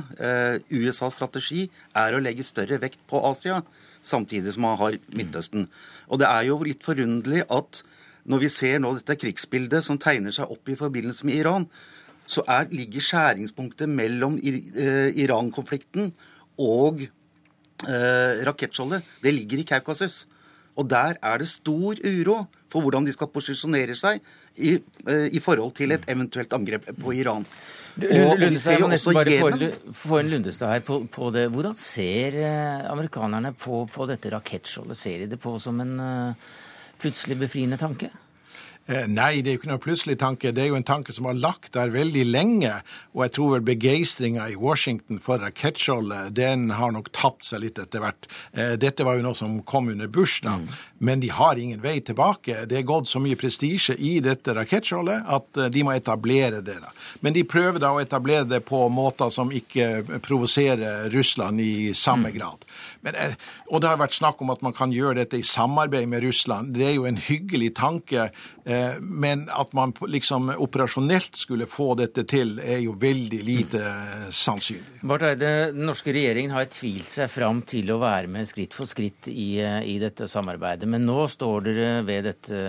USAs 0.72 1.12
strategi 1.12 1.66
er 1.92 2.14
å 2.16 2.20
legge 2.24 2.46
større 2.46 2.79
vekt 2.81 3.03
på 3.11 3.20
Asia, 3.29 3.59
samtidig 4.00 4.55
som 4.55 4.64
man 4.64 4.79
har 4.81 4.96
Midtøsten. 5.12 5.66
Og 6.09 6.22
det 6.22 6.29
er 6.31 6.46
jo 6.48 6.57
litt 6.64 6.87
forunderlig 6.87 7.42
at 7.53 7.83
når 8.24 8.42
vi 8.46 8.50
ser 8.53 8.81
nå 8.81 8.94
dette 8.96 9.18
krigsbildet 9.20 9.85
som 9.85 10.00
tegner 10.00 10.33
seg 10.33 10.48
opp 10.53 10.72
i 10.72 10.79
forbindelse 10.79 11.29
med 11.29 11.37
Iran, 11.37 11.68
så 12.31 12.45
er, 12.47 12.69
ligger 12.71 13.03
skjæringspunktet 13.03 13.90
mellom 13.90 14.38
eh, 14.38 15.11
Iran-konflikten 15.19 16.12
og 16.61 17.03
eh, 17.03 18.45
rakettskjoldet 18.47 19.16
det 19.25 19.35
ligger 19.35 19.62
i 19.62 19.66
Kaukasus. 19.73 20.25
Og 20.79 20.87
der 20.88 21.19
er 21.19 21.43
det 21.43 21.49
stor 21.51 21.99
uro 22.07 22.45
for 22.71 22.85
hvordan 22.85 23.07
de 23.07 23.12
skal 23.12 23.31
posisjonere 23.35 23.97
seg 23.99 24.21
i, 24.57 24.77
eh, 24.79 25.27
i 25.35 25.43
forhold 25.43 25.75
til 25.77 25.93
et 25.97 26.07
eventuelt 26.09 26.53
angrep 26.57 26.87
på 27.01 27.14
Iran. 27.19 27.47
Og 28.01 28.38
Lundestad, 28.38 28.79
jeg 28.79 28.87
må 28.87 29.12
bare 29.12 29.71
få 29.93 30.21
en 30.21 30.31
Lundestad 30.31 30.73
her 30.73 30.83
på, 30.87 31.03
på, 31.11 31.31
det. 31.35 31.49
Hvordan 31.51 31.75
ser 31.75 32.38
eh, 32.38 32.87
amerikanerne 32.90 33.53
på, 33.59 33.83
på 33.93 34.07
dette 34.09 34.31
rakettskjoldet? 34.33 34.97
Ser 34.97 35.25
de 35.25 35.33
det 35.35 35.40
på 35.43 35.57
som 35.59 35.81
en 35.83 35.97
uh, 35.99 36.51
plutselig 37.03 37.37
befriende 37.43 37.81
tanke? 37.81 38.12
Eh, 38.90 39.07
nei, 39.07 39.38
det 39.38 39.53
er 39.53 39.55
jo 39.55 39.61
ikke 39.61 39.70
noe 39.70 39.83
plutselig 39.83 40.16
tanke. 40.18 40.50
Det 40.55 40.64
er 40.64 40.72
jo 40.72 40.79
en 40.79 40.87
tanke 40.87 41.14
som 41.14 41.29
har 41.31 41.38
lagt 41.38 41.72
der 41.76 41.92
veldig 41.94 42.24
lenge. 42.26 42.72
Og 43.14 43.22
jeg 43.26 43.35
tror 43.37 43.53
vel 43.55 43.66
begeistringa 43.68 44.48
i 44.50 44.59
Washington 44.59 45.20
for 45.22 45.42
rakettskjoldet, 45.42 46.35
den 46.35 46.72
har 46.74 46.90
nok 46.96 47.12
tapt 47.14 47.46
seg 47.46 47.62
litt 47.64 47.79
etter 47.79 48.03
hvert. 48.03 48.26
Eh, 48.50 48.74
dette 48.81 49.07
var 49.07 49.18
jo 49.18 49.26
noe 49.29 49.38
som 49.38 49.61
kom 49.62 49.92
under 49.92 50.11
Bush, 50.11 50.42
da. 50.42 50.59
Mm. 50.59 50.66
Men 51.02 51.20
de 51.20 51.30
har 51.32 51.56
ingen 51.56 51.80
vei 51.80 52.00
tilbake. 52.04 52.66
Det 52.68 52.76
er 52.76 52.86
gått 52.88 53.08
så 53.08 53.20
mye 53.24 53.38
prestisje 53.40 53.94
i 53.96 54.18
dette 54.24 54.52
rakettskjoldet 54.56 55.28
at 55.32 55.60
eh, 55.60 55.70
de 55.72 55.84
må 55.86 55.94
etablere 55.96 56.60
det. 56.64 56.76
da. 56.82 56.92
Men 57.24 57.36
de 57.36 57.46
prøver 57.48 57.80
da 57.80 57.94
å 57.94 58.02
etablere 58.02 58.44
det 58.50 58.60
på 58.68 58.82
måter 58.92 59.32
som 59.32 59.52
ikke 59.52 60.20
provoserer 60.20 61.08
Russland 61.14 61.60
i 61.64 61.94
samme 61.96 62.28
mm. 62.28 62.36
grad. 62.36 62.68
Men, 63.00 63.16
og 63.72 63.80
det 63.80 63.88
har 63.88 64.00
vært 64.02 64.18
snakk 64.18 64.42
om 64.44 64.52
at 64.52 64.60
man 64.64 64.76
kan 64.76 64.92
gjøre 64.92 65.22
dette 65.22 65.40
i 65.40 65.46
samarbeid 65.46 66.08
med 66.10 66.24
Russland. 66.26 66.74
Det 66.76 66.90
er 66.90 66.96
jo 66.98 67.08
en 67.08 67.20
hyggelig 67.20 67.72
tanke. 67.80 68.28
Eh, 68.64 69.00
men 69.00 69.46
at 69.48 69.72
man 69.72 69.94
liksom 70.06 70.50
operasjonelt 70.60 71.36
skulle 71.36 71.66
få 71.66 71.94
dette 71.98 72.26
til, 72.28 72.58
er 72.60 72.82
jo 72.84 72.92
veldig 73.00 73.40
lite 73.46 73.80
sannsynlig. 74.36 75.00
Barth 75.00 75.30
Eide, 75.30 75.52
den 75.72 75.86
norske 75.88 76.12
regjeringen 76.12 76.52
har 76.54 76.68
tvilt 76.70 77.08
seg 77.08 77.30
fram 77.32 77.62
til 77.66 77.88
å 77.94 78.00
være 78.02 78.28
med 78.30 78.48
skritt 78.48 78.76
for 78.76 78.90
skritt 78.90 79.30
i, 79.32 79.62
eh, 79.64 79.80
i 79.94 79.96
dette 80.02 80.28
samarbeidet. 80.28 80.89
Men 80.90 81.07
nå 81.09 81.24
står 81.31 81.66
dere 81.68 81.90
ved 82.07 82.29
dette 82.29 82.61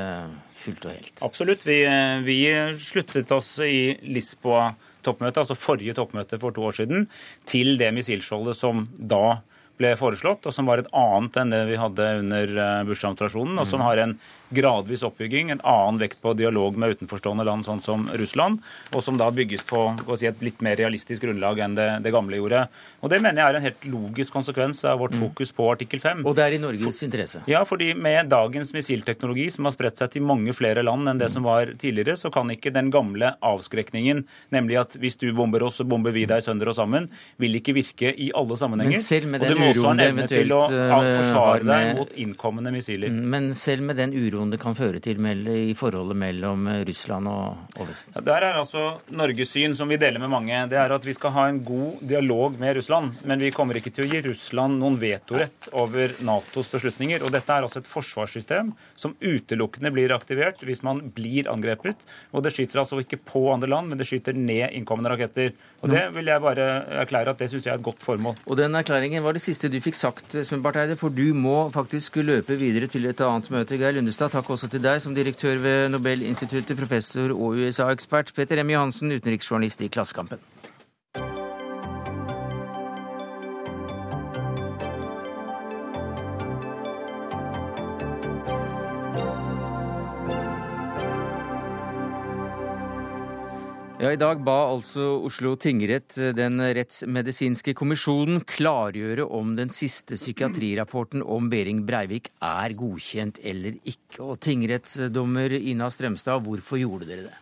fullt 0.62 0.88
og 0.88 0.96
helt? 0.96 1.22
Absolutt. 1.26 1.66
Vi, 1.68 1.82
eh, 1.88 2.24
vi 2.26 2.40
sluttet 2.82 3.32
oss 3.36 3.56
i 3.66 3.98
Lisboa 4.06 4.72
toppmøte, 5.06 5.42
altså 5.42 5.58
forrige 5.58 5.96
toppmøte 5.98 6.38
for 6.42 6.54
to 6.54 6.68
år 6.70 6.78
siden, 6.78 7.08
til 7.50 7.74
det 7.82 7.90
missilskjoldet 7.96 8.60
som 8.60 8.86
da 8.98 9.42
ble 9.82 9.96
foreslått, 9.98 10.46
og 10.46 10.54
som 10.54 10.68
var 10.70 10.84
et 10.84 10.92
annet 10.94 11.40
enn 11.42 11.54
det 11.56 11.64
vi 11.72 11.80
hadde 11.82 12.10
under 12.22 12.54
Bush-administrasjonen, 12.86 13.58
og 13.58 13.66
som 13.66 13.82
har 13.82 13.98
en 14.04 14.14
gradvis 14.56 15.04
oppbygging, 15.08 15.52
en 15.54 15.62
annen 15.68 16.00
vekt 16.02 16.22
på 16.22 16.34
dialog 16.38 16.78
med 16.80 16.96
utenforstående 16.96 17.46
land, 17.48 17.66
sånn 17.68 17.82
som 17.84 18.06
Russland, 18.20 18.62
og 18.92 19.04
som 19.06 19.18
da 19.20 19.30
bygges 19.34 19.64
på 19.68 19.84
si, 20.20 20.28
et 20.30 20.44
litt 20.46 20.62
mer 20.64 20.78
realistisk 20.80 21.26
grunnlag 21.26 21.62
enn 21.64 21.78
det, 21.78 21.88
det, 22.06 22.14
gamle 22.14 22.40
gjorde. 22.40 22.66
Og 23.02 23.12
Det 23.12 23.22
mener 23.24 23.42
jeg 23.42 23.50
er 23.50 23.60
en 23.60 23.66
helt 23.66 23.88
logisk 23.92 24.36
konsekvens 24.36 24.84
av 24.88 25.00
vårt 25.02 25.16
mm. 25.16 25.24
fokus 25.26 25.54
på 25.56 25.70
artikkel 25.74 26.04
5. 26.04 26.26
Og 26.28 26.36
det 26.38 26.46
er 26.46 26.58
i 26.58 26.62
Norges 26.62 27.02
interesse? 27.06 27.44
Ja, 27.50 27.64
fordi 27.68 27.92
med 27.96 28.32
dagens 28.32 28.74
missilteknologi, 28.76 29.50
som 29.56 29.68
har 29.68 29.76
spredt 29.76 30.02
seg 30.02 30.14
til 30.16 30.26
mange 30.28 30.56
flere 30.58 30.84
land 30.86 31.10
enn 31.10 31.22
det 31.22 31.32
mm. 31.32 31.36
som 31.36 31.48
var 31.48 31.74
tidligere, 31.82 32.18
så 32.20 32.32
kan 32.34 32.52
ikke 32.54 32.74
den 32.76 32.92
gamle 32.94 33.34
avskrekningen, 33.40 34.26
nemlig 34.54 34.82
at 34.84 35.00
hvis 35.02 35.20
du 35.22 35.30
bomber 35.36 35.64
oss, 35.68 35.80
så 35.82 35.88
bomber 35.88 36.14
vi 36.16 36.28
deg 36.30 36.44
sønder 36.46 36.72
og 36.72 36.78
sammen, 36.78 37.10
vil 37.42 37.58
ikke 37.60 37.76
virke 37.78 38.12
i 38.12 38.32
alle 38.38 38.60
sammenhenger. 38.60 39.00
Men 39.00 39.08
selv 39.08 39.32
med 39.32 39.46
den 39.46 39.52
og 39.52 39.58
du 39.58 39.64
må 39.64 39.72
også 39.72 39.88
ha 39.88 39.96
en 39.96 40.06
evne 40.06 40.30
til 40.32 40.56
å 40.56 40.62
forsvare 40.70 41.32
forsvare 41.42 41.68
deg 41.68 42.00
mot 42.00 42.14
innkommende 42.20 42.74
missiler. 42.74 43.12
Mm, 43.12 43.22
men 43.34 43.50
selv 43.58 43.86
med 43.88 44.00
den 44.00 44.14
uroen 44.16 44.41
uroen 44.42 44.52
det 44.52 44.60
kan 44.62 44.76
føre 44.76 45.00
til 45.04 45.20
i 45.22 45.74
forholdet 45.78 46.18
mellom 46.18 46.68
eh, 46.68 46.82
Russland 46.88 47.30
og, 47.30 47.78
og 47.78 47.88
Vesten? 47.90 48.14
Ja, 48.16 48.24
der 48.26 48.46
er 48.48 48.60
altså 48.60 49.02
Norges 49.14 49.54
syn, 49.54 49.76
som 49.78 49.90
vi 49.92 50.00
deler 50.02 50.20
med 50.20 50.32
mange, 50.32 50.66
det 50.72 50.80
er 50.80 50.92
at 50.92 51.06
vi 51.06 51.14
skal 51.14 51.34
ha 51.36 51.48
en 51.50 51.62
god 51.64 52.02
dialog 52.02 52.58
med 52.60 52.76
Russland. 52.80 53.22
Men 53.26 53.42
vi 53.44 53.52
kommer 53.54 53.78
ikke 53.78 53.94
til 53.94 54.08
å 54.08 54.10
gi 54.10 54.24
Russland 54.26 54.80
noen 54.82 54.98
vetorett 55.02 55.70
over 55.78 56.16
Natos 56.26 56.72
beslutninger. 56.72 57.24
Og 57.26 57.34
dette 57.34 57.54
er 57.54 57.68
altså 57.68 57.82
et 57.82 57.90
forsvarssystem 57.90 58.74
som 58.96 59.16
utelukkende 59.22 59.94
blir 59.94 60.14
aktivert 60.16 60.62
hvis 60.66 60.84
man 60.86 61.04
blir 61.16 61.50
angrepet. 61.52 62.02
Og 62.32 62.46
det 62.46 62.54
skyter 62.56 62.84
altså 62.84 63.02
ikke 63.04 63.22
på 63.22 63.46
andre 63.54 63.70
land, 63.72 63.92
men 63.92 64.02
det 64.02 64.10
skyter 64.10 64.38
ned 64.38 64.72
innkommende 64.78 65.14
raketter. 65.14 65.54
Og 65.82 65.92
det 65.92 66.04
vil 66.16 66.30
jeg 66.30 66.44
bare 66.44 66.68
erklære 67.04 67.34
at 67.34 67.42
det 67.42 67.50
syns 67.52 67.68
jeg 67.68 67.74
er 67.74 67.80
et 67.80 67.86
godt 67.86 68.04
formål. 68.06 68.38
Og 68.46 68.58
den 68.60 68.76
erklæringen 68.78 69.24
var 69.26 69.38
det 69.38 69.44
siste 69.44 69.70
du 69.72 69.80
fikk 69.84 69.98
sagt, 69.98 70.36
Espen 70.38 70.62
Barth 70.64 70.82
Eide, 70.82 70.98
for 71.00 71.14
du 71.14 71.34
må 71.38 71.70
faktisk 71.74 72.22
løpe 72.22 72.58
videre 72.60 72.90
til 72.92 73.08
et 73.10 73.22
annet 73.26 73.50
møte. 73.54 73.80
Geir 73.82 73.96
Lundestad, 73.98 74.31
takk 74.32 74.50
også 74.56 74.70
til 74.72 74.84
deg 74.84 75.02
som 75.04 75.16
direktør 75.16 75.60
ved 75.64 75.92
Nobelinstituttet, 75.94 76.78
professor 76.80 77.34
og 77.36 77.60
USA-ekspert. 77.60 78.34
Peter 78.36 78.64
M. 78.64 78.74
Johansen, 78.74 79.12
utenriksjournalist 79.12 79.84
i 79.86 79.92
Klassekampen. 79.92 80.40
Ja, 94.02 94.10
I 94.10 94.18
dag 94.18 94.40
ba 94.42 94.56
altså 94.72 95.04
Oslo 95.28 95.52
tingrett 95.62 96.16
den 96.34 96.58
rettsmedisinske 96.58 97.76
kommisjonen 97.78 98.40
klargjøre 98.50 99.28
om 99.30 99.52
den 99.54 99.70
siste 99.70 100.18
psykiatrirapporten 100.18 101.22
om 101.22 101.52
Behring 101.52 101.84
Breivik 101.86 102.32
er 102.42 102.74
godkjent 102.80 103.38
eller 103.46 103.78
ikke. 103.86 104.24
Og 104.26 104.40
tingrettsdommer 104.42 105.54
Ina 105.54 105.92
Strømstad, 105.94 106.42
hvorfor 106.48 106.82
gjorde 106.82 107.12
dere 107.12 107.28
det? 107.28 107.38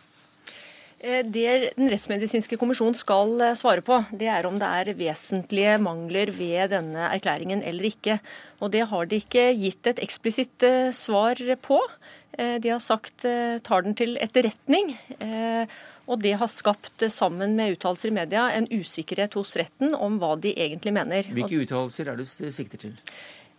Eh, 1.00 1.22
det 1.24 1.72
Den 1.78 1.88
rettsmedisinske 1.88 2.58
kommisjonen 2.60 2.98
skal 2.98 3.32
eh, 3.40 3.56
svare 3.56 3.80
på, 3.80 4.02
det 4.12 4.28
er 4.28 4.44
om 4.44 4.58
det 4.60 4.68
er 4.68 4.92
vesentlige 4.98 5.78
mangler 5.80 6.28
ved 6.36 6.74
denne 6.74 7.08
erklæringen 7.08 7.64
eller 7.64 7.88
ikke. 7.88 8.18
Og 8.60 8.76
det 8.76 8.84
har 8.92 9.08
de 9.08 9.22
ikke 9.24 9.46
gitt 9.56 9.88
et 9.88 10.02
eksplisitt 10.04 10.68
eh, 10.68 10.92
svar 10.92 11.40
på. 11.64 11.80
De 12.40 12.70
har 12.70 12.78
sagt 12.80 13.24
tar 13.66 13.82
den 13.82 13.96
til 13.98 14.14
etterretning. 14.22 14.94
Og 16.06 16.22
det 16.22 16.36
har 16.40 16.50
skapt, 16.50 17.04
sammen 17.12 17.56
med 17.58 17.76
uttalelser 17.76 18.10
i 18.10 18.16
media, 18.20 18.48
en 18.54 18.68
usikkerhet 18.70 19.36
hos 19.38 19.56
retten 19.60 19.94
om 19.94 20.18
hva 20.22 20.36
de 20.40 20.54
egentlig 20.56 20.94
mener. 20.96 21.28
Hvilke 21.34 21.64
uttalelser 21.64 22.10
er 22.12 22.20
det 22.20 22.26
du 22.30 22.50
sikter 22.54 22.88
til? 22.88 22.96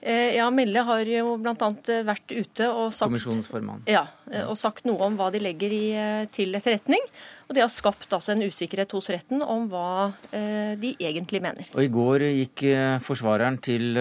Eh, 0.01 0.35
ja, 0.35 0.47
Melle 0.49 0.81
har 0.81 1.05
jo 1.05 1.35
bl.a. 1.37 1.67
Eh, 1.93 2.01
vært 2.07 2.33
ute 2.33 2.69
og 2.73 2.89
sagt, 2.95 3.27
ja, 3.85 4.07
eh, 4.31 4.47
og 4.49 4.57
sagt 4.57 4.87
noe 4.89 5.05
om 5.05 5.17
hva 5.19 5.29
de 5.33 5.41
legger 5.43 5.75
i, 5.75 5.85
til 6.33 6.57
etterretning. 6.57 7.05
Og 7.47 7.53
det 7.53 7.61
har 7.61 7.69
skapt 7.69 8.09
altså 8.15 8.33
en 8.33 8.41
usikkerhet 8.41 8.95
hos 8.95 9.11
retten 9.13 9.43
om 9.43 9.67
hva 9.69 10.13
de 10.31 10.93
egentlig 11.03 11.41
mener. 11.43 11.67
Og 11.75 11.83
I 11.83 11.89
går 11.91 12.23
gikk 12.29 12.63
forsvareren 13.03 13.57
til, 13.59 13.99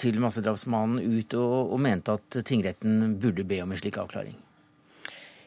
til 0.00 0.22
massedrapsmannen 0.24 1.04
ut 1.04 1.36
og, 1.36 1.74
og 1.76 1.82
mente 1.84 2.16
at 2.16 2.40
tingretten 2.48 3.18
burde 3.20 3.44
be 3.44 3.60
om 3.60 3.76
en 3.76 3.82
slik 3.82 4.00
avklaring. 4.00 4.40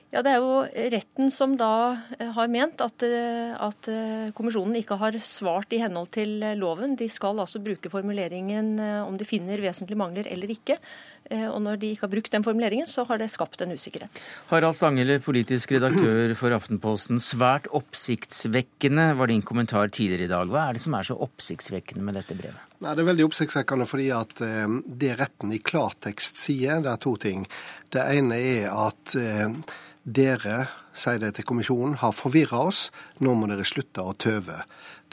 Ja, 0.08 0.22
Det 0.24 0.32
er 0.32 0.40
jo 0.40 0.88
retten 0.94 1.32
som 1.36 1.58
da 1.60 1.98
eh, 2.16 2.30
har 2.32 2.48
ment 2.48 2.80
at, 2.80 3.04
eh, 3.04 3.52
at, 3.60 3.90
eh, 3.92 4.30
kommisjonen 4.38 4.78
ikke 4.80 4.96
har 5.02 5.18
svart 5.20 5.74
i 5.76 5.82
henhold 5.82 6.14
til 6.16 6.40
loven. 6.56 6.96
De 6.96 7.10
skal 7.12 7.42
altså 7.44 7.60
bruke 7.60 7.92
formuleringen 7.92 8.80
om 9.04 9.18
de 9.20 9.28
finner 9.28 9.60
vesentlige 9.60 10.00
mangler 10.00 10.30
eller 10.32 10.54
ikke. 10.54 10.78
Og 11.28 11.58
når 11.64 11.80
de 11.82 11.92
ikke 11.94 12.06
har 12.06 12.12
brukt 12.12 12.32
den 12.32 12.46
formuleringen, 12.46 12.88
så 12.88 13.04
har 13.10 13.20
det 13.20 13.30
skapt 13.34 13.62
en 13.64 13.74
usikkerhet. 13.76 14.22
Harald 14.52 14.78
Stanghelle, 14.80 15.20
politisk 15.24 15.74
redaktør 15.76 16.32
for 16.40 16.56
Aftenposten. 16.56 17.20
Svært 17.24 17.68
oppsiktsvekkende 17.76 19.10
var 19.20 19.32
din 19.32 19.44
kommentar 19.46 19.92
tidligere 19.92 20.28
i 20.28 20.32
dag. 20.32 20.48
Hva 20.54 20.68
er 20.70 20.78
det 20.78 20.84
som 20.86 20.96
er 20.96 21.10
så 21.10 21.18
oppsiktsvekkende 21.28 22.06
med 22.08 22.20
dette 22.20 22.38
brevet? 22.38 22.64
Nei, 22.80 22.94
Det 22.94 23.04
er 23.04 23.10
veldig 23.12 23.28
oppsiktsvekkende 23.28 23.90
fordi 23.90 24.08
at 24.16 24.34
det 25.04 25.16
retten 25.20 25.52
i 25.56 25.60
klartekst 25.60 26.40
sier, 26.40 26.80
det 26.86 26.94
er 26.94 27.04
to 27.04 27.18
ting. 27.20 27.48
Det 27.92 28.04
ene 28.18 28.38
er 28.38 28.72
at 28.72 29.18
dere, 30.08 30.60
sier 30.98 31.22
de 31.22 31.32
til 31.36 31.46
kommisjonen, 31.48 31.98
har 32.02 32.16
forvirra 32.16 32.66
oss, 32.72 32.88
nå 33.24 33.36
må 33.38 33.50
dere 33.50 33.66
slutte 33.68 34.04
å 34.04 34.16
tøve. 34.18 34.64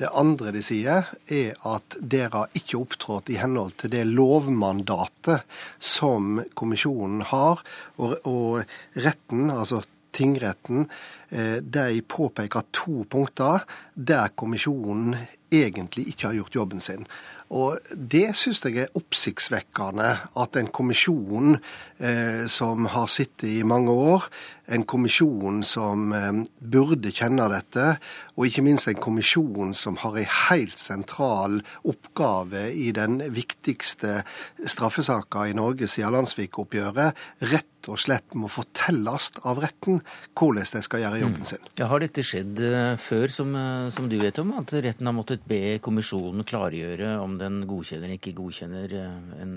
Det 0.01 0.11
andre 0.11 0.51
de 0.57 0.63
sier, 0.65 1.11
er 1.31 1.59
at 1.71 1.97
dere 2.01 2.45
har 2.45 2.57
ikke 2.59 2.81
opptrådt 2.81 3.31
i 3.31 3.39
henhold 3.39 3.77
til 3.79 3.93
det 3.93 4.03
lovmandatet 4.11 5.45
som 5.79 6.41
kommisjonen 6.59 7.23
har, 7.31 7.63
og, 8.01 8.17
og 8.27 9.05
retten, 9.05 9.53
altså 9.55 9.85
tingretten, 10.15 10.89
eh, 11.31 11.61
de 11.63 12.03
påpeker 12.09 12.67
to 12.75 13.05
punkter 13.11 13.65
der 13.95 14.35
kommisjonen 14.35 15.17
egentlig 15.55 16.09
ikke 16.11 16.31
har 16.31 16.39
gjort 16.41 16.59
jobben 16.59 16.83
sin. 16.83 17.07
Og 17.53 17.79
Det 17.95 18.31
syns 18.37 18.65
jeg 18.65 18.79
er 18.81 18.97
oppsiktsvekkende 18.97 20.11
at 20.41 20.57
en 20.57 20.71
kommisjon 20.73 21.59
eh, 22.01 22.47
som 22.49 22.87
har 22.87 23.11
sittet 23.13 23.49
i 23.51 23.63
mange 23.67 23.93
år, 23.93 24.25
en 24.73 24.85
kommisjon 24.89 25.61
som 25.67 26.13
eh, 26.17 26.41
burde 26.59 27.13
kjenne 27.13 27.47
dette, 27.53 27.99
og 28.35 28.49
ikke 28.49 28.65
minst 28.65 28.89
en 28.89 29.01
kommisjon 29.01 29.75
som 29.77 29.99
har 30.01 30.17
en 30.19 30.33
helt 30.49 30.81
sentral 30.81 31.61
oppgave 31.85 32.71
i 32.73 32.91
den 32.97 33.21
viktigste 33.35 34.23
straffesaka 34.65 35.49
i 35.51 35.57
Norge 35.57 35.89
siden 35.91 36.17
Landsvik-oppgjøret, 36.17 37.21
rett 37.53 37.91
og 37.93 38.01
slett 38.01 38.35
må 38.39 38.49
fortelles 38.49 39.31
av 39.45 39.61
retten 39.61 40.01
hvordan 40.39 40.71
de 40.73 40.83
skal 40.87 41.03
gjøre 41.03 41.21
jobben 41.21 41.45
mm. 41.45 41.49
sin. 41.51 41.67
Ja, 41.77 41.89
har 41.91 42.01
dette 42.01 42.25
skjedd 42.25 42.61
uh, 42.65 42.95
før, 43.01 43.29
som, 43.33 43.53
uh, 43.53 43.91
som, 43.93 44.09
du 44.09 44.17
vet 44.21 44.39
om, 44.41 44.55
at 44.61 44.73
retten 44.73 45.11
har 45.11 45.17
måttet 45.17 45.45
be 45.49 45.77
kommisjonen 45.85 46.47
klargjøre 46.49 47.17
om 47.21 47.34
den 47.41 47.63
godkjenner 47.71 48.09
eller 48.09 48.19
ikke 48.21 48.37
godkjenner 48.39 48.97
uh, 48.99 49.43
en, 49.45 49.55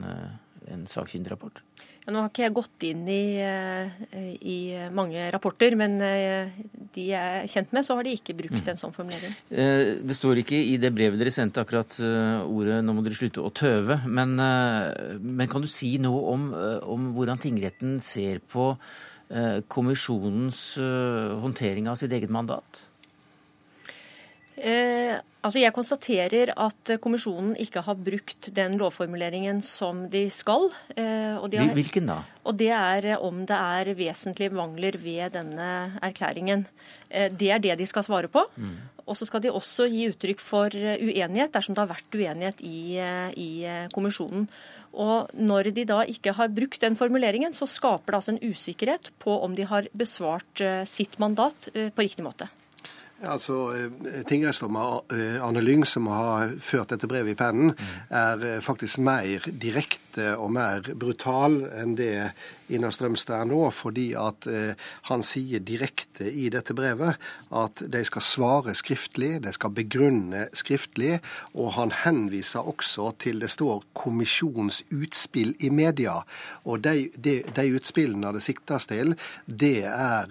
en 0.74 0.88
sakkyndig 0.92 1.34
rapport? 1.34 1.64
Nå 2.08 2.22
har 2.24 2.30
ikke 2.32 2.46
jeg 2.46 2.54
gått 2.56 2.84
inn 2.88 3.02
i, 3.12 3.36
eh, 3.44 4.28
i, 4.40 4.60
mange 4.96 5.26
rapporter, 5.34 5.74
men 5.76 5.98
eh, 6.00 6.54
de 6.96 7.10
jeg 7.10 7.42
er 7.42 7.50
kjent 7.52 7.74
med, 7.76 7.84
så 7.84 7.98
har 7.98 8.08
de 8.08 8.14
ikke 8.16 8.36
brukt 8.38 8.62
mm. 8.62 8.70
en 8.72 8.80
sånn 8.80 8.96
formulering. 8.96 9.34
Eh, 9.52 10.00
det 10.00 10.16
står 10.16 10.40
ikke 10.40 10.56
i 10.56 10.78
det 10.80 10.94
brevet 10.96 11.20
dere 11.20 11.34
sendte 11.36 11.66
akkurat 11.66 12.00
ordet 12.00 12.80
'nå 12.80 12.96
må 12.96 13.04
dere 13.04 13.20
slutte 13.20 13.44
å 13.44 13.52
tøve'. 13.52 14.00
Men, 14.08 14.40
men 15.20 15.52
kan 15.52 15.66
du 15.66 15.68
si 15.68 15.98
noe 16.00 16.24
om, 16.32 16.48
om 16.88 17.12
hvordan 17.18 17.44
tingretten 17.44 18.00
ser 18.00 18.40
på 18.40 18.72
kommisjonens 19.68 20.62
håndtering 21.44 21.90
av 21.92 22.00
sitt 22.00 22.16
eget 22.16 22.32
mandat? 22.32 22.88
Eh, 24.58 25.14
altså 25.46 25.62
jeg 25.62 25.74
konstaterer 25.76 26.52
at 26.58 26.92
kommisjonen 27.02 27.54
ikke 27.62 27.84
har 27.86 27.98
brukt 28.02 28.50
den 28.56 28.78
lovformuleringen 28.82 29.62
som 29.66 30.08
de 30.10 30.26
skal. 30.34 30.72
Eh, 30.96 31.38
de 31.52 31.62
har, 31.62 31.74
Hvilken 31.78 32.10
da? 32.10 32.22
Og 32.48 32.58
Det 32.58 32.72
er 32.74 33.18
om 33.22 33.46
det 33.46 33.58
er 33.58 33.94
vesentlige 33.94 34.54
mangler 34.54 34.98
ved 34.98 35.36
denne 35.38 36.00
erklæringen. 36.02 36.66
Eh, 37.10 37.30
det 37.30 37.52
er 37.52 37.60
det 37.60 37.78
de 37.78 37.86
skal 37.86 38.04
svare 38.04 38.28
på. 38.28 38.46
Mm. 38.58 38.78
Og 39.08 39.16
så 39.16 39.26
skal 39.26 39.42
de 39.42 39.54
også 39.54 39.88
gi 39.88 40.10
uttrykk 40.10 40.42
for 40.42 40.68
uenighet 40.74 41.54
dersom 41.54 41.76
det 41.76 41.86
har 41.86 41.94
vært 41.94 42.18
uenighet 42.18 42.60
i, 42.60 43.00
i 43.40 43.88
kommisjonen. 43.94 44.50
Og 44.92 45.30
Når 45.32 45.72
de 45.72 45.86
da 45.86 46.02
ikke 46.04 46.34
har 46.34 46.52
brukt 46.52 46.82
den 46.82 46.98
formuleringen, 46.98 47.54
så 47.54 47.70
skaper 47.70 48.12
det 48.12 48.20
altså 48.20 48.34
en 48.34 48.44
usikkerhet 48.44 49.14
på 49.20 49.32
om 49.46 49.56
de 49.56 49.64
har 49.64 49.88
besvart 49.96 50.60
sitt 50.84 51.16
mandat 51.24 51.70
på 51.72 52.04
riktig 52.04 52.26
måte. 52.26 52.50
Altså, 53.26 53.74
eh, 53.74 54.24
Tingrettsdommer 54.30 55.02
eh, 55.14 55.42
Arne 55.42 55.62
Lyng, 55.62 55.86
som 55.86 56.08
har 56.12 56.52
ført 56.62 56.92
dette 56.94 57.08
brevet 57.10 57.34
i 57.34 57.40
pennen, 57.40 57.74
er 58.14 58.44
eh, 58.46 58.60
faktisk 58.62 59.02
mer 59.02 59.48
direkte 59.50 60.07
og 60.38 60.52
mer 60.56 60.94
brutal 60.96 61.62
enn 61.78 61.96
det 61.98 62.14
Ina 62.74 62.90
Strømstad 62.92 63.46
er 63.46 63.48
nå, 63.48 63.62
fordi 63.72 64.10
at 64.20 64.44
han 65.08 65.22
sier 65.24 65.62
direkte 65.64 66.28
i 66.28 66.50
dette 66.52 66.76
brevet 66.76 67.16
at 67.56 67.80
de 67.80 68.02
skal 68.04 68.26
svare 68.28 68.74
skriftlig, 68.76 69.38
de 69.46 69.54
skal 69.56 69.72
begrunne 69.72 70.42
skriftlig, 70.52 71.22
og 71.56 71.78
han 71.78 71.94
henviser 72.04 72.68
også 72.68 73.14
til 73.24 73.40
det 73.40 73.54
står 73.54 73.86
kommisjonsutspill 73.96 75.54
i 75.64 75.72
media. 75.72 76.18
Og 76.68 76.84
de, 76.84 77.08
de, 77.16 77.38
de 77.48 77.66
utspillene 77.78 78.34
det 78.36 78.44
siktes 78.44 78.90
til, 78.90 79.16
det 79.48 79.86
er 79.88 80.28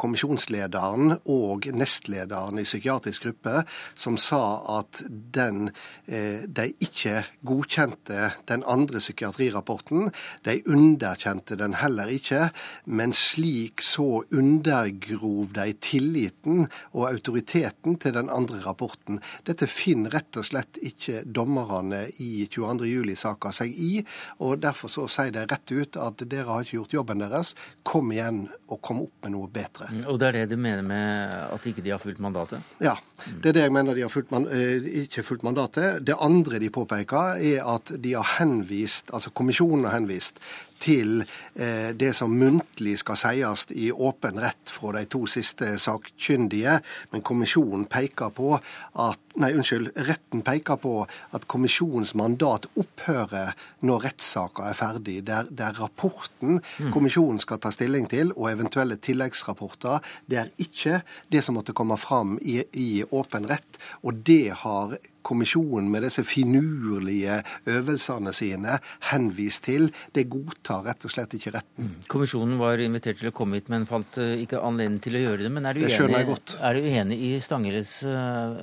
kommisjonslederen 0.00 1.18
og 1.30 1.68
nestlederen 1.74 2.58
i 2.60 2.66
psykiatrisk 2.66 3.28
gruppe, 3.28 3.62
som 3.98 4.18
sa 4.20 4.42
at 4.78 5.02
den, 5.08 5.70
eh, 6.06 6.44
de 6.44 6.70
ikke 6.84 7.22
godkjente 7.46 8.32
den 8.48 8.64
andre 8.66 9.02
psykiatrirapporten. 9.18 10.10
De 10.42 10.62
underkjente 10.66 11.56
den 11.58 11.74
heller 11.74 12.08
ikke, 12.08 12.50
men 12.84 13.12
slik 13.12 13.82
så 13.82 14.24
undergrov 14.30 15.52
de 15.54 15.72
tilliten 15.80 16.68
og 16.92 17.08
autoriteten 17.10 17.98
til 17.98 18.14
den 18.14 18.30
andre 18.30 18.60
rapporten. 18.64 19.20
Dette 19.44 19.66
finner 19.66 20.14
rett 20.14 20.36
og 20.38 20.46
slett 20.46 20.78
ikke 20.82 21.24
dommerne 21.24 22.06
i 22.18 22.46
22. 22.46 22.86
juli-saka 22.86 23.52
seg 23.52 23.74
i, 23.74 24.04
og 24.38 24.60
derfor 24.62 24.92
så 24.92 25.08
sier 25.10 25.34
de 25.34 25.46
rett 25.48 25.72
ut 25.72 25.98
at 25.98 26.24
dere 26.28 26.48
har 26.48 26.64
ikke 26.64 26.78
gjort 26.78 26.96
jobben 27.00 27.22
deres, 27.22 27.54
kom 27.82 28.12
igjen 28.12 28.46
og 28.68 28.80
kom 28.84 29.02
opp 29.06 29.24
med 29.24 29.34
noe 29.34 29.48
bedre. 29.50 29.90
Og 30.08 30.18
det 30.20 30.28
er 30.28 30.40
det 30.40 30.54
du 30.54 30.60
mener 30.60 30.84
med 30.86 31.34
at 31.48 31.66
ikke 31.66 31.84
de 31.84 31.92
har 31.94 32.02
fulgt 32.02 32.20
mandatet? 32.22 32.64
Ja, 32.84 32.96
det 33.42 33.50
er 33.50 33.56
det 33.56 33.64
jeg 33.66 33.74
mener 33.74 33.96
de 33.96 34.04
har 34.04 34.12
fulgt 34.12 34.32
man, 34.34 34.46
eh, 34.52 34.84
ikke 35.04 35.24
fulgt 35.26 35.46
mandatet. 35.46 36.04
Det 36.06 36.16
andre 36.20 36.60
de 36.60 36.70
påpeker, 36.70 37.40
er 37.40 37.64
at 37.66 37.92
de 38.02 38.14
har 38.14 38.36
henvist, 38.38 39.07
altså 39.12 39.30
kommisjonen 39.34 39.88
har 39.88 39.98
henvist 39.98 40.40
til 40.78 41.22
eh, 41.54 41.90
det 41.98 42.12
som 42.16 42.34
muntlig 42.38 42.96
skal 43.02 43.18
sies 43.18 43.66
i 43.74 43.90
åpen 43.92 44.38
rett 44.42 44.70
fra 44.70 44.94
de 44.96 45.04
to 45.10 45.24
siste 45.30 45.74
sakkyndige, 45.82 46.78
men 47.12 47.24
kommisjonen 47.26 47.88
peker 47.90 48.34
på 48.34 48.54
at 48.58 49.24
Nei, 49.38 49.52
unnskyld, 49.54 49.92
retten 50.02 50.40
peker 50.42 50.80
på 50.82 50.92
at 51.06 51.44
kommisjonens 51.46 52.10
mandat 52.18 52.64
opphører 52.74 53.52
når 53.86 54.00
rettssaka 54.08 54.64
er 54.66 54.74
ferdig. 54.74 55.20
Der, 55.28 55.46
der 55.46 55.76
er 55.76 55.78
rapporten 55.78 56.56
mm. 56.58 56.88
kommisjonen 56.90 57.38
skal 57.38 57.60
ta 57.62 57.70
stilling 57.70 58.08
til, 58.10 58.32
og 58.34 58.48
eventuelle 58.50 58.96
tilleggsrapporter. 58.98 60.02
Det 60.26 60.40
er 60.42 60.50
ikke 60.58 61.04
det 61.30 61.44
som 61.46 61.54
måtte 61.54 61.76
komme 61.76 62.00
fram 62.02 62.34
i, 62.42 62.64
i 62.74 63.04
åpen 63.06 63.46
rett, 63.46 63.78
og 64.02 64.26
det 64.26 64.56
har 64.64 64.98
kommisjonen 65.28 65.90
med 65.92 66.06
disse 66.06 66.24
finurlige 66.26 67.42
øvelsene 67.68 68.32
sine 68.36 68.78
henvist 69.10 69.66
til. 69.68 69.90
Det 70.14 70.28
godtar 70.32 70.86
rett 70.88 71.04
og 71.04 71.12
slett 71.12 71.36
ikke 71.38 71.54
retten. 71.58 71.90
Mm. 71.90 72.08
Kommisjonen 72.10 72.56
var 72.60 72.80
invitert 72.82 73.20
til 73.20 73.32
å 73.32 73.36
komme 73.36 73.60
hit, 73.60 73.68
men 73.72 73.86
fant 73.88 74.20
eh, 74.22 74.38
ikke 74.44 74.62
anledning 74.64 75.02
til 75.04 75.18
å 75.18 75.24
gjøre 75.26 75.44
det. 75.44 75.52
Men 75.54 75.68
er 75.68 75.76
du, 75.76 75.84
det 75.84 75.94
enig, 75.98 76.40
er 76.56 76.78
du 76.78 76.90
enig 76.94 77.20
i 77.28 77.30
Stangeles 77.42 78.00
uh, 78.08 78.58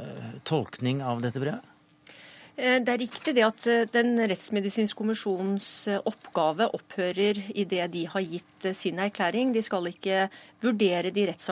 tolkning 0.47 1.03
av 1.05 1.24
dette 1.24 1.41
brevet? 1.41 1.72
Eh, 2.55 2.78
det 2.82 2.93
er 2.93 3.01
riktig 3.01 3.34
det 3.36 3.43
at 3.43 3.66
Den 3.91 4.16
rettsmedisinske 4.32 4.97
kommisjonens 4.97 5.70
oppgave 6.07 6.70
opphører 6.78 7.41
i 7.53 7.66
det 7.68 7.89
de 7.93 8.05
har 8.11 8.24
gitt 8.26 8.70
sin 8.78 9.01
erklæring. 9.03 9.53
De 9.53 9.63
skal 9.66 9.91
ikke 9.91 10.30
vurdere 10.63 11.11
de 11.13 11.28
retts, 11.30 11.51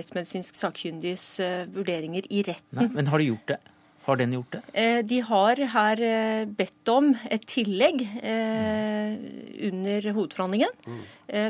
rettsmedisinsk 0.00 0.56
sakkyndiges 0.58 1.34
vurderinger 1.70 2.26
i 2.30 2.46
retten. 2.48 2.80
Nei, 2.80 2.88
men 2.96 3.12
har 3.12 3.22
de 3.22 3.30
gjort 3.30 3.54
det? 3.54 3.60
Har 4.10 4.18
den 4.18 4.34
gjort 4.34 4.56
det? 4.56 4.60
Eh, 4.74 5.00
de 5.06 5.20
har 5.26 5.62
her 5.74 6.02
eh, 6.02 6.44
bedt 6.58 6.90
om 6.90 7.12
et 7.30 7.46
tillegg 7.50 8.02
under 9.70 10.06
hovedforhandlingen. 10.16 10.72
Mm. 10.86 11.00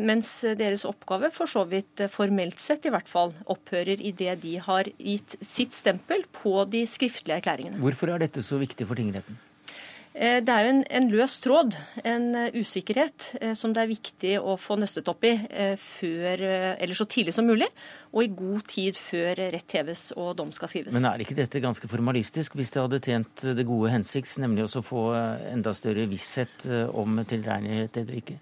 Mens 0.05 0.33
deres 0.59 0.85
oppgave 0.89 1.31
for 1.33 1.49
så 1.49 1.63
vidt 1.69 2.03
formelt 2.13 2.61
sett 2.61 2.85
i 2.85 2.93
hvert 2.93 3.09
fall 3.09 3.33
opphører 3.49 4.03
i 4.03 4.13
det 4.17 4.35
de 4.43 4.59
har 4.61 4.91
gitt 4.99 5.39
sitt 5.41 5.77
stempel 5.77 6.27
på 6.37 6.67
de 6.69 6.85
skriftlige 6.91 7.39
erklæringene. 7.41 7.81
Hvorfor 7.81 8.13
er 8.13 8.27
dette 8.27 8.45
så 8.45 8.61
viktig 8.61 8.89
for 8.89 9.01
tingretten? 9.01 9.39
Eh, 10.11 10.41
det 10.43 10.51
er 10.51 10.67
jo 10.67 10.71
en, 10.73 10.81
en, 10.91 11.07
løs 11.13 11.37
tråd, 11.39 11.77
en 12.03 12.25
eh, 12.35 12.57
usikkerhet, 12.59 13.29
eh, 13.39 13.53
som 13.55 13.71
det 13.75 13.85
er 13.85 13.91
viktig 13.93 14.33
å 14.43 14.57
få 14.59 14.75
nøstet 14.81 15.07
opp 15.11 15.23
i 15.29 15.37
før, 15.79 16.43
eller 16.83 16.99
så 16.99 17.07
tidlig 17.07 17.35
som 17.37 17.47
mulig, 17.47 17.69
og 18.11 18.25
i 18.25 18.33
god 18.35 18.67
tid 18.73 18.99
før 18.99 19.39
rett 19.55 19.77
heves 19.79 20.09
og 20.19 20.35
dom 20.41 20.51
skal 20.57 20.73
skrives. 20.73 20.95
Men 20.97 21.07
er 21.07 21.23
ikke 21.23 21.39
dette 21.39 21.63
ganske 21.63 21.91
formalistisk, 21.91 22.59
hvis 22.59 22.75
det 22.75 22.83
hadde 22.83 23.03
tjent 23.07 23.47
det 23.55 23.69
gode 23.69 23.95
hensikts, 23.95 24.39
nemlig 24.43 24.67
å 24.67 24.85
få 24.85 25.07
enda 25.53 25.75
større 25.79 26.09
visshet 26.11 26.67
om 26.91 27.23
tilregnelighet 27.23 28.03
eller 28.03 28.23
ikke? 28.25 28.41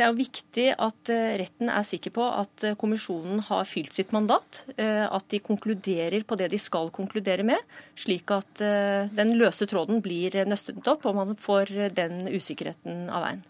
Det 0.00 0.06
er 0.06 0.16
viktig 0.16 0.62
at 0.80 1.10
eh, 1.12 1.34
retten 1.42 1.68
er 1.68 1.84
sikker 1.84 2.14
på 2.16 2.24
at 2.24 2.64
eh, 2.64 2.76
kommisjonen 2.80 3.42
har 3.50 3.66
fylt 3.68 3.92
sitt 3.92 4.14
mandat. 4.16 4.62
Eh, 4.80 5.04
at 5.04 5.26
de 5.28 5.42
konkluderer 5.44 6.24
på 6.24 6.38
det 6.40 6.48
de 6.54 6.60
skal 6.62 6.88
konkludere 6.96 7.44
med, 7.44 7.60
slik 8.00 8.32
at 8.32 8.62
den 9.12 9.34
løse 9.36 9.66
tråden 9.68 10.00
blir 10.00 10.38
nøstet 10.48 10.88
opp 10.88 11.04
og 11.04 11.18
man 11.18 11.36
får 11.36 11.74
den 11.96 12.30
usikkerheten 12.32 13.10
av 13.12 13.26
veien. 13.26 13.44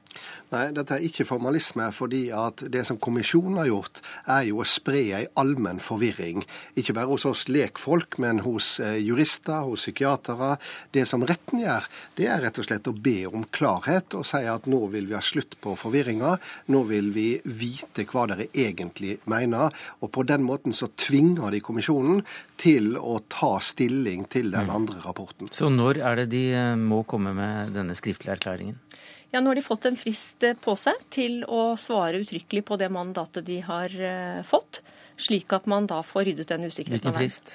Nei, 0.50 0.64
dette 0.74 0.96
er 0.96 1.04
ikke 1.06 1.26
formalisme, 1.28 1.86
fordi 1.94 2.24
at 2.34 2.64
det 2.74 2.82
som 2.88 2.98
kommisjonen 2.98 3.61
har 3.61 3.68
gjort, 3.68 4.00
er 4.26 4.48
jo 4.48 4.58
å 4.62 4.66
spre 4.66 5.02
ei 5.14 5.28
allmenn 5.38 5.78
forvirring. 5.82 6.42
Ikke 6.80 6.96
bare 6.96 7.12
hos 7.12 7.26
oss 7.28 7.44
lekfolk, 7.46 8.18
men 8.22 8.42
hos 8.42 8.72
eh, 8.82 8.98
jurister, 8.98 9.62
hos 9.68 9.84
psykiatere. 9.86 10.56
Det 10.90 11.06
som 11.06 11.22
retten 11.26 11.62
gjør, 11.62 11.86
det 12.18 12.26
er 12.26 12.42
rett 12.42 12.58
og 12.58 12.66
slett 12.66 12.90
å 12.90 12.96
be 12.96 13.18
om 13.30 13.46
klarhet 13.54 14.18
og 14.18 14.26
si 14.26 14.42
at 14.50 14.66
nå 14.70 14.82
vil 14.90 15.06
vi 15.11 15.14
ha 15.14 15.22
slutt 15.22 15.54
på 15.62 15.76
forvirringa. 15.78 16.34
Nå 16.74 16.82
vil 16.90 17.12
vi 17.14 17.28
vite 17.44 18.08
hva 18.11 18.26
dere 18.32 18.50
egentlig 18.50 19.20
mener. 19.30 19.70
Og 20.02 20.11
på 20.11 20.26
den 20.26 20.42
måten 20.46 20.74
så 20.74 20.90
tvinger 20.98 21.54
de 21.54 21.62
kommisjonen 21.62 22.24
til 22.61 22.96
å 22.98 23.20
ta 23.30 23.54
stilling 23.62 24.26
til 24.32 24.50
den 24.50 24.66
mm. 24.66 24.76
andre 24.80 24.98
rapporten. 25.06 25.54
Så 25.54 25.70
når 25.70 26.02
er 26.02 26.24
det 26.24 26.30
de 26.34 26.44
eh, 26.58 26.74
må 26.74 27.04
komme 27.06 27.36
med 27.38 27.76
denne 27.78 27.94
skriftlige 27.94 28.34
erklæringen? 28.34 28.82
Ja, 29.31 29.41
Nå 29.41 29.51
har 29.51 29.55
de 29.55 29.62
fått 29.62 29.87
en 29.87 29.99
frist 29.99 30.43
eh, 30.43 30.57
på 30.59 30.74
seg 30.78 31.05
til 31.14 31.43
å 31.47 31.76
svare 31.78 32.18
uttrykkelig 32.22 32.64
på 32.66 32.78
det 32.81 32.91
mandatet 32.91 33.47
de 33.47 33.61
har 33.62 33.95
eh, 33.95 34.43
fått, 34.47 34.83
slik 35.20 35.53
at 35.55 35.68
man 35.70 35.87
da 35.91 36.01
får 36.07 36.26
ryddet 36.31 36.51
den 36.51 36.66
usikkerheten 36.66 37.12
av. 37.12 37.20
Hvilken 37.20 37.39
frist? 37.39 37.55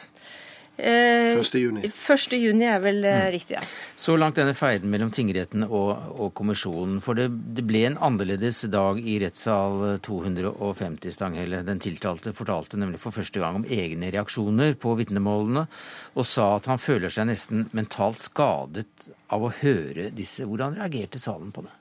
Eh, 0.77 1.39
1. 1.39 1.53
juni. 1.55 1.85
1. 1.87 2.33
juni 2.35 2.65
er 2.67 2.81
vel 2.83 3.05
eh, 3.05 3.19
mm. 3.21 3.31
riktig, 3.31 3.55
ja. 3.55 3.61
Så 3.95 4.17
langt 4.19 4.35
denne 4.35 4.55
feiden 4.57 4.91
mellom 4.91 5.11
tingretten 5.15 5.63
og, 5.63 5.91
og 6.19 6.33
kommisjonen. 6.35 6.97
For 7.03 7.15
det, 7.15 7.29
det, 7.55 7.63
ble 7.67 7.85
en 7.87 7.97
annerledes 8.03 8.65
dag 8.73 8.99
i 8.99 9.15
rettssal 9.23 10.01
250, 10.03 11.15
Stanghelle. 11.15 11.63
Den 11.67 11.79
tiltalte 11.83 12.35
fortalte 12.35 12.79
nemlig 12.81 12.99
for 13.03 13.15
første 13.15 13.39
gang 13.39 13.61
om 13.61 13.69
egne 13.71 14.11
reaksjoner 14.15 14.75
på 14.81 14.97
vitnemålene, 14.99 15.65
og 16.15 16.27
sa 16.27 16.51
at 16.57 16.67
han 16.71 16.81
føler 16.81 17.13
seg 17.13 17.31
nesten 17.31 17.69
mentalt 17.75 18.19
skadet 18.19 19.09
av 19.31 19.47
å 19.47 19.55
høre 19.61 20.11
disse. 20.15 20.43
Hvordan 20.43 20.79
reagerte 20.81 21.21
salen 21.21 21.55
på 21.55 21.63
det? 21.65 21.73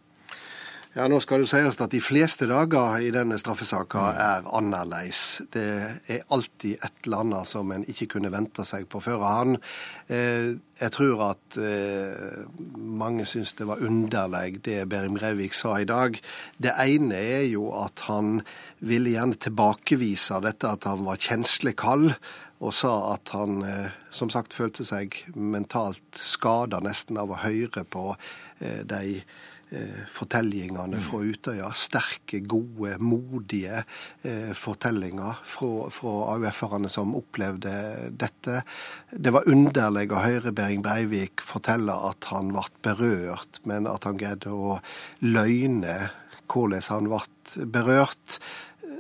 Ja, 0.95 1.09
Nå 1.11 1.17
skal 1.19 1.43
det 1.43 1.49
sies 1.51 1.75
at 1.83 1.91
de 1.91 1.99
fleste 1.99 2.47
dager 2.47 3.01
i 3.03 3.09
denne 3.11 3.35
straffesaka 3.43 4.03
er 4.15 4.45
annerledes. 4.55 5.41
Det 5.51 5.65
er 6.07 6.21
alltid 6.31 6.77
et 6.87 7.01
eller 7.03 7.25
annet 7.25 7.49
som 7.51 7.73
en 7.75 7.83
ikke 7.91 8.07
kunne 8.13 8.31
vente 8.31 8.63
seg 8.63 8.85
på 8.87 9.01
forhånd. 9.03 9.57
Eh, 10.07 10.53
jeg 10.79 10.95
tror 10.95 11.25
at 11.33 11.57
eh, 11.59 12.45
mange 12.79 13.27
syns 13.27 13.57
det 13.59 13.67
var 13.67 13.83
underlig 13.83 14.61
det 14.69 14.85
Berim 14.93 15.19
Breivik 15.19 15.57
sa 15.59 15.81
i 15.83 15.89
dag. 15.91 16.15
Det 16.63 16.77
ene 16.85 17.19
er 17.19 17.49
jo 17.49 17.73
at 17.75 18.05
han 18.07 18.45
ville 18.79 19.17
gjerne 19.17 19.41
tilbakevise 19.49 20.39
dette 20.47 20.71
at 20.77 20.87
han 20.87 21.03
var 21.09 21.19
kjenslig 21.19 21.75
kald 21.83 22.13
og 22.63 22.71
sa 22.71 22.93
at 23.17 23.35
han 23.35 23.65
eh, 23.67 23.99
som 24.15 24.31
sagt 24.31 24.55
følte 24.55 24.87
seg 24.87 25.19
mentalt 25.35 26.23
skada 26.23 26.79
nesten 26.87 27.19
av 27.19 27.35
å 27.35 27.41
høre 27.43 27.83
på 27.83 28.13
de 28.63 29.25
fortellingene 30.15 31.01
fra 31.05 31.21
Utøya. 31.25 31.71
Sterke, 31.77 32.41
gode, 32.47 32.97
modige 33.03 33.83
eh, 34.23 34.53
fortellinger 34.59 35.41
fra, 35.49 35.89
fra 35.95 36.15
AUF-erne 36.35 36.91
som 36.93 37.15
opplevde 37.19 37.75
dette. 38.15 38.63
Det 39.11 39.33
var 39.35 39.49
underlig 39.51 40.11
å 40.13 40.25
høre 40.25 40.55
Behring 40.57 40.85
Breivik 40.85 41.45
fortelle 41.45 41.97
at 42.11 42.31
han 42.33 42.53
ble 42.55 42.67
berørt, 42.85 43.63
men 43.69 43.89
at 43.91 44.09
han 44.09 44.21
greide 44.21 44.53
å 44.53 44.79
løgne 45.25 45.99
hvordan 46.51 46.85
han 46.91 47.11
ble 47.11 47.67
berørt 47.73 48.39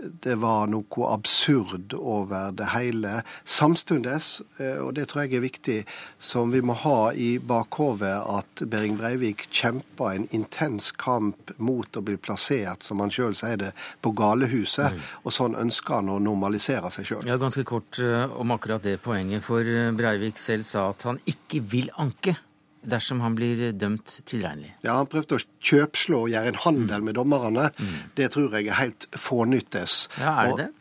det 0.04 0.34
var 0.34 0.68
noe 0.72 1.08
absurd 1.10 1.94
over 1.94 2.52
det 2.56 2.70
hele. 2.72 3.22
Samtidig, 3.44 4.16
eh, 4.58 4.78
og 4.82 4.94
det 4.94 5.08
tror 5.10 5.24
jeg 5.24 5.38
er 5.38 5.44
viktig, 5.44 5.78
som 6.18 6.52
vi 6.54 6.62
må 6.64 6.76
ha 6.84 7.12
i 7.12 7.36
bakhodet 7.38 8.14
at 8.36 8.64
Behring 8.70 8.98
Breivik 9.00 9.46
kjempa 9.50 10.14
en 10.14 10.28
intens 10.36 10.90
kamp 10.92 11.54
mot 11.56 11.96
å 11.96 12.04
bli 12.04 12.16
plassert, 12.16 12.86
som 12.86 13.02
han 13.04 13.12
sjøl 13.14 13.36
sier 13.38 13.60
det, 13.60 13.72
på 14.04 14.14
galehuset. 14.16 14.94
Mm. 14.94 15.04
Og 15.24 15.36
sånn 15.36 15.58
ønsker 15.60 16.00
han 16.00 16.12
å 16.14 16.20
normalisere 16.22 16.92
seg 16.94 17.10
sjøl. 17.10 17.28
Ja, 17.28 17.38
ganske 17.40 17.66
kort 17.68 18.00
eh, 18.02 18.24
om 18.30 18.54
akkurat 18.54 18.84
det 18.84 18.98
poenget, 19.04 19.44
for 19.46 19.64
eh, 19.64 19.92
Breivik 19.96 20.40
selv 20.42 20.68
sa 20.68 20.90
at 20.92 21.06
han 21.08 21.22
ikke 21.30 21.62
vil 21.74 21.92
anke 22.00 22.36
dersom 22.84 23.20
han 23.24 23.36
blir 23.38 23.72
dømt 23.72 24.20
tilregnelig. 24.28 24.74
Ja, 24.84 24.98
Han 25.00 25.10
prøvde 25.10 25.38
å 25.38 25.44
kjøpslå 25.64 26.24
og 26.26 26.32
gjøre 26.32 26.54
en 26.54 26.62
handel 26.66 27.02
mm. 27.02 27.10
med 27.10 27.18
dommerne. 27.18 27.68
Mm. 27.78 28.00
Det 28.18 28.30
tror 28.34 28.56
jeg 28.56 28.70
er 28.70 28.80
helt 28.80 29.08
fånyttes. 29.16 30.04
Ja, 30.20 30.38
er 30.44 30.50
det 30.52 30.66
det? 30.66 30.72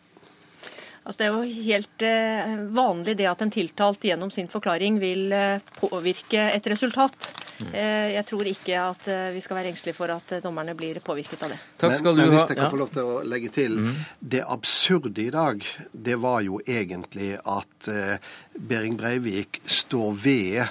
Altså, 1.03 1.19
det 1.19 1.25
er 1.25 1.33
jo 1.33 1.63
helt 1.67 2.03
eh, 2.07 2.51
vanlig 2.71 3.17
det 3.19 3.27
at 3.27 3.41
en 3.43 3.51
tiltalt 3.51 4.05
gjennom 4.07 4.29
sin 4.31 4.47
forklaring 4.47 5.01
vil 5.01 5.33
eh, 5.35 5.63
påvirke 5.81 6.45
et 6.53 6.69
resultat. 6.71 7.27
Mm. 7.59 7.73
Eh, 7.75 8.07
jeg 8.15 8.25
tror 8.29 8.49
ikke 8.49 8.77
at 8.79 9.09
eh, 9.11 9.25
vi 9.35 9.41
skal 9.43 9.59
være 9.59 9.73
engstelige 9.73 9.97
for 9.97 10.13
at 10.15 10.31
eh, 10.31 10.41
dommerne 10.43 10.75
blir 10.79 11.01
påvirket 11.03 11.43
av 11.43 11.51
det. 11.53 11.59
Takk 11.83 11.97
skal 11.99 12.15
men, 12.15 12.21
du 12.21 12.23
men 12.23 12.37
hvis 12.37 12.47
jeg 12.53 12.59
kan 12.59 12.69
ja. 12.69 12.71
få 12.71 12.79
lov 12.79 12.93
til 12.95 13.11
å 13.11 13.19
legge 13.33 13.51
til. 13.53 13.77
Mm. 13.83 13.99
Det 14.35 14.45
absurde 14.55 15.25
i 15.25 15.29
dag, 15.35 15.67
det 15.91 16.17
var 16.23 16.39
jo 16.47 16.61
egentlig 16.63 17.33
at 17.41 17.91
eh, 17.91 18.33
Behring 18.55 18.95
Breivik 18.99 19.59
står 19.67 20.17
ved 20.23 20.63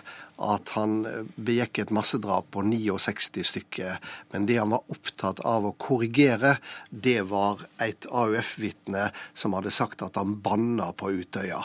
at 0.43 0.73
han 0.77 0.99
eh, 1.07 1.23
begikk 1.37 1.83
et 1.83 1.95
massedrap 1.95 2.51
på 2.55 2.65
69 2.67 3.45
stykker. 3.53 4.01
Men 4.33 4.47
det 4.49 4.59
han 4.59 4.75
var 4.75 4.85
opptatt 4.93 5.43
av 5.47 5.69
å 5.69 5.77
korrigere, 5.81 6.57
det 6.91 7.21
var 7.31 7.65
et 7.83 8.07
AUF-vitne 8.11 9.09
som 9.35 9.57
hadde 9.57 9.75
sagt 9.75 10.05
at 10.05 10.19
han 10.21 10.39
banna 10.45 10.93
på 10.97 11.13
Utøya. 11.23 11.63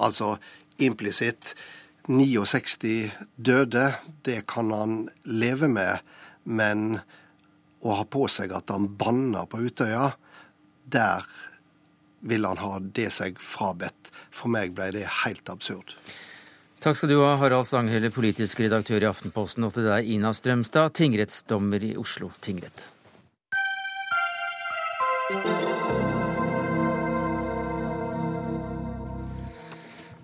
Altså 0.00 0.36
implisitt 0.80 1.54
69 2.08 3.10
døde, 3.36 3.86
det 4.24 4.46
kan 4.50 4.72
han 4.74 4.96
leve 5.24 5.68
med, 5.68 6.00
men 6.44 7.00
å 7.80 8.00
ha 8.00 8.04
på 8.08 8.26
seg 8.28 8.52
at 8.56 8.72
han 8.72 8.88
banna 9.00 9.44
på 9.48 9.60
Utøya, 9.68 10.10
der 10.90 11.28
vil 12.20 12.44
han 12.44 12.60
ha 12.60 12.78
det 12.80 13.08
seg 13.14 13.38
frabedt. 13.40 14.10
For 14.34 14.52
meg 14.52 14.74
ble 14.76 14.90
det 14.96 15.06
helt 15.22 15.48
absurd. 15.52 15.94
Takk 16.80 16.96
skal 16.96 17.10
du 17.12 17.18
ha, 17.20 17.34
Harald 17.36 17.66
Stanghelle, 17.68 18.08
politisk 18.08 18.62
redaktør 18.62 19.04
i 19.04 19.08
Aftenposten, 19.10 19.66
og 19.68 19.74
til 19.76 19.84
deg, 19.84 20.06
Ina 20.14 20.32
Strømstad, 20.32 20.94
tingrettsdommer 20.96 21.84
i 21.84 21.92
Oslo 22.00 22.30
tingrett. 22.40 22.88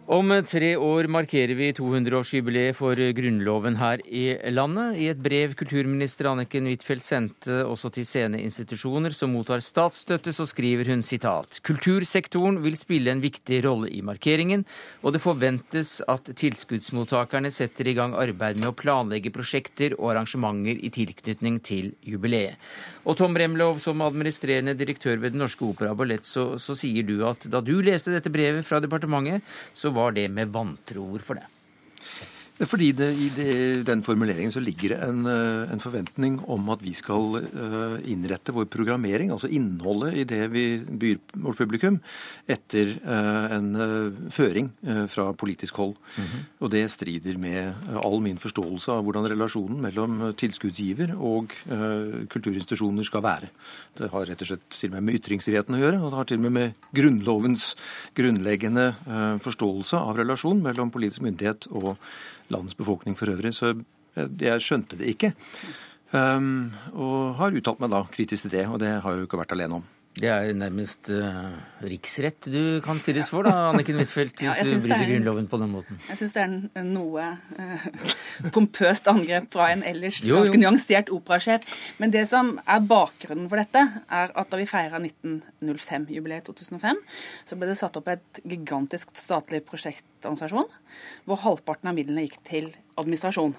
Om 0.07 0.29
tre 0.47 0.69
år 0.79 1.09
markerer 1.11 1.57
vi 1.59 1.73
200-årsjubileet 1.75 2.77
for 2.79 2.95
Grunnloven 2.95 3.75
her 3.81 3.99
i 4.07 4.37
landet. 4.55 5.01
I 5.03 5.09
et 5.11 5.19
brev 5.19 5.57
kulturminister 5.59 6.29
Anniken 6.31 6.69
Huitfeldt 6.71 7.03
sendte 7.03 7.57
også 7.67 7.91
til 7.97 8.07
sceneinstitusjoner 8.07 9.11
som 9.11 9.35
mottar 9.35 9.65
statsstøtte, 9.67 10.31
så 10.31 10.47
skriver 10.47 10.93
hun 10.93 11.03
sitat 11.03 11.59
Kultursektoren 11.67 12.61
vil 12.63 12.79
spille 12.79 13.11
en 13.11 13.25
viktig 13.25 13.59
rolle 13.67 13.91
i 13.91 13.99
markeringen, 14.07 14.63
og 15.03 15.17
det 15.17 15.25
forventes 15.27 15.97
at 16.07 16.31
tilskuddsmottakerne 16.39 17.51
setter 17.51 17.91
i 17.91 17.97
gang 17.99 18.15
arbeid 18.15 18.63
med 18.63 18.71
å 18.71 18.79
planlegge 18.79 19.35
prosjekter 19.35 19.99
og 19.99 20.13
arrangementer 20.15 20.87
i 20.87 20.95
tilknytning 20.95 21.59
til 21.67 21.97
jubileet. 22.07 22.63
Og 23.07 23.15
Tom 23.19 23.37
Remlov, 23.39 23.79
som 23.83 24.03
administrerende 24.03 24.75
direktør 24.79 25.21
ved 25.23 25.35
Den 25.35 25.45
Norske 25.45 25.63
Opera 25.67 25.93
og 25.95 26.01
Ballett, 26.01 26.27
så, 26.27 26.57
så 26.59 26.75
sier 26.79 27.07
du 27.07 27.21
at 27.29 27.47
da 27.51 27.63
du 27.63 27.77
leste 27.85 28.15
dette 28.15 28.33
brevet 28.35 28.67
fra 28.67 28.83
departementet, 28.83 29.47
så 29.71 29.95
var 29.95 30.17
det 30.17 30.27
med 30.33 30.51
vantro. 30.55 31.07
Hvorfor 31.13 31.39
det? 31.39 31.47
Fordi 32.57 32.87
det, 32.97 33.11
I 33.21 33.27
det, 33.37 33.55
den 33.85 34.01
formuleringen 34.05 34.53
så 34.53 34.63
ligger 34.65 34.95
det 34.95 34.99
en, 35.05 35.27
eh, 35.29 35.73
en, 35.75 35.81
forventning 35.83 36.39
om 36.49 36.71
at 36.73 36.81
vi 36.81 36.95
skal 36.97 37.37
uh, 37.37 37.97
innrette 38.09 38.55
vår 38.57 38.65
programmering, 38.73 39.29
altså 39.31 39.51
innholdet 39.53 40.17
i 40.17 40.25
det 40.25 40.41
vi 40.55 40.65
byr 40.81 41.19
vårt 41.45 41.61
publikum, 41.61 41.99
etter 42.49 42.95
uh, 43.05 43.53
en 43.53 43.69
føring 44.33 44.71
fra 45.13 45.29
politisk 45.37 45.77
hold. 45.77 45.95
Mm 46.17 46.25
-hmm. 46.25 46.45
Og 46.61 46.71
det 46.71 46.91
strider 46.91 47.39
med 47.39 47.75
all 48.05 48.21
min 48.21 48.39
forståelse 48.39 48.93
av 48.93 49.05
hvordan 49.05 49.29
relasjonen 49.29 49.81
mellom 49.81 50.35
tilskuddsgiver 50.37 51.15
og 51.19 51.53
kulturinstitusjoner 52.29 53.05
skal 53.05 53.23
være. 53.23 53.49
Det 53.99 54.11
har 54.11 54.27
rett 54.27 54.43
og 54.43 54.47
slett 54.47 54.71
til 54.71 54.91
og 54.91 54.95
med 54.95 55.03
med 55.03 55.15
ytringsfriheten 55.15 55.75
å 55.75 55.79
gjøre, 55.79 56.01
og 56.01 56.11
det 56.11 56.17
har 56.17 56.25
til 56.25 56.37
og 56.39 56.43
med 56.43 56.53
med 56.53 56.73
Grunnlovens 56.95 57.77
grunnleggende 58.15 58.95
forståelse 59.41 59.97
av 59.97 60.17
relasjonen 60.17 60.63
mellom 60.63 60.91
politisk 60.91 61.23
myndighet 61.23 61.67
og 61.71 61.97
landets 62.53 62.79
befolkning 62.79 63.17
for 63.19 63.33
øvrig. 63.33 63.55
Så 63.55 63.75
jeg 64.17 64.65
skjønte 64.65 64.99
det 65.01 65.11
ikke. 65.15 65.33
Um, 66.13 66.71
og 66.95 67.35
har 67.41 67.57
uttalt 67.59 67.83
meg 67.83 67.93
da 67.93 68.05
kritisk 68.13 68.47
til 68.47 68.55
det, 68.55 68.65
og 68.71 68.79
det 68.81 68.93
har 69.03 69.13
jeg 69.13 69.25
jo 69.25 69.29
ikke 69.29 69.41
vært 69.43 69.55
alene 69.57 69.81
om. 69.81 69.87
Det 70.17 70.29
er 70.33 70.55
nærmest 70.57 71.11
uh, 71.13 71.57
riksrett 71.85 72.49
du 72.49 72.79
kan 72.85 72.99
stilles 73.03 73.29
for, 73.29 73.45
da, 73.45 73.71
Anniken 73.73 73.99
Huitfeldt, 74.01 74.41
hvis 74.41 74.49
ja, 74.49 74.65
du 74.65 74.79
bryter 74.81 75.03
en, 75.03 75.11
Grunnloven 75.11 75.49
på 75.51 75.59
den 75.61 75.73
måten. 75.75 75.99
Jeg 76.09 76.21
syns 76.23 76.37
det 76.37 76.43
er 76.43 76.55
en, 76.81 76.93
noe 76.95 77.27
uh, 77.59 77.87
pompøst 78.55 79.11
angrep 79.13 79.51
fra 79.53 79.69
en 79.75 79.85
ellers 79.87 80.23
jo, 80.25 80.39
ganske 80.39 80.57
jo. 80.57 80.63
nyansert 80.63 81.13
operasjef. 81.13 81.67
Men 82.01 82.15
det 82.15 82.25
som 82.31 82.55
er 82.65 82.87
bakgrunnen 82.89 83.51
for 83.53 83.61
dette, 83.61 83.83
er 84.09 84.33
at 84.33 84.53
da 84.53 84.61
vi 84.61 84.69
feira 84.71 85.03
1905-jubileet 85.03 86.49
2005, 86.49 87.03
så 87.51 87.61
ble 87.61 87.69
det 87.71 87.79
satt 87.83 88.01
opp 88.01 88.09
et 88.15 88.41
gigantisk 88.47 89.13
statlig 89.19 89.63
prosjektorganisasjon, 89.69 90.73
hvor 91.29 91.43
halvparten 91.45 91.93
av 91.93 91.99
midlene 91.99 92.25
gikk 92.25 92.41
til 92.49 92.73
administrasjon. 92.97 93.53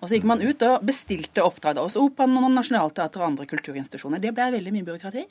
Og 0.00 0.08
Så 0.08 0.16
gikk 0.16 0.28
man 0.28 0.40
ut 0.40 0.62
og 0.64 0.86
bestilte 0.88 1.44
oppdrag 1.44 1.80
hos 1.82 1.98
Operaen 2.00 2.40
og 2.40 2.48
Nationaltheatret 2.54 3.20
og 3.20 3.28
andre 3.28 3.48
kulturinstitusjoner. 3.50 4.22
Det 4.22 4.32
ble 4.36 4.48
veldig 4.56 4.72
mye 4.74 4.88
byråkrati. 4.88 5.26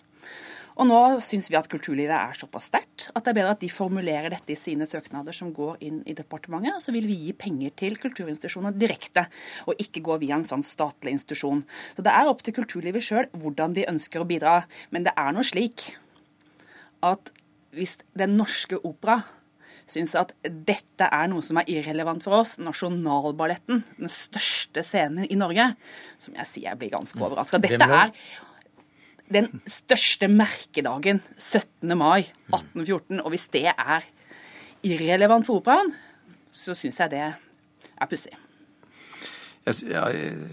Og 0.77 0.85
nå 0.85 0.97
syns 1.25 1.47
vi 1.49 1.57
at 1.57 1.69
kulturlivet 1.71 2.13
er 2.13 2.37
såpass 2.37 2.67
sterkt 2.69 3.07
at 3.09 3.23
det 3.25 3.31
er 3.31 3.37
bedre 3.39 3.53
at 3.55 3.63
de 3.63 3.69
formulerer 3.71 4.29
dette 4.29 4.53
i 4.53 4.59
sine 4.59 4.85
søknader 4.85 5.33
som 5.33 5.49
går 5.55 5.79
inn 5.87 6.03
i 6.05 6.13
departementet. 6.17 6.83
Så 6.85 6.93
vil 6.93 7.07
vi 7.09 7.17
gi 7.23 7.33
penger 7.33 7.73
til 7.81 7.97
kulturinstitusjoner 8.01 8.77
direkte, 8.77 9.25
og 9.65 9.81
ikke 9.81 10.03
gå 10.05 10.19
via 10.21 10.37
en 10.37 10.45
sånn 10.45 10.65
statlig 10.65 11.15
institusjon. 11.17 11.63
Så 11.97 12.05
det 12.05 12.13
er 12.13 12.29
opp 12.29 12.45
til 12.45 12.55
kulturlivet 12.59 13.05
sjøl 13.05 13.25
hvordan 13.33 13.73
de 13.77 13.87
ønsker 13.89 14.21
å 14.21 14.29
bidra. 14.29 14.59
Men 14.93 15.07
det 15.07 15.15
er 15.17 15.33
nå 15.33 15.45
slik 15.47 15.89
at 17.05 17.33
hvis 17.77 17.97
Den 18.17 18.37
norske 18.39 18.77
opera 18.87 19.19
syns 19.87 20.15
at 20.19 20.33
dette 20.43 21.07
er 21.13 21.29
noe 21.31 21.43
som 21.45 21.59
er 21.61 21.69
irrelevant 21.71 22.23
for 22.25 22.41
oss, 22.41 22.55
Nasjonalballetten, 22.59 23.83
den 23.99 24.11
største 24.11 24.83
scenen 24.85 25.27
i 25.27 25.37
Norge, 25.39 25.69
som 26.19 26.35
jeg 26.35 26.49
sier 26.49 26.69
jeg 26.71 26.81
blir 26.81 26.91
ganske 26.95 27.21
overraska. 27.21 27.61
Dette 27.63 27.87
er 27.87 28.11
den 29.33 29.49
største 29.67 30.29
merkedagen, 30.31 31.21
17. 31.37 31.93
mai 31.97 32.27
1814. 32.49 33.21
Og 33.23 33.31
hvis 33.33 33.47
det 33.53 33.67
er 33.73 34.07
irrelevant 34.87 35.47
for 35.47 35.61
operaen, 35.61 35.93
så 36.51 36.75
syns 36.77 36.99
jeg 37.01 37.13
det 37.13 37.23
er 37.27 38.09
pussig. 38.09 38.35
Ja, 39.67 40.05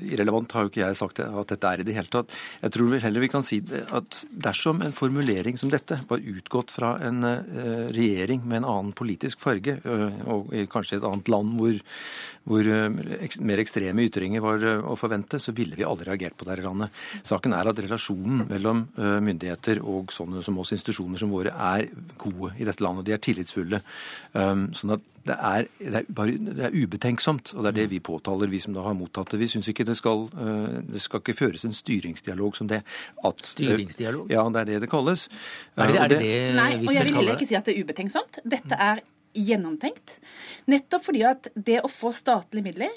irrelevant 0.02 0.50
har 0.56 0.64
jo 0.64 0.72
ikke 0.72 0.80
jeg 0.80 0.96
sagt 0.98 1.20
at 1.22 1.50
dette 1.52 1.70
er 1.70 1.80
i 1.80 1.86
det 1.86 1.94
hele 1.94 2.10
tatt. 2.10 2.32
Jeg 2.64 2.74
tror 2.74 2.88
vel 2.90 3.02
heller 3.04 3.22
vi 3.22 3.30
kan 3.30 3.44
si 3.46 3.60
at 3.94 4.18
dersom 4.46 4.82
en 4.82 4.96
formulering 4.96 5.58
som 5.60 5.70
dette 5.70 6.00
var 6.10 6.24
utgått 6.34 6.74
fra 6.74 6.96
en 7.04 7.22
eh, 7.28 7.92
regjering 7.94 8.42
med 8.42 8.62
en 8.62 8.68
annen 8.72 8.94
politisk 8.96 9.44
farge, 9.44 9.76
og 10.26 10.50
kanskje 10.72 10.98
et 10.98 11.06
annet 11.06 11.30
land 11.30 11.54
hvor, 11.60 11.78
hvor 12.48 12.68
eh, 12.68 12.88
mer 13.44 13.62
ekstreme 13.62 14.04
ytringer 14.08 14.44
var 14.44 14.66
å 14.84 14.96
forvente, 15.00 15.40
så 15.42 15.54
ville 15.56 15.78
vi 15.78 15.86
aldri 15.86 16.10
reagert 16.10 16.36
på 16.38 16.48
det 16.48 16.56
her 16.56 16.66
landet. 16.68 17.04
Saken 17.26 17.56
er 17.56 17.70
at 17.70 17.80
relasjonen 17.84 18.44
mellom 18.50 18.84
myndigheter 18.94 19.80
og 19.80 20.12
sånne 20.14 20.42
som 20.44 20.58
oss, 20.60 20.74
institusjoner 20.76 21.20
som 21.20 21.32
våre, 21.32 21.54
er 21.54 21.88
gode 22.20 22.52
i 22.60 22.68
dette 22.68 22.84
landet. 22.84 23.08
De 23.08 23.16
er 23.16 23.22
tillitsfulle. 23.24 23.80
Sånn 24.34 24.96
at 24.96 25.10
det 25.24 25.36
er, 25.40 25.66
det, 25.78 26.00
er 26.02 26.08
bare, 26.12 26.36
det 26.36 26.64
er, 26.66 26.74
ubetenksomt, 26.74 27.54
og 27.56 27.64
det 27.64 27.70
er 27.70 27.76
det 27.78 27.86
vi 27.94 28.00
påtaler, 28.04 28.50
vi 28.52 28.60
som 28.60 28.74
da 28.76 28.84
har 28.84 28.96
mottatt 28.98 29.32
det. 29.32 29.40
Vi 29.40 29.48
syns 29.54 29.70
ikke 29.72 29.86
det 29.88 29.96
skal, 29.96 30.26
eh, 30.36 30.82
det 30.84 31.00
skal 31.00 31.22
ikke 31.22 31.36
føres 31.38 31.64
en 31.64 31.72
styringsdialog 31.76 32.58
som 32.58 32.68
det. 32.68 32.82
At, 33.24 33.40
styringsdialog? 33.54 34.28
Ja, 34.32 34.44
det 34.52 34.64
er 34.64 34.70
det 34.72 34.82
det 34.84 34.90
kalles. 34.92 35.28
Er 35.76 35.88
det, 35.88 35.96
er 35.96 36.12
det, 36.12 36.20
det 36.20 36.34
Nei, 36.58 36.70
og 36.82 36.92
jeg 36.92 37.08
vil 37.08 37.18
heller 37.20 37.38
ikke 37.38 37.48
si 37.48 37.56
at 37.56 37.64
det 37.64 37.76
er 37.76 37.86
ubetenksomt. 37.86 38.42
Dette 38.44 38.76
er 38.76 39.00
gjennomtenkt. 39.34 40.18
Nettopp 40.70 41.10
fordi 41.10 41.24
at 41.28 41.50
det 41.54 41.80
å 41.84 41.90
få 41.90 42.14
statlige 42.14 42.70
midler 42.70 42.94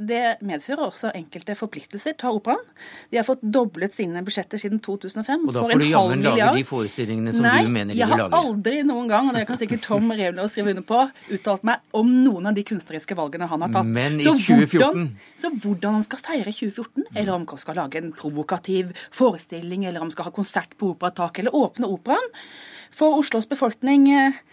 det 0.00 0.38
medfører 0.46 0.86
også 0.86 1.10
enkelte 1.16 1.54
forpliktelser. 1.58 2.14
Ta 2.18 2.30
operaen. 2.32 2.62
De 3.10 3.18
har 3.18 3.26
fått 3.26 3.42
doblet 3.42 3.94
sine 3.94 4.22
budsjetter 4.24 4.60
siden 4.60 4.80
2005. 4.82 5.46
Og 5.48 5.56
da 5.56 5.64
får 5.66 5.82
du 5.82 5.86
jammen 5.90 6.24
lage 6.24 6.50
de 6.56 6.64
forestillingene 6.68 7.34
som 7.34 7.46
Nei, 7.46 7.56
du 7.66 7.72
mener 7.72 7.92
de 7.92 7.98
vil 7.98 8.06
lage. 8.06 8.16
Nei, 8.16 8.28
jeg 8.28 8.32
har 8.32 8.38
aldri 8.38 8.82
noen 8.86 9.10
gang, 9.10 9.30
og 9.30 9.36
det 9.36 9.44
kan 9.48 9.60
sikkert 9.60 9.84
Tom 9.84 10.12
Revler 10.14 10.50
skrive 10.52 10.74
under 10.74 10.86
på, 10.86 11.02
uttalt 11.36 11.66
meg 11.68 11.98
om 12.00 12.12
noen 12.24 12.50
av 12.50 12.56
de 12.56 12.64
kunstneriske 12.70 13.18
valgene 13.18 13.50
han 13.50 13.66
har 13.66 13.74
tatt. 13.76 13.92
Men 13.98 14.20
i 14.20 14.28
så 14.28 14.36
2014 14.38 14.78
hvordan, 14.78 15.06
Så 15.42 15.52
hvordan 15.64 15.98
han 15.98 16.06
skal 16.06 16.24
feire 16.30 16.54
2014, 16.54 17.08
eller 17.14 17.32
om 17.34 17.48
han 17.50 17.64
skal 17.64 17.80
lage 17.82 18.00
en 18.00 18.12
provokativ 18.16 18.94
forestilling, 19.16 19.84
eller 19.84 20.00
om 20.00 20.08
han 20.08 20.16
skal 20.16 20.30
ha 20.30 20.34
konsert 20.34 20.76
på 20.80 20.94
Operataket, 20.94 21.44
eller 21.44 21.58
åpne 21.66 21.90
operaen 21.90 22.32
for 22.94 23.20
Oslos 23.20 23.46
befolkning 23.46 24.08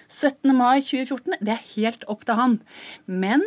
17. 0.07 0.51
Eh, 0.51 0.55
mai 0.55 0.81
2014, 0.81 1.39
det 1.41 1.55
er 1.55 1.71
helt 1.75 2.05
opp 2.11 2.25
til 2.25 2.39
han. 2.39 2.59
Men 3.05 3.43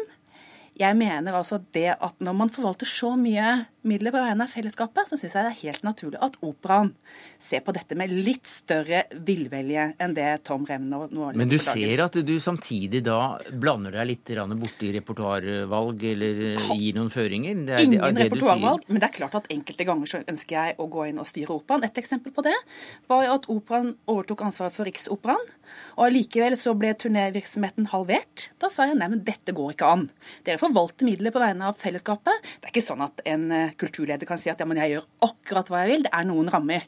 jeg 0.81 0.97
mener 0.97 1.37
altså 1.37 1.61
det 1.77 1.97
at 1.97 2.23
når 2.25 2.37
man 2.37 2.53
forvalter 2.53 2.89
så 2.89 3.13
mye 3.21 3.67
midler 3.87 4.13
på 4.15 4.21
vegne 4.21 4.45
av 4.45 4.53
fellesskapet, 4.53 5.09
så 5.09 5.19
syns 5.19 5.35
jeg 5.37 5.47
det 5.47 5.53
er 5.53 5.59
helt 5.63 5.85
naturlig 5.87 6.21
at 6.23 6.37
operaen 6.45 6.93
ser 7.41 7.63
på 7.65 7.73
dette 7.77 7.97
med 7.99 8.13
litt 8.13 8.49
større 8.49 9.05
villvelje 9.15 9.87
enn 10.01 10.17
det 10.17 10.29
Tom 10.47 10.67
Remner 10.69 11.09
nå 11.11 11.25
har 11.27 11.39
Men 11.39 11.51
du 11.51 11.57
ser 11.63 12.03
at 12.05 12.19
du 12.27 12.35
samtidig 12.43 13.03
da 13.07 13.39
blander 13.51 13.97
deg 14.01 14.11
litt 14.13 14.33
borti 14.61 14.93
repertoarvalg 14.97 16.05
eller 16.13 16.43
gir 16.75 16.99
noen 16.99 17.11
føringer? 17.13 17.65
Det 17.67 17.77
er, 17.77 17.87
Ingen 17.87 18.05
det, 18.05 18.13
det 18.17 18.29
repertoarvalg, 18.29 18.85
men 18.89 19.03
det 19.03 19.09
er 19.09 19.17
klart 19.17 19.39
at 19.41 19.49
enkelte 19.53 19.87
ganger 19.89 20.13
så 20.13 20.23
ønsker 20.23 20.57
jeg 20.59 20.77
å 20.79 20.89
gå 20.93 21.07
inn 21.11 21.23
og 21.23 21.29
styre 21.29 21.57
operaen. 21.57 21.87
Et 21.89 22.03
eksempel 22.03 22.35
på 22.37 22.45
det 22.47 22.57
var 23.11 23.27
at 23.33 23.49
operaen 23.53 23.95
overtok 24.11 24.45
ansvaret 24.49 24.77
for 24.77 24.89
Riksoperaen, 24.89 25.55
og 25.97 26.07
allikevel 26.09 26.57
så 26.59 26.75
ble 26.79 26.93
turnévirksomheten 26.99 27.91
halvert. 27.95 28.51
Da 28.61 28.71
sa 28.73 28.89
jeg 28.91 28.99
nei, 29.01 29.11
men 29.13 29.25
dette 29.27 29.55
går 29.57 29.75
ikke 29.75 29.91
an. 29.97 30.07
Dere 30.47 30.61
forvalter 30.61 31.09
midler 31.09 31.35
på 31.35 31.43
vegne 31.43 31.71
av 31.71 31.79
fellesskapet. 31.81 32.51
Det 32.61 32.69
er 32.69 32.75
ikke 32.75 32.85
sånn 32.85 33.05
at 33.05 33.23
en 33.29 33.49
eh, 33.55 33.70
kulturleder 33.79 34.29
kan 34.29 34.41
si 34.41 34.51
at 34.53 34.61
ja, 34.61 34.69
men 34.69 34.81
jeg 34.81 34.97
gjør 34.97 35.07
akkurat 35.31 35.71
hva 35.71 35.85
jeg 35.85 35.93
vil. 35.93 36.07
Det 36.07 36.15
er 36.17 36.27
noen 36.29 36.51
rammer. 36.53 36.87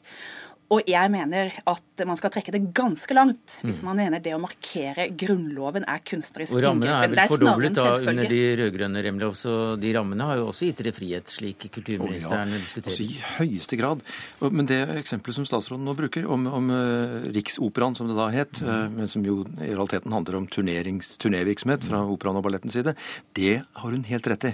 Og 0.73 0.87
jeg 0.89 1.11
mener 1.13 1.53
at 1.69 1.92
man 2.07 2.17
skal 2.17 2.31
trekke 2.33 2.53
det 2.55 2.61
ganske 2.75 3.15
langt 3.15 3.57
hvis 3.61 3.81
mm. 3.81 3.85
man 3.87 3.99
mener 3.99 4.23
det 4.23 4.33
å 4.35 4.39
markere 4.41 5.07
Grunnloven 5.19 5.85
er 5.89 6.01
kunstnerisk 6.05 6.55
Og 6.55 6.63
rammene 6.65 6.95
er 6.97 7.11
vel 7.11 7.21
fordoblet 7.31 7.77
da 7.77 7.87
under 7.99 8.29
de 8.29 8.41
rød-grønne 8.59 9.03
Remle. 9.05 9.29
så 9.37 9.53
de 9.79 9.93
rammene 9.95 10.27
har 10.27 10.39
jo 10.39 10.47
også 10.49 10.69
gitt 10.69 10.81
dere 10.81 10.93
frihet, 10.95 11.29
slik 11.29 11.67
kulturministeren 11.73 12.53
oh, 12.53 12.57
ja. 12.57 12.61
diskuterer. 12.63 12.93
Altså, 12.93 13.05
I 13.05 13.21
høyeste 13.37 13.79
grad. 13.79 14.03
Men 14.43 14.69
det 14.69 14.79
eksempelet 14.97 15.37
som 15.37 15.47
statsråden 15.47 15.85
nå 15.87 15.95
bruker, 15.97 16.25
om, 16.29 16.47
om 16.47 16.71
uh, 16.73 17.27
Riksoperaen, 17.35 17.97
som 17.97 18.09
det 18.09 18.17
da 18.17 18.29
het, 18.33 18.61
uh, 18.65 18.87
men 18.93 19.09
som 19.11 19.25
jo 19.25 19.41
i 19.57 19.71
realiteten 19.71 20.13
handler 20.15 20.39
om 20.39 20.47
turnévirksomhet 20.51 21.87
fra 21.87 22.03
operaen 22.09 22.39
og 22.39 22.45
ballettens 22.47 22.77
side, 22.77 22.95
det 23.37 23.55
har 23.63 23.95
hun 23.95 24.05
helt 24.09 24.29
rett 24.31 24.49
i. 24.49 24.53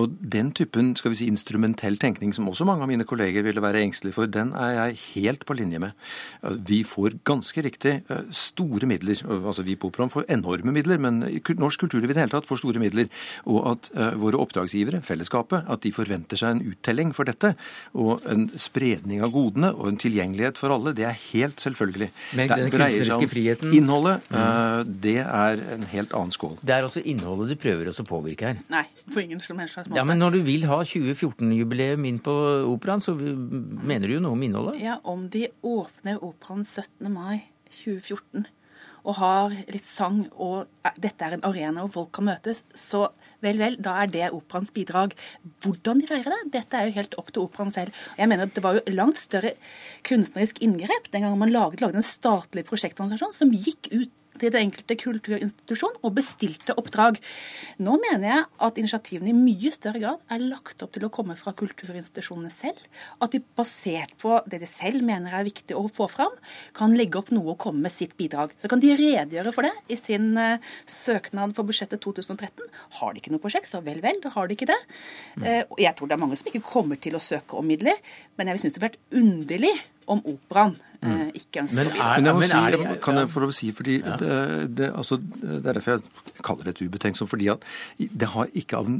Og 0.00 0.16
den 0.20 0.52
typen 0.56 0.94
skal 0.98 1.14
vi 1.14 1.20
si, 1.22 1.30
instrumentell 1.30 1.98
tenkning 2.00 2.34
som 2.36 2.48
også 2.50 2.66
mange 2.68 2.86
av 2.86 2.92
mine 2.92 3.06
kolleger 3.08 3.46
ville 3.46 3.64
være 3.64 3.82
engstelige 3.86 4.16
for, 4.16 4.30
den 4.30 4.52
er 4.56 4.76
jeg 4.76 5.00
helt 5.16 5.46
på 5.48 5.56
linje 5.58 5.82
med. 5.82 6.06
Vi 6.68 6.75
får 6.84 7.18
ganske 7.26 7.62
riktig 7.64 7.94
eh, 8.12 8.24
store 8.34 8.88
midler. 8.88 9.22
Altså 9.36 9.64
Vi 9.66 9.76
på 9.78 9.90
Operaen 9.90 10.12
får 10.12 10.26
enorme 10.32 10.74
midler, 10.74 11.00
men 11.02 11.22
norsk 11.56 11.86
kulturliv 11.86 12.10
i 12.10 12.16
det 12.16 12.24
hele 12.24 12.34
tatt 12.34 12.48
får 12.48 12.62
store 12.62 12.82
midler. 12.82 13.10
Og 13.46 13.60
at 13.72 13.90
uh, 13.96 14.12
våre 14.20 14.40
oppdragsgivere, 14.42 15.02
fellesskapet, 15.06 15.66
at 15.70 15.82
de 15.84 15.92
forventer 15.94 16.40
seg 16.40 16.56
en 16.56 16.72
uttelling 16.72 17.12
for 17.16 17.28
dette. 17.28 17.54
Og 17.94 18.24
en 18.30 18.48
spredning 18.60 19.22
av 19.24 19.32
godene 19.34 19.72
og 19.76 19.92
en 19.92 20.00
tilgjengelighet 20.00 20.60
for 20.60 20.74
alle, 20.74 20.94
det 20.96 21.06
er 21.08 21.16
helt 21.30 21.62
selvfølgelig. 21.62 22.10
Men 22.38 22.52
den 22.52 22.70
kunstneriske 22.74 23.30
friheten 23.30 23.74
Innholdet, 23.76 24.24
mm. 24.30 24.92
det 25.02 25.18
er 25.22 25.62
en 25.76 25.86
helt 25.90 26.14
annen 26.16 26.34
skål. 26.34 26.56
Det 26.66 26.74
er 26.74 26.86
også 26.86 27.02
innholdet 27.06 27.54
du 27.54 27.60
prøver 27.60 27.90
å 27.90 28.06
påvirke 28.06 28.50
her. 28.50 28.60
Nei, 28.72 28.84
på 29.12 29.22
ingen 29.22 29.40
som 29.42 29.58
helst 29.60 29.78
måte. 29.86 29.96
Ja, 29.98 30.04
Men 30.04 30.20
når 30.22 30.38
du 30.38 30.40
vil 30.46 30.66
ha 30.70 30.80
2014-jubileum 30.82 32.06
inn 32.08 32.18
på 32.22 32.34
Operaen, 32.70 33.02
så 33.04 33.14
mener 33.16 34.08
du 34.08 34.16
jo 34.16 34.22
noe 34.24 34.36
om 34.36 34.44
innholdet? 34.46 34.80
Ja, 34.82 34.98
om 35.04 35.26
de 35.32 35.46
åpner 35.66 36.22
Operaen 36.24 36.65
17. 36.66 37.08
mai 37.12 37.46
2014 37.84 38.46
og 39.06 39.18
har 39.20 39.54
litt 39.70 39.86
sang, 39.86 40.24
og 40.34 40.66
dette 40.98 41.22
er 41.22 41.36
en 41.36 41.44
arena 41.46 41.84
hvor 41.84 41.92
folk 41.94 42.12
kan 42.18 42.26
møtes, 42.26 42.64
så 42.74 43.04
vel, 43.44 43.60
vel, 43.60 43.76
da 43.82 44.00
er 44.02 44.10
det 44.10 44.32
operaens 44.34 44.72
bidrag. 44.74 45.14
Hvordan 45.62 46.02
de 46.02 46.08
feirer 46.10 46.32
det, 46.32 46.40
dette 46.56 46.78
er 46.78 46.88
jo 46.88 46.96
helt 46.96 47.14
opp 47.20 47.30
til 47.30 47.44
operaen 47.44 47.70
selv. 47.74 47.94
Jeg 48.18 48.30
mener 48.30 48.48
at 48.48 48.56
Det 48.56 48.64
var 48.64 48.78
jo 48.78 48.96
langt 48.96 49.20
større 49.20 49.54
kunstnerisk 50.06 50.58
inngrep 50.64 51.10
den 51.12 51.22
gangen 51.22 51.38
man 51.38 51.54
laget, 51.54 51.80
laget 51.84 52.00
en 52.00 52.06
statlig 52.06 52.66
prosjektorganisasjon 52.66 53.36
som 53.36 53.54
gikk 53.54 53.92
ut 53.94 54.14
til 54.40 54.52
det 54.54 54.62
enkelte 54.62 54.96
kulturinstitusjon 55.00 55.98
og 56.02 56.14
bestilte 56.16 56.76
oppdrag. 56.78 57.18
Nå 57.82 57.96
mener 58.02 58.26
jeg 58.28 58.44
at 58.68 58.80
initiativene 58.80 59.32
i 59.32 59.36
mye 59.36 59.72
større 59.74 60.02
grad 60.02 60.32
er 60.32 60.44
lagt 60.44 60.82
opp 60.84 60.92
til 60.94 61.06
å 61.06 61.12
komme 61.12 61.36
fra 61.38 61.54
kulturinstitusjonene 61.56 62.52
selv. 62.52 62.82
At 63.22 63.34
de 63.34 63.42
basert 63.58 64.14
på 64.22 64.38
det 64.50 64.60
de 64.62 64.70
selv 64.70 65.04
mener 65.06 65.34
er 65.34 65.46
viktig 65.48 65.76
å 65.76 65.86
få 65.92 66.08
fram, 66.12 66.34
kan 66.76 66.94
legge 66.96 67.20
opp 67.20 67.32
noe 67.34 67.54
og 67.54 67.60
komme 67.62 67.84
med 67.86 67.94
sitt 67.94 68.16
bidrag. 68.20 68.54
Så 68.60 68.70
kan 68.70 68.82
de 68.82 68.94
redegjøre 68.98 69.54
for 69.54 69.66
det 69.66 69.74
i 69.92 69.98
sin 70.00 70.32
uh, 70.38 70.62
søknad 70.90 71.56
for 71.56 71.68
budsjettet 71.68 72.02
2013. 72.04 72.64
Har 73.00 73.12
de 73.12 73.22
ikke 73.22 73.34
noe 73.34 73.42
prosjekt, 73.42 73.70
så 73.70 73.82
vel, 73.84 74.02
vel, 74.04 74.20
da 74.22 74.32
har 74.36 74.48
de 74.48 74.56
ikke 74.56 74.70
det. 74.70 74.78
Uh, 75.40 75.62
jeg 75.80 75.94
tror 75.96 76.10
det 76.10 76.18
er 76.18 76.22
mange 76.22 76.38
som 76.38 76.48
ikke 76.50 76.64
kommer 76.66 77.00
til 77.00 77.18
å 77.18 77.22
søke 77.22 77.58
om 77.58 77.68
midler, 77.68 78.00
men 78.36 78.48
jeg 78.48 78.56
vil 78.56 78.66
synes 78.66 78.76
det 78.76 78.82
har 78.82 78.90
vært 78.90 79.22
underlig 79.22 79.76
om 80.06 80.22
operaen 80.24 80.76
mm. 81.02 81.28
ikke 81.34 81.64
ønsker 81.64 81.82
men, 81.82 81.90
å 81.90 81.96
bidra. 81.96 82.08
Men, 82.22 82.40
men 82.40 82.54
er, 82.58 82.76
det, 82.76 82.96
kan 83.04 83.20
jeg 83.20 83.30
få 83.32 83.42
lov 83.44 83.52
å 83.52 83.56
si, 83.56 83.70
fordi 83.74 83.98
ja. 84.00 84.16
det, 84.20 84.38
det, 84.78 84.90
altså, 84.94 85.18
det, 85.20 85.60
er 85.62 85.78
derfor 85.78 85.96
jeg 85.96 86.46
kaller 86.46 86.68
det 86.68 86.76
et 86.76 86.84
ubetenksomt. 86.86 87.30
fordi 87.30 87.50
at 87.54 87.66
det 87.98 88.30
har 88.34 88.50
ikke 88.54 88.80
av 88.80 88.90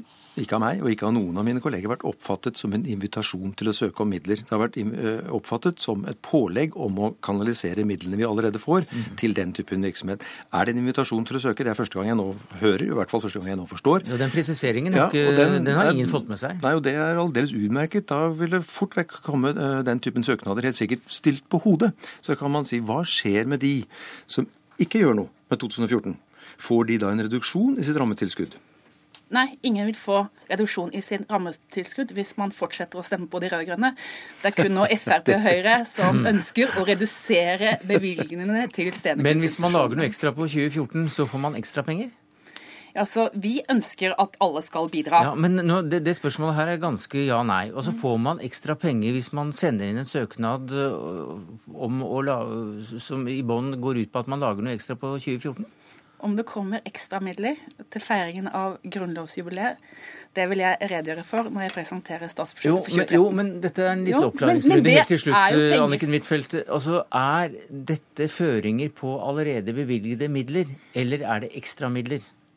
ikke 0.41 0.57
av 0.59 0.62
meg 0.62 0.82
og 0.84 0.91
ikke 0.93 1.07
av 1.09 1.14
noen 1.16 1.39
av 1.41 1.47
mine 1.47 1.62
kolleger, 1.64 1.91
vært 1.91 2.05
oppfattet 2.09 2.59
som 2.61 2.74
en 2.76 2.84
invitasjon 2.87 3.55
til 3.57 3.70
å 3.70 3.74
søke 3.76 4.05
om 4.05 4.11
midler. 4.12 4.43
Det 4.43 4.53
har 4.53 4.61
vært 4.61 4.78
eh, 4.80 5.30
oppfattet 5.34 5.82
som 5.82 6.05
et 6.11 6.18
pålegg 6.24 6.76
om 6.80 7.01
å 7.01 7.11
kanalisere 7.24 7.87
midlene 7.89 8.18
vi 8.20 8.26
allerede 8.28 8.61
får, 8.62 8.87
mm. 8.91 9.07
til 9.20 9.37
den 9.37 9.55
typen 9.57 9.87
virksomhet. 9.87 10.24
Er 10.53 10.66
det 10.66 10.74
en 10.74 10.82
invitasjon 10.82 11.24
til 11.28 11.39
å 11.39 11.43
søke? 11.47 11.64
Det 11.64 11.72
er 11.72 11.78
første 11.78 11.99
gang 11.99 12.11
jeg 12.12 12.18
nå 12.20 12.28
hører, 12.61 12.84
i 12.89 12.99
hvert 12.99 13.12
fall 13.12 13.24
første 13.24 13.41
gang 13.41 13.55
jeg 13.55 13.61
nå 13.62 13.68
forstår. 13.70 14.05
Ja, 14.11 14.20
den 14.20 14.34
presiseringen 14.34 14.99
ja, 14.99 15.09
den, 15.12 15.59
den, 15.62 15.72
har 15.76 15.93
ingen 15.93 16.12
fått 16.12 16.28
med 16.30 16.41
seg. 16.43 16.61
Nei, 16.64 16.74
og 16.76 16.84
det 16.87 16.97
er 17.01 17.22
aldeles 17.22 17.55
utmerket. 17.57 18.09
Da 18.12 18.26
vil 18.37 18.53
det 18.59 18.62
fort 18.68 18.97
vekk 18.99 19.18
komme 19.26 19.55
uh, 19.57 19.80
den 19.87 20.03
typen 20.05 20.26
søknader 20.26 20.68
helt 20.68 20.78
sikkert 20.78 21.09
stilt 21.12 21.47
på 21.53 21.62
hodet. 21.64 21.93
Så 22.24 22.37
kan 22.39 22.53
man 22.53 22.68
si 22.68 22.82
hva 22.84 23.03
skjer 23.07 23.49
med 23.49 23.64
de 23.64 23.78
som 24.30 24.49
ikke 24.82 25.01
gjør 25.01 25.20
noe 25.22 25.32
med 25.51 25.62
2014? 25.62 26.16
Får 26.62 26.89
de 26.89 27.01
da 27.03 27.11
en 27.12 27.26
reduksjon 27.26 27.76
i 27.80 27.84
sitt 27.87 27.99
rammetilskudd? 27.99 28.57
Nei, 29.35 29.57
ingen 29.66 29.89
vil 29.89 29.97
få 29.99 30.20
reduksjon 30.47 30.93
i 30.95 31.01
sin 31.03 31.24
rammetilskudd 31.27 32.12
hvis 32.14 32.37
man 32.39 32.53
fortsetter 32.55 33.01
å 33.01 33.03
stemme 33.07 33.27
på 33.31 33.41
de 33.43 33.51
rød-grønne. 33.51 33.91
Det 34.43 34.53
er 34.53 34.55
kun 34.55 34.77
nå 34.77 34.85
Frp 35.03 35.33
og 35.35 35.43
Høyre 35.43 35.81
som 35.91 36.20
mm. 36.20 36.29
ønsker 36.31 36.77
å 36.79 36.85
redusere 36.87 37.74
bevilgningene 37.87 38.68
til 38.74 38.93
stedene. 38.95 39.27
Men 39.27 39.43
hvis 39.43 39.59
man 39.62 39.74
lager 39.74 39.99
noe 39.99 40.07
ekstra 40.07 40.31
på 40.37 40.47
2014, 40.47 41.11
så 41.16 41.27
får 41.27 41.43
man 41.43 41.59
ekstra 41.59 41.83
penger? 41.87 42.14
Altså, 42.97 43.27
Vi 43.35 43.59
ønsker 43.68 44.14
at 44.16 44.39
alle 44.41 44.62
skal 44.64 44.89
bidra. 44.93 45.22
Ja, 45.29 45.35
Men 45.35 45.59
nå, 45.59 45.83
det, 45.91 46.01
det, 46.07 46.16
spørsmålet 46.16 46.57
her 46.57 46.70
er 46.72 46.81
ganske 46.81 47.27
ja-nei. 47.27 47.72
Og 47.74 47.85
så 47.85 47.93
får 47.93 48.16
man 48.22 48.41
ekstra 48.45 48.77
penger 48.79 49.12
hvis 49.16 49.33
man 49.37 49.53
sender 49.53 49.91
inn 49.91 50.01
en 50.01 50.09
søknad 50.09 50.72
øh, 50.72 51.35
om 51.74 52.05
la, 52.24 52.39
som 53.03 53.27
i 53.29 53.43
bånn 53.43 53.77
går 53.83 54.05
ut 54.05 54.12
på 54.12 54.22
at 54.22 54.31
man 54.33 54.41
lager 54.41 54.64
noe 54.64 54.77
ekstra 54.79 54.97
på 54.97 55.16
2014? 55.18 55.66
Om 56.19 56.37
det 56.39 56.47
kommer 56.49 56.81
ekstra 56.89 57.19
midler 57.21 57.59
til 57.93 58.03
feiringen 58.03 58.49
av 58.49 58.79
grunnlovsjubileet, 58.83 59.83
det 60.37 60.47
vil 60.51 60.62
jeg 60.62 60.89
redegjøre 60.91 61.25
for 61.29 61.51
når 61.53 61.67
jeg 61.67 61.75
presenterer 61.75 62.33
statsbudsjettet 62.33 62.89
for 62.89 62.97
2013. 63.03 63.17
Jo, 63.19 63.27
men 63.37 63.51
dette 63.64 63.85
er 63.85 63.93
en 63.93 64.05
liten 64.07 64.29
oppklaringsrunde 64.31 64.95
helt 64.97 65.12
til 65.12 65.23
slutt, 65.27 65.77
Anniken 65.77 66.17
Huitfeldt. 66.17 66.57
Altså, 66.64 67.03
er 67.12 67.59
dette 67.93 68.31
føringer 68.33 68.95
på 68.97 69.12
allerede 69.29 69.77
bevilgede 69.77 70.31
midler, 70.33 70.73
eller 70.97 71.27
er 71.27 71.45
det 71.45 71.53
ekstra 71.61 71.93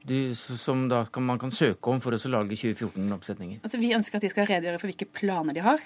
Du, 0.07 0.35
som 0.35 0.85
da 0.87 1.03
kan, 1.11 1.25
man 1.27 1.39
kan 1.41 1.51
søke 1.51 1.91
om 1.91 1.99
for 2.01 2.15
å 2.15 2.31
lage 2.31 2.55
2014-oppsetninger? 2.55 3.59
Altså, 3.65 3.79
vi 3.81 3.91
ønsker 3.97 4.19
at 4.19 4.23
de 4.25 4.31
skal 4.31 4.47
redegjøre 4.47 4.79
for 4.79 4.91
hvilke 4.91 5.07
planer 5.11 5.57
de 5.57 5.63
har. 5.65 5.83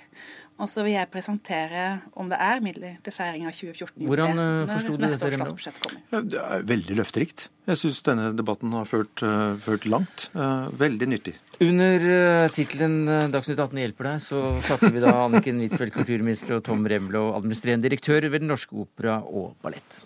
Og 0.61 0.69
så 0.69 0.83
vil 0.85 0.93
jeg 0.93 1.09
presentere 1.09 1.85
om 2.19 2.29
det 2.29 2.37
er 2.37 2.61
midler 2.61 2.99
til 3.03 3.15
feiring 3.15 3.47
av 3.49 3.55
2014. 3.57 4.05
Hvordan 4.05 4.37
uh, 4.37 4.69
forsto 4.69 4.93
du 4.93 5.01
dette? 5.01 5.95
Ja, 6.13 6.21
det 6.21 6.43
er 6.43 6.67
veldig 6.69 6.99
løfterikt. 7.01 7.47
Jeg 7.65 7.81
syns 7.81 8.03
denne 8.05 8.29
debatten 8.37 8.77
har 8.77 8.85
ført, 8.85 9.25
uh, 9.25 9.57
ført 9.65 9.89
langt. 9.89 10.27
Uh, 10.37 10.69
veldig 10.77 11.09
nyttig. 11.15 11.35
Under 11.63 12.05
uh, 12.05 12.53
tittelen 12.53 13.01
'Dagsnytt 13.33 13.57
18 13.57 13.81
hjelper 13.81 14.11
deg', 14.11 14.23
så 14.29 14.45
satte 14.61 14.93
vi 14.93 15.01
da 15.01 15.17
Anniken 15.25 15.65
Huitfeldt, 15.65 15.97
kulturminister, 15.97 16.59
og 16.59 16.65
Tom 16.69 16.85
Remlo, 16.85 17.31
administrerende 17.33 17.89
direktør 17.89 18.29
ved 18.29 18.45
Den 18.45 18.53
norske 18.53 18.77
opera 18.77 19.23
og 19.25 19.55
ballett. 19.65 20.03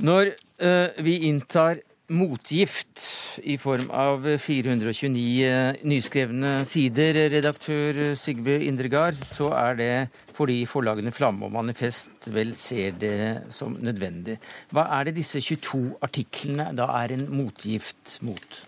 Når 0.00 0.32
uh, 0.64 1.04
vi 1.04 1.18
inntar 1.28 1.82
motgift 2.10 3.02
i 3.46 3.54
form 3.60 3.90
av 3.94 4.24
429 4.42 5.20
eh, 5.46 5.76
nyskrevne 5.86 6.64
sider, 6.66 7.18
redaktør 7.30 8.00
Sigve 8.18 8.56
Indregard, 8.66 9.14
så 9.14 9.52
er 9.54 9.78
det 9.78 9.92
fordi 10.34 10.64
forlagene 10.66 11.12
Flamme 11.14 11.46
og 11.46 11.54
Manifest 11.54 12.26
vel 12.34 12.50
ser 12.58 12.98
det 12.98 13.52
som 13.54 13.76
nødvendig. 13.78 14.40
Hva 14.74 14.88
er 14.98 15.06
det 15.06 15.20
disse 15.20 15.38
22 15.38 15.84
artiklene 16.02 16.72
da 16.74 16.90
er 16.98 17.14
en 17.14 17.28
motgift 17.30 18.18
mot? 18.26 18.60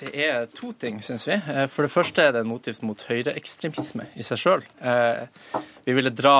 Det 0.00 0.16
er 0.16 0.48
to 0.56 0.72
ting, 0.72 1.04
syns 1.04 1.28
vi. 1.28 1.36
Eh, 1.36 1.68
for 1.68 1.84
det 1.84 1.92
første 1.92 2.24
er 2.24 2.32
det 2.32 2.46
en 2.46 2.52
motgift 2.54 2.88
mot 2.88 3.08
høyreekstremisme 3.10 4.08
i 4.16 4.24
seg 4.24 4.46
sjøl. 4.46 4.68
Vi 5.84 5.92
ville 5.92 6.14
dra, 6.16 6.38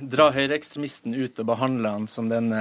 dra 0.00 0.32
høyreekstremisten 0.32 1.12
ut 1.12 1.44
og 1.44 1.52
behandle 1.52 1.98
han 1.98 2.08
som 2.08 2.32
den 2.32 2.54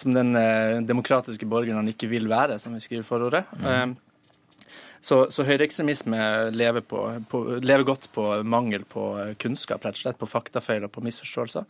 som 0.00 0.14
den 0.16 0.34
eh, 0.38 0.78
demokratiske 0.86 1.48
borgeren 1.48 1.82
han 1.82 1.90
ikke 1.92 2.10
vil 2.10 2.30
være, 2.30 2.58
som 2.62 2.74
vi 2.76 2.82
skriver 2.84 3.04
i 3.04 3.10
forordet. 3.10 3.44
Mm. 3.60 3.98
Så, 5.00 5.16
så 5.32 5.44
høyreekstremisme 5.48 6.18
lever, 6.52 6.84
lever, 7.64 7.84
godt 7.88 8.10
på 8.12 8.24
mangel 8.44 8.82
på 8.88 9.04
kunnskap, 9.40 9.86
rett 9.86 9.96
og 9.96 10.02
slett, 10.02 10.18
på 10.20 10.28
faktafeil 10.28 10.84
og 10.84 10.92
på 10.92 11.04
misforståelser. 11.06 11.64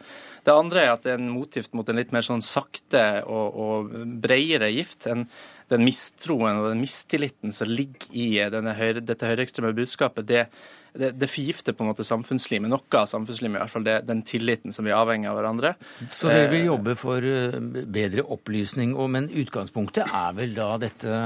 Det 0.47 0.55
andre 0.55 0.83
er 0.83 0.91
at 0.97 1.07
det 1.07 1.13
er 1.15 1.23
en 1.23 1.31
motgift 1.31 1.77
mot 1.79 1.87
en 1.89 2.01
litt 2.01 2.11
mer 2.15 2.27
sånn 2.27 2.43
sakte 2.43 3.05
og, 3.23 3.55
og 3.55 3.95
bredere 4.23 4.73
gift. 4.75 5.07
enn 5.07 5.29
den 5.71 5.87
mistroen 5.87 6.59
og 6.59 6.73
den 6.73 6.83
mistilliten 6.83 7.55
som 7.55 7.71
ligger 7.71 8.11
i 8.11 8.27
høyre, 8.43 9.05
dette 9.07 9.29
høyreekstreme 9.29 9.71
budskapet, 9.77 10.27
det, 10.27 10.49
det, 10.95 11.13
det 11.21 11.29
forgifter 11.31 11.77
på 11.77 11.85
en 11.85 11.91
måte 11.93 12.07
samfunnslivet. 12.07 12.71
Noe 12.71 12.99
av 12.99 13.09
samfunnslivet, 13.11 13.57
i 13.57 13.63
hvert 13.63 13.73
fall 13.73 13.87
det, 13.87 13.97
den 14.09 14.23
tilliten 14.27 14.75
som 14.75 14.87
vi 14.87 14.93
er 14.93 14.99
avhengig 14.99 15.31
av 15.31 15.39
hverandre. 15.39 15.75
Så 16.09 16.31
dere 16.31 16.51
vil 16.53 16.65
eh, 16.65 16.71
jobbe 16.71 16.97
for 16.99 17.27
eh, 17.27 17.59
bedre 17.87 18.27
opplysning, 18.37 18.97
men 19.13 19.31
utgangspunktet 19.31 20.07
er 20.07 20.35
vel 20.39 20.57
da 20.57 20.73
dette 20.83 21.21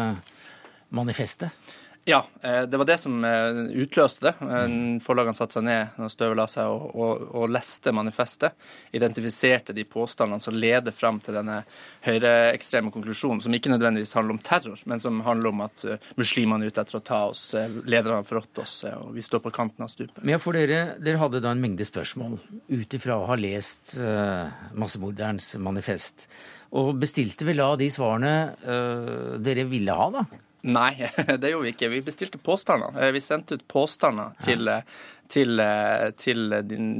manifestet? 0.94 1.74
Ja, 2.06 2.26
eh, 2.42 2.62
det 2.62 2.76
var 2.76 2.84
det 2.84 2.98
som 3.00 3.24
eh, 3.24 3.58
utløste 3.80 4.26
det. 4.26 4.32
Eh, 4.44 4.72
forlagene 5.04 5.36
satte 5.36 5.56
seg 5.56 5.64
ned 5.64 5.94
når 5.96 6.10
støvet 6.12 6.36
la 6.36 6.44
seg 6.52 6.68
og, 6.68 6.90
og, 6.92 7.24
og, 7.30 7.46
leste 7.54 7.94
manifestet. 7.96 8.58
Identifiserte 8.92 9.72
de 9.76 9.86
påstandene 9.88 10.44
som 10.44 10.56
leder 10.56 10.92
fram 10.92 11.22
til 11.24 11.38
denne 11.38 11.62
høyreekstreme 12.04 12.92
konklusjonen, 12.92 13.40
som 13.40 13.56
ikke 13.56 13.72
nødvendigvis 13.72 14.12
handler 14.18 14.36
om 14.36 14.42
terror, 14.44 14.84
men 14.84 15.00
som 15.00 15.24
handler 15.24 15.54
om 15.54 15.64
at 15.64 15.84
muslimene 16.20 16.68
er 16.68 16.74
ute 16.74 16.84
etter 16.84 17.00
å 17.00 17.04
ta 17.08 17.24
oss, 17.30 17.46
lederne 17.56 18.20
har 18.20 18.28
forrådt 18.28 18.60
oss, 18.66 18.76
og 18.92 19.14
vi 19.16 19.24
står 19.24 19.40
på 19.46 19.54
kanten 19.54 19.86
av 19.86 19.92
stupet. 19.92 20.20
Men 20.20 20.36
ja, 20.36 20.42
for 20.42 20.56
dere, 20.56 20.98
dere 21.00 21.24
hadde 21.24 21.40
da 21.44 21.54
en 21.54 21.62
mengde 21.62 21.88
spørsmål 21.88 22.36
ut 22.68 22.96
ifra 22.98 23.16
å 23.16 23.28
ha 23.32 23.38
lest 23.40 23.96
uh, 23.96 24.52
massemorderens 24.76 25.54
manifest, 25.62 26.28
og 26.76 26.96
bestilte 27.00 27.48
vel 27.48 27.64
da 27.64 27.74
de 27.80 27.88
svarene 27.92 28.34
uh, 28.66 29.38
dere 29.40 29.64
ville 29.70 29.96
ha, 29.96 30.10
da? 30.20 30.26
Nei, 30.64 30.94
det 31.40 31.50
gjorde 31.50 31.66
vi 31.66 31.72
ikke. 31.74 31.90
Vi 31.92 32.04
bestilte 32.04 32.40
påstander. 32.40 32.94
Eh, 32.96 33.12
vi 33.12 33.20
sendte 33.20 33.58
ut 33.58 33.66
påstander 33.68 34.32
til, 34.44 34.68
eh, 34.72 34.86
til, 35.28 35.60
eh, 35.60 36.06
til 36.20 36.54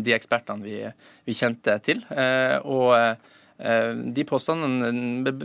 de 0.05 0.17
ekspertene 0.17 0.65
vi, 0.65 0.83
vi, 1.25 1.37
kjente 1.39 1.79
til. 1.85 2.05
Og 2.65 3.31
de 3.55 4.25
påstandene 4.27 4.89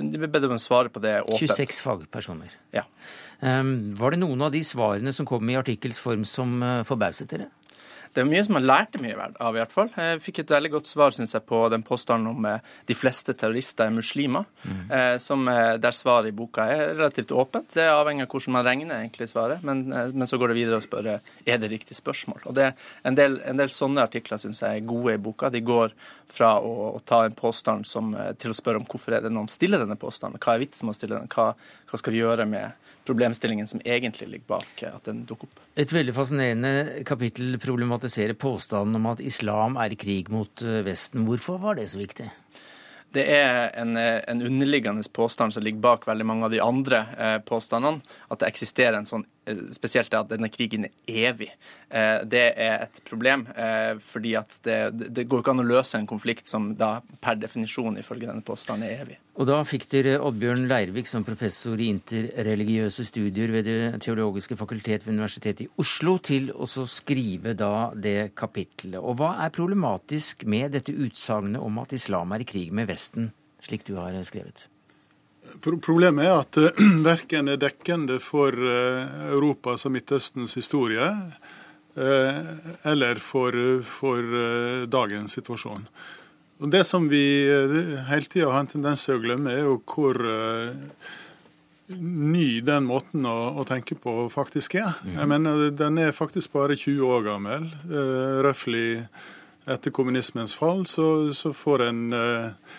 de 0.10 0.20
ble 0.20 0.48
om 0.48 0.58
å 0.58 0.62
svare 0.62 0.92
på 0.92 1.02
det 1.04 1.20
åpent. 1.22 1.54
26 1.54 1.80
fagpersoner. 1.86 2.56
Ja. 2.74 2.84
Var 3.40 4.16
det 4.16 4.20
noen 4.20 4.42
av 4.42 4.52
de 4.52 4.64
svarene 4.66 5.14
som 5.16 5.28
kom 5.30 5.48
i 5.48 5.56
artikkels 5.60 6.02
form 6.02 6.26
som 6.28 6.58
forbauset 6.90 7.30
dere? 7.30 7.48
Det 8.14 8.24
er 8.24 8.28
mye 8.28 8.42
som 8.46 8.56
man 8.58 8.66
lærte 8.66 9.00
mye 9.02 9.16
av, 9.16 9.54
i 9.54 9.60
hvert 9.60 9.74
fall. 9.74 9.90
Jeg 9.94 10.22
fikk 10.24 10.42
et 10.42 10.54
veldig 10.56 10.72
godt 10.74 10.90
svar 10.90 11.14
synes 11.16 11.36
jeg, 11.36 11.44
på 11.50 11.62
den 11.72 11.84
påstanden 11.86 12.32
om 12.32 12.48
eh, 12.50 12.66
de 12.90 12.98
fleste 12.98 13.36
terrorister 13.38 13.86
er 13.86 13.94
muslimer, 13.94 14.48
mm. 14.64 14.80
eh, 14.98 15.16
som, 15.22 15.46
eh, 15.52 15.76
der 15.82 15.96
svaret 15.96 16.32
i 16.32 16.36
boka 16.36 16.66
er 16.74 16.96
relativt 16.96 17.32
åpent. 17.32 17.70
Det 17.76 17.86
avhenger 17.86 18.26
av 18.26 18.34
hvordan 18.34 18.56
man 18.58 18.66
regner 18.66 18.98
egentlig 18.98 19.30
svaret, 19.30 19.64
men, 19.66 19.86
eh, 19.94 20.10
men 20.14 20.30
så 20.30 20.42
går 20.42 20.52
det 20.52 20.58
videre 20.58 20.82
og 20.82 20.88
spør 20.88 21.12
er 21.14 21.62
det 21.62 21.72
riktig 21.72 22.00
spørsmål. 22.00 22.42
Og 22.50 22.58
det, 22.58 22.72
en, 23.06 23.18
del, 23.18 23.40
en 23.46 23.62
del 23.62 23.74
sånne 23.74 24.08
artikler 24.10 24.42
syns 24.42 24.64
jeg 24.66 24.82
er 24.82 24.90
gode 24.90 25.14
i 25.14 25.22
boka. 25.30 25.54
De 25.54 25.62
går 25.66 25.94
fra 26.34 26.56
å, 26.58 26.96
å 26.98 27.00
ta 27.06 27.24
en 27.28 27.38
påstand 27.38 27.88
som, 27.90 28.12
til 28.42 28.54
å 28.54 28.58
spørre 28.58 28.82
om 28.82 28.90
hvorfor 28.90 29.16
er 29.16 29.26
det 29.26 29.34
noen 29.34 29.50
stiller 29.52 29.82
denne 29.82 30.00
påstanden. 30.00 30.42
Hva 30.42 30.58
er 30.58 30.66
vitsen 30.66 30.90
med 30.90 30.98
å 30.98 31.00
stille 31.00 31.18
den? 31.22 31.30
Hva, 31.30 31.52
hva 31.90 32.02
skal 32.02 32.16
vi 32.16 32.24
gjøre 32.24 32.50
med 32.50 32.89
problemstillingen 33.10 33.68
som 33.68 33.82
egentlig 33.84 34.30
ligger 34.30 34.56
bak 34.56 34.84
at 34.88 35.10
den 35.10 35.26
dukker 35.30 35.50
opp. 35.50 35.62
Et 35.80 35.92
veldig 35.94 36.14
fascinerende 36.14 37.04
kapittel 37.10 37.58
problematiserer 37.62 38.38
påstanden 38.38 39.00
om 39.00 39.12
at 39.14 39.24
islam 39.26 39.80
er 39.82 39.96
i 39.96 40.00
krig 40.00 40.30
mot 40.34 40.66
eh, 40.66 40.84
Vesten. 40.86 41.26
Hvorfor 41.28 41.58
var 41.64 41.80
det 41.80 41.90
så 41.90 42.02
viktig? 42.02 42.30
Det 43.12 43.26
er 43.34 43.72
en, 43.74 43.98
eh, 43.98 44.22
en 44.28 44.42
underliggende 44.46 45.04
påstand 45.14 45.54
som 45.54 45.64
ligger 45.66 45.82
bak 45.82 46.06
veldig 46.08 46.26
mange 46.26 46.46
av 46.46 46.54
de 46.54 46.62
andre 46.62 47.06
eh, 47.18 47.38
påstandene. 47.42 48.04
At 48.30 48.44
det 48.44 48.52
eksisterer 48.52 49.00
en 49.00 49.10
sånn 49.10 49.26
spesielt 49.76 50.14
at 50.18 50.30
denne 50.32 50.50
krigen 50.54 50.88
er 50.90 50.94
evig. 51.30 51.50
Det 51.90 52.44
er 52.50 52.86
et 52.86 53.02
problem, 53.08 53.46
fordi 54.06 54.36
at 54.40 54.60
det, 54.66 54.78
det 55.16 55.26
går 55.30 55.42
ikke 55.42 55.56
an 55.56 55.64
å 55.64 55.68
løse 55.68 55.98
en 55.98 56.10
konflikt 56.10 56.50
som 56.50 56.72
da 56.80 57.00
per 57.24 57.40
definisjon 57.42 57.98
ifølge 58.02 58.30
denne 58.30 58.46
påstanden 58.46 58.88
er 58.88 59.04
evig. 59.04 59.18
Og 59.40 59.48
da 59.48 59.62
fikk 59.64 59.86
dere 59.94 60.18
Oddbjørn 60.26 60.66
Leirvik 60.68 61.08
som 61.08 61.24
professor 61.24 61.80
i 61.80 61.88
interreligiøse 61.94 63.06
studier 63.08 63.54
ved 63.54 63.70
Det 63.70 64.02
teologiske 64.04 64.58
fakultet 64.60 65.06
ved 65.06 65.16
Universitetet 65.16 65.66
i 65.66 65.70
Oslo 65.80 66.18
til 66.20 66.52
å 66.52 66.68
skrive 66.68 67.56
da 67.58 67.92
det 67.96 68.34
kapitlet. 68.36 69.00
Og 69.00 69.20
hva 69.22 69.38
er 69.46 69.56
problematisk 69.56 70.44
med 70.44 70.76
dette 70.76 70.92
utsagnet 70.96 71.62
om 71.64 71.80
at 71.80 71.96
islam 71.96 72.36
er 72.36 72.44
i 72.44 72.50
krig 72.50 72.74
med 72.76 72.92
Vesten, 72.92 73.32
slik 73.64 73.88
du 73.88 73.96
har 74.00 74.18
skrevet? 74.28 74.68
Problemet 75.82 76.26
er 76.26 76.36
at 76.38 76.60
uh, 76.62 76.84
verken 77.10 77.52
er 77.52 77.62
dekkende 77.62 78.20
for 78.24 78.54
uh, 78.54 79.30
Europas 79.34 79.88
og 79.88 79.96
Midtøstens 79.96 80.56
historie 80.60 81.10
uh, 81.10 82.40
eller 82.88 83.20
for, 83.24 83.56
for 83.86 84.88
dagens 84.90 85.38
situasjon. 85.40 85.88
Og 86.60 86.72
Det 86.74 86.84
som 86.84 87.08
vi 87.08 87.24
eh, 87.48 87.74
hele 88.10 88.28
tida 88.28 88.52
har 88.52 88.66
en 88.66 88.68
tendens 88.68 89.06
til 89.06 89.16
å 89.16 89.24
glemme, 89.24 89.54
er 89.54 89.64
jo 89.64 89.78
hvor 89.88 90.18
ny 91.90 92.60
den 92.62 92.86
måten 92.86 93.24
å, 93.26 93.38
å, 93.58 93.64
tenke 93.66 93.96
på 93.98 94.28
faktisk 94.30 94.76
er. 94.78 95.00
Jeg 95.08 95.30
mener, 95.32 95.70
Den 95.72 95.98
er 95.98 96.12
faktisk 96.14 96.52
bare 96.54 96.76
20 96.78 97.00
år 97.08 97.24
gammel. 97.26 97.70
Uh, 97.88 98.44
Røftlig 98.46 99.08
etter 99.70 99.94
kommunismens 99.94 100.54
fall 100.58 100.86
så, 100.90 101.32
så 101.34 101.54
får 101.56 101.86
en 101.88 102.04
uh, 102.14 102.76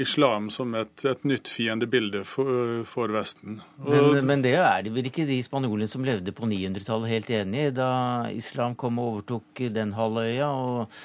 islam 0.00 0.48
som 0.50 0.74
et, 0.78 1.04
et 1.06 1.26
nytt 1.28 1.50
fiendebilde 1.50 2.24
for, 2.28 2.82
for 2.88 3.12
Vesten. 3.14 3.60
Men, 3.84 4.18
men, 4.26 4.42
det 4.44 4.56
er 4.58 4.86
det 4.86 4.94
vel 4.94 5.10
ikke 5.10 5.28
de 5.28 5.38
spanjolene 5.44 5.90
som 5.90 6.06
levde 6.06 6.34
på 6.34 6.48
900-tallet 6.50 7.12
helt 7.12 7.30
enig 7.42 7.68
i, 7.68 7.76
da 7.76 7.92
islam 8.34 8.74
kom 8.78 8.98
og 9.02 9.12
overtok 9.12 9.64
den 9.74 9.94
halvøya? 9.98 10.50
og 10.50 10.98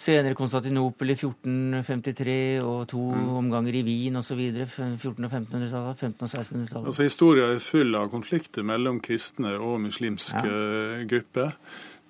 Senere 0.00 0.32
Konstantinopel 0.32 1.12
i 1.12 1.14
1453 1.18 2.34
og 2.64 2.86
to 2.88 3.02
mm. 3.12 3.26
omganger 3.36 3.76
i 3.76 3.82
Wien 3.84 4.16
osv. 4.16 4.38
1400- 4.40 5.26
og 5.26 5.34
1500-tallet, 5.36 6.00
1500- 6.00 6.24
og 6.24 6.30
1600-tallet. 6.30 6.86
Altså, 6.86 7.04
Historia 7.04 7.50
er 7.52 7.60
full 7.60 7.98
av 7.98 8.08
konflikter 8.12 8.64
mellom 8.64 9.02
kristne 9.04 9.58
og 9.60 9.76
muslimske 9.84 10.40
ja. 10.46 11.02
grupper. 11.10 11.52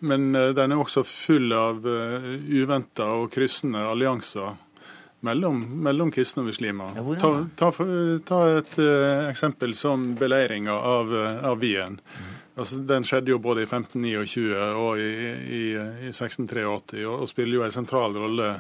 Men 0.07 0.31
uh, 0.37 0.53
den 0.55 0.71
er 0.71 0.81
også 0.81 1.03
full 1.05 1.51
av 1.53 1.83
uh, 1.85 2.31
eh, 2.31 2.47
uventa 2.63 3.11
og 3.19 3.27
kryssende 3.35 3.83
allianser 3.91 4.55
mellom, 5.27 5.61
mellom 5.85 6.11
kristne 6.15 6.45
og 6.45 6.51
muslimer. 6.51 6.95
Ja, 6.97 7.05
ta, 7.21 7.31
ta, 7.59 7.71
ta, 8.27 8.43
et 8.59 8.77
uh, 8.81 9.29
eksempel 9.31 9.75
som 9.79 10.13
beleiringa 10.19 10.75
av, 10.75 11.13
av 11.51 11.59
Wien. 11.61 11.99
Mm. 12.01 12.31
Altså, 12.61 12.81
den 12.85 13.07
skjedde 13.09 13.33
jo 13.33 13.41
både 13.41 13.65
i 13.65 13.69
1529 13.69 14.57
og 14.77 15.01
i, 15.01 15.11
i, 15.11 15.61
i 16.09 16.11
1683, 16.11 17.05
og, 17.07 17.23
og, 17.23 17.29
spiller 17.31 17.61
jo 17.61 17.67
en 17.67 17.77
sentral 17.77 18.17
rolle 18.21 18.51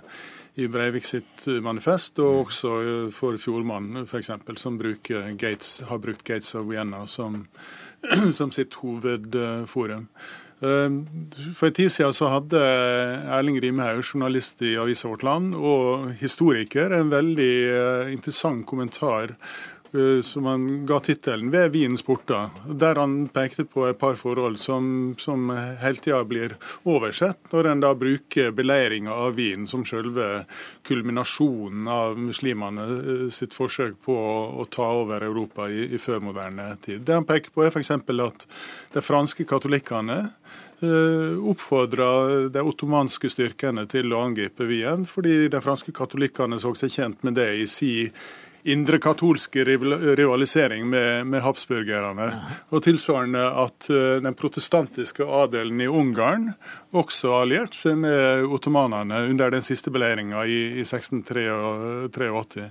i 0.60 0.66
Breivik 0.70 1.06
sitt 1.06 1.46
manifest, 1.62 2.18
og 2.22 2.32
mm. 2.32 2.40
også 2.44 2.74
for 3.14 3.40
Fjordmann 3.40 4.04
f.eks., 4.04 4.32
som 4.60 4.78
Gates, 4.80 5.80
har 5.88 6.00
brukt 6.02 6.24
Gates 6.24 6.54
of 6.54 6.68
Vienna 6.70 7.06
som, 7.06 7.42
som 8.38 8.52
sitt 8.52 8.78
hovedforum. 8.80 10.08
Ehm, 10.60 11.06
for 11.56 11.70
en 11.70 11.76
tid 11.76 11.92
siden 11.92 12.12
så 12.12 12.28
hadde 12.34 12.60
Erling 13.32 13.56
Rimhaug, 13.62 14.02
journalist 14.04 14.60
i 14.62 14.74
avisa 14.80 15.08
Vårt 15.08 15.24
Land, 15.24 15.54
og 15.56 16.10
historiker, 16.20 16.92
en 16.92 17.12
veldig 17.12 17.52
eh, 17.72 18.12
interessant 18.12 18.66
kommentar 18.68 19.36
som 20.22 20.46
han 20.46 20.86
ga 20.86 21.00
tittelen 21.02 21.50
'Ved 21.50 21.72
Wiens 21.74 22.02
porter', 22.02 22.50
der 22.66 22.94
han 22.94 23.28
pekte 23.28 23.64
på 23.64 23.86
et 23.88 23.98
par 23.98 24.14
forhold 24.14 24.58
som, 24.58 25.14
som 25.18 25.50
hele 25.50 25.98
tida 25.98 26.24
blir 26.24 26.54
oversett, 26.84 27.38
når 27.52 27.66
en 27.66 27.80
da 27.80 27.94
bruker 27.94 28.52
beleiringa 28.54 29.10
av 29.10 29.34
Wien 29.34 29.66
som 29.66 29.84
selve 29.84 30.44
kulminasjonen 30.86 31.88
av 31.88 32.18
muslimene 32.18 32.86
eh, 32.86 33.28
sitt 33.34 33.54
forsøk 33.56 33.98
på 34.06 34.14
å, 34.14 34.62
å 34.62 34.66
ta 34.70 34.88
over 35.00 35.24
Europa 35.26 35.68
i, 35.70 35.86
i 35.94 36.00
førmoderne 36.00 36.72
tid. 36.84 37.04
Det 37.06 37.16
han 37.16 37.28
peker 37.28 37.54
på, 37.54 37.64
er 37.64 37.72
f.eks. 37.74 37.92
at 37.96 38.46
de 38.94 39.04
franske 39.04 39.46
katolikkene 39.48 40.18
eh, 40.26 41.38
oppfordra 41.52 42.10
de 42.52 42.66
ottomanske 42.66 43.30
styrkene 43.32 43.86
til 43.90 44.12
å 44.14 44.22
angripe 44.26 44.68
Wien, 44.70 45.06
fordi 45.08 45.48
de 45.52 45.64
franske 45.64 45.94
katolikkene 45.96 46.60
så 46.62 46.74
seg 46.78 46.94
tjent 46.94 47.26
med 47.26 47.38
det 47.40 47.50
i 47.60 47.66
si 47.70 47.94
indrekatolske 48.62 49.64
rivalisering 49.64 50.88
med, 50.88 51.26
med 51.26 51.42
habsburgerne. 51.44 52.28
Og 52.70 52.82
tilsvarende 52.84 53.44
at 53.64 53.90
eh, 53.90 54.16
den 54.24 54.36
protestantiske 54.38 55.24
adelen 55.24 55.80
i 55.80 55.88
Ungarn 55.88 56.52
også 56.96 57.34
allierte 57.42 57.78
seg 57.78 58.00
med 58.02 58.44
ottomanene 58.50 59.24
under 59.30 59.54
den 59.54 59.64
siste 59.66 59.92
beleiringa 59.92 60.44
i, 60.46 60.60
i 60.80 60.84
1683. 60.86 62.70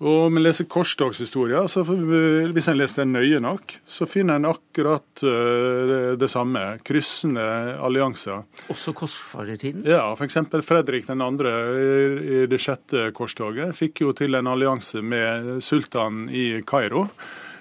Og 0.00 0.30
om 0.30 0.36
en 0.38 0.42
leser 0.42 0.64
korstogshistoria, 0.64 1.66
så 1.68 1.82
hvis 1.84 2.68
en 2.72 2.78
leser 2.78 3.02
den 3.02 3.10
nøye 3.12 3.40
nok, 3.44 3.74
så 3.84 4.06
finner 4.08 4.38
en 4.38 4.48
akkurat 4.48 5.24
uh, 5.26 6.16
det 6.16 6.30
samme. 6.32 6.62
Kryssende 6.88 7.44
allianser. 7.84 8.46
Også 8.72 8.94
korsfarertiden? 8.96 9.84
Ja, 9.84 10.06
f.eks. 10.14 10.38
Fredrik 10.64 11.04
2. 11.10 11.28
i 11.36 12.40
det 12.48 12.60
sjette 12.64 13.10
korstoget 13.16 13.76
fikk 13.76 14.00
jo 14.06 14.14
til 14.16 14.40
en 14.40 14.48
allianse 14.48 15.04
med 15.04 15.60
sultanen 15.64 16.30
i 16.32 16.62
Kairo. 16.64 17.04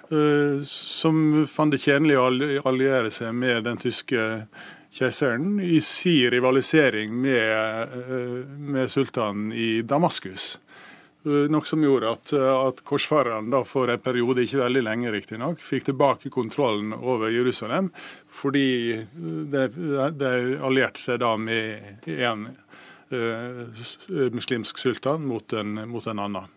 Uh, 0.07 0.63
som 0.63 1.43
fant 1.43 1.75
det 1.75 1.83
tjenlig 1.83 2.15
å 2.15 2.29
alliere 2.71 3.11
seg 3.11 3.35
med 3.35 3.67
den 3.67 3.83
tyske 3.83 4.45
keiseren 4.95 5.59
i 5.59 5.83
sin 5.83 6.31
rivalisering 6.31 7.11
med, 7.19 7.99
uh, 7.99 8.39
med 8.47 8.87
sultanen 8.95 9.51
i 9.51 9.81
Damaskus. 9.83 10.53
Eh, 11.25 11.49
noe 11.51 11.67
som 11.67 11.81
gjorde 11.83 12.13
at, 12.13 12.31
eh, 12.33 12.67
at 12.69 12.79
korsfarerne 12.87 13.59
for 13.67 13.91
en 13.91 13.99
periode, 13.99 14.45
ikke 14.45 14.61
veldig 14.61 14.83
lenge 14.85 15.11
riktignok, 15.11 15.59
fikk 15.59 15.89
tilbake 15.89 16.31
kontrollen 16.31 16.93
over 16.95 17.27
Jerusalem, 17.33 17.89
fordi 18.31 19.03
de, 19.51 19.65
de 20.15 20.31
allierte 20.63 21.03
seg 21.03 21.19
da 21.19 21.33
med 21.35 22.07
en 22.07 22.45
uh, 23.11 23.65
muslimsk 24.31 24.79
sultan 24.79 25.25
mot 25.27 25.53
en, 25.53 25.75
mot 25.89 26.07
en 26.07 26.23
annen. 26.23 26.55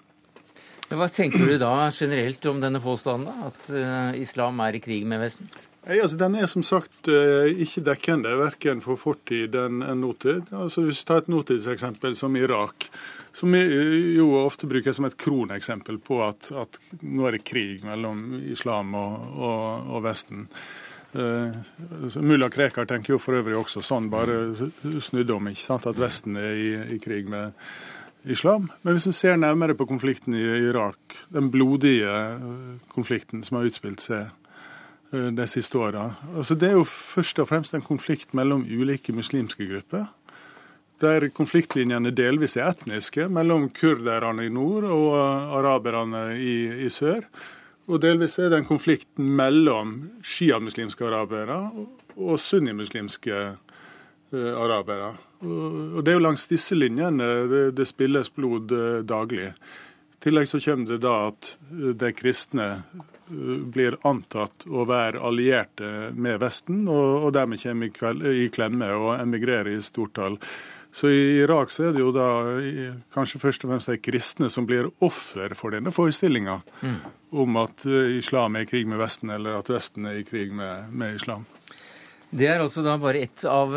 Hva 0.92 1.08
tenker 1.08 1.48
du 1.48 1.56
da 1.58 1.88
generelt 1.90 2.46
om 2.46 2.60
denne 2.62 2.78
påstanden, 2.84 3.32
at 3.48 3.66
uh, 3.72 4.14
islam 4.20 4.60
er 4.62 4.78
i 4.78 4.82
krig 4.84 5.08
med 5.08 5.24
Vesten? 5.24 5.50
Nei, 5.82 5.96
altså, 5.98 6.20
den 6.20 6.36
er 6.38 6.46
som 6.46 6.62
sagt 6.62 7.10
uh, 7.10 7.48
ikke 7.50 7.82
dekkende, 7.88 8.36
verken 8.38 8.84
for 8.84 9.00
fortid 9.00 9.56
enn 9.58 9.82
nåtid. 10.04 10.52
Altså, 10.54 10.84
hvis 10.86 11.02
vi 11.02 11.08
tar 11.08 11.24
et 11.24 11.32
nåtidseksempel 11.32 12.14
som 12.14 12.36
Irak, 12.38 12.92
som 13.32 13.54
jo 13.56 14.28
ofte 14.42 14.68
brukes 14.68 14.96
som 14.98 15.08
et 15.08 15.16
kroneksempel 15.16 15.98
på 16.04 16.20
at, 16.24 16.50
at, 16.52 16.78
nå 17.00 17.26
er 17.28 17.38
det 17.38 17.46
krig 17.48 17.84
mellom 17.86 18.42
islam 18.52 18.92
og, 18.98 19.28
og, 19.36 19.92
og 19.96 20.04
Vesten. 20.04 20.48
Uh, 21.12 21.52
Mulla 22.24 22.48
Krekar 22.52 22.86
tenker 22.88 23.14
jo 23.14 23.20
for 23.20 23.36
øvrig 23.36 23.56
også 23.58 23.82
sånn, 23.84 24.08
bare 24.12 24.54
snudd 25.04 25.32
om, 25.34 25.50
ikke 25.50 25.64
sant, 25.64 25.88
at 25.88 26.00
Vesten 26.00 26.38
er 26.40 26.54
i, 26.56 26.70
i 26.96 27.00
krig 27.02 27.28
med 27.28 27.52
islam. 28.24 28.70
Men 28.82 28.96
hvis 28.96 29.08
en 29.10 29.16
ser 29.16 29.36
nærmere 29.36 29.74
på 29.76 29.86
konflikten 29.86 30.34
i 30.34 30.44
Irak, 30.68 31.16
den 31.34 31.50
blodige 31.50 32.12
eh, 32.12 32.78
konflikten 32.94 33.42
som 33.44 33.58
har 33.58 33.68
utspilt 33.68 34.04
seg 34.04 34.30
uh, 35.12 35.28
de 35.34 35.46
siste 35.50 35.78
åra 35.78 36.12
altså, 36.36 36.54
Det 36.54 36.70
er 36.70 36.78
jo 36.78 36.84
først 36.88 37.38
og 37.42 37.48
fremst 37.50 37.74
en 37.74 37.84
konflikt 37.84 38.34
mellom 38.34 38.64
ulike 38.64 39.12
muslimske 39.12 39.66
grupper 39.68 40.06
der 41.02 41.28
konfliktlinjene 41.34 42.12
delvis 42.14 42.56
er 42.56 42.70
etniske, 42.70 43.28
mellom 43.32 43.68
kurderne 43.74 44.46
i 44.46 44.52
nord 44.52 44.86
og 44.88 45.10
araberne 45.58 46.30
i, 46.38 46.86
i 46.86 46.90
sør. 46.92 47.26
Og 47.90 48.00
delvis 48.02 48.38
er 48.38 48.52
det 48.52 48.62
en 48.62 48.68
konflikt 48.68 49.18
mellom 49.18 49.96
sjiamuslimske 50.22 51.04
arabere 51.08 51.58
og 52.14 52.38
sunnimuslimske 52.40 53.38
uh, 53.52 54.52
arabere. 54.62 55.14
Og, 55.42 56.02
Det 56.04 56.12
er 56.12 56.20
jo 56.20 56.26
langs 56.28 56.46
disse 56.46 56.78
linjene 56.78 57.32
det, 57.50 57.64
det 57.76 57.88
spilles 57.90 58.30
blod 58.30 58.70
uh, 58.70 59.00
daglig. 59.02 59.50
I 59.50 60.20
tillegg 60.22 60.46
så 60.46 60.62
kommer 60.62 60.94
det 60.94 61.02
da 61.02 61.16
at 61.32 61.56
de 61.98 62.12
kristne 62.14 62.68
blir 63.74 63.96
antatt 64.06 64.66
å 64.68 64.84
være 64.88 65.22
allierte 65.24 66.12
med 66.14 66.40
Vesten, 66.42 66.84
og, 66.90 67.26
og 67.26 67.32
dermed 67.34 67.60
kommer 67.62 67.88
i, 67.88 68.44
i 68.44 68.48
klemme 68.52 68.90
og 68.94 69.14
emigrerer 69.16 69.72
i 69.72 69.82
stort 69.84 70.14
tall. 70.18 70.38
Så 70.92 71.08
i 71.08 71.20
Irak 71.40 71.70
så 71.72 71.86
er 71.88 71.94
det 71.96 72.02
jo 72.02 72.10
da 72.12 72.26
kanskje 73.14 73.40
først 73.40 73.64
og 73.64 73.72
fremst 73.72 73.88
de 73.88 73.96
kristne 74.02 74.50
som 74.52 74.66
blir 74.68 74.90
offer 75.00 75.54
for 75.56 75.72
denne 75.72 75.92
forestillinga 75.94 76.58
mm. 76.82 76.98
om 77.40 77.60
at 77.62 77.86
eh, 77.88 78.18
islam 78.18 78.58
er 78.58 78.66
i 78.66 78.68
krig 78.68 78.84
med 78.90 79.00
Vesten, 79.00 79.32
eller 79.32 79.56
at 79.62 79.72
Vesten 79.72 80.10
er 80.10 80.20
i 80.20 80.26
krig 80.28 80.52
med, 80.52 80.92
med 80.92 81.16
islam. 81.16 81.46
Det 82.32 82.46
er 82.48 82.62
også 82.64 82.80
da 82.80 82.94
bare 82.96 83.26
ett 83.26 83.42
av 83.44 83.74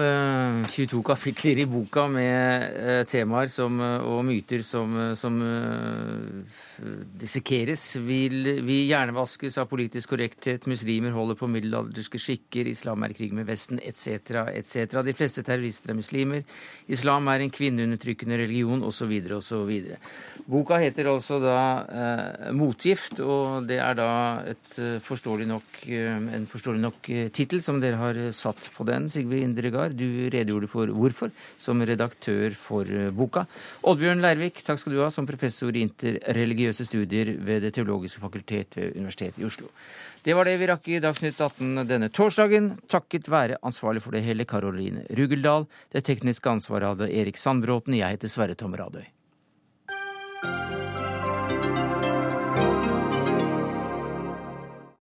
22 0.71 1.01
kapitler 1.03 1.59
i 1.59 1.65
boka 1.67 2.05
med 2.07 3.03
temaer 3.11 3.49
som, 3.51 3.81
og 3.83 4.21
myter 4.23 4.61
som, 4.63 4.93
som 5.19 5.41
dissekeres. 7.19 7.83
Vi, 7.99 8.19
vi 8.63 8.77
hjernevaskes 8.87 9.59
av 9.59 9.67
politisk 9.67 10.13
korrekthet, 10.13 10.69
muslimer 10.71 11.11
holder 11.11 11.35
på 11.35 11.49
middelalderske 11.51 12.21
skikker, 12.21 12.69
islam 12.71 13.03
er 13.03 13.15
krig 13.17 13.33
med 13.35 13.49
Vesten, 13.49 13.81
etc., 13.83 14.31
etc. 14.53 14.95
De 15.03 15.17
fleste 15.19 15.43
terrorister 15.43 15.91
er 15.91 15.99
muslimer. 15.99 16.47
Islam 16.87 17.27
er 17.33 17.43
en 17.43 17.51
kvinneundertrykkende 17.51 18.39
religion, 18.39 18.87
osv., 18.87 19.11
osv. 19.35 19.73
Boka 20.47 20.79
heter 20.79 21.11
altså 21.11 21.41
da 21.43 21.59
eh, 21.83 22.55
'Motgift', 22.55 23.19
og 23.19 23.67
det 23.67 23.81
er 23.83 23.99
da 23.99 24.09
et 24.47 24.79
forståelig 25.03 25.51
nok, 25.51 25.77
en 25.91 26.47
forståelig 26.47 26.85
nok 26.87 27.13
tittel 27.35 27.59
som 27.59 27.83
dere 27.83 27.99
har 27.99 28.23
satt 28.31 28.44
satt 28.45 28.69
på 28.75 28.85
den, 28.87 29.09
Sigve 29.11 29.41
Indregard. 29.43 29.97
Du 29.97 30.29
redegjorde 30.29 30.69
for 30.71 30.91
hvorfor 30.93 31.33
som 31.61 31.81
redaktør 31.85 32.55
for 32.57 32.89
eh, 32.89 33.11
boka. 33.15 33.45
Oddbjørn 33.87 34.23
Leirvik, 34.23 34.61
takk 34.65 34.81
skal 34.81 34.95
du 34.95 35.01
ha 35.03 35.11
som 35.13 35.27
professor 35.29 35.75
i 35.75 35.85
interreligiøse 35.85 36.87
studier 36.87 37.35
ved 37.45 37.65
Det 37.65 37.73
teologiske 37.77 38.21
fakultet 38.21 38.77
ved 38.77 38.99
Universitetet 38.99 39.41
i 39.41 39.47
Oslo. 39.47 39.71
Det 40.25 40.33
var 40.33 40.47
det 40.47 40.55
vi 40.57 40.69
rakk 40.69 40.87
i 40.89 41.01
Dagsnytt 41.03 41.41
18 41.41 41.85
denne 41.89 42.09
torsdagen, 42.09 42.71
takket 42.89 43.29
være 43.29 43.59
ansvarlig 43.65 44.01
for 44.01 44.15
det 44.15 44.23
hele 44.25 44.47
Karoline 44.49 45.05
Rugeldal. 45.17 45.67
Det 45.93 46.05
tekniske 46.07 46.49
ansvaret 46.49 46.95
hadde 46.95 47.11
Erik 47.13 47.37
Sandbråten. 47.37 47.97
Jeg 47.99 48.17
heter 48.17 48.33
Sverre 48.33 48.57
Tom 48.57 48.73
Radøy. 48.73 49.05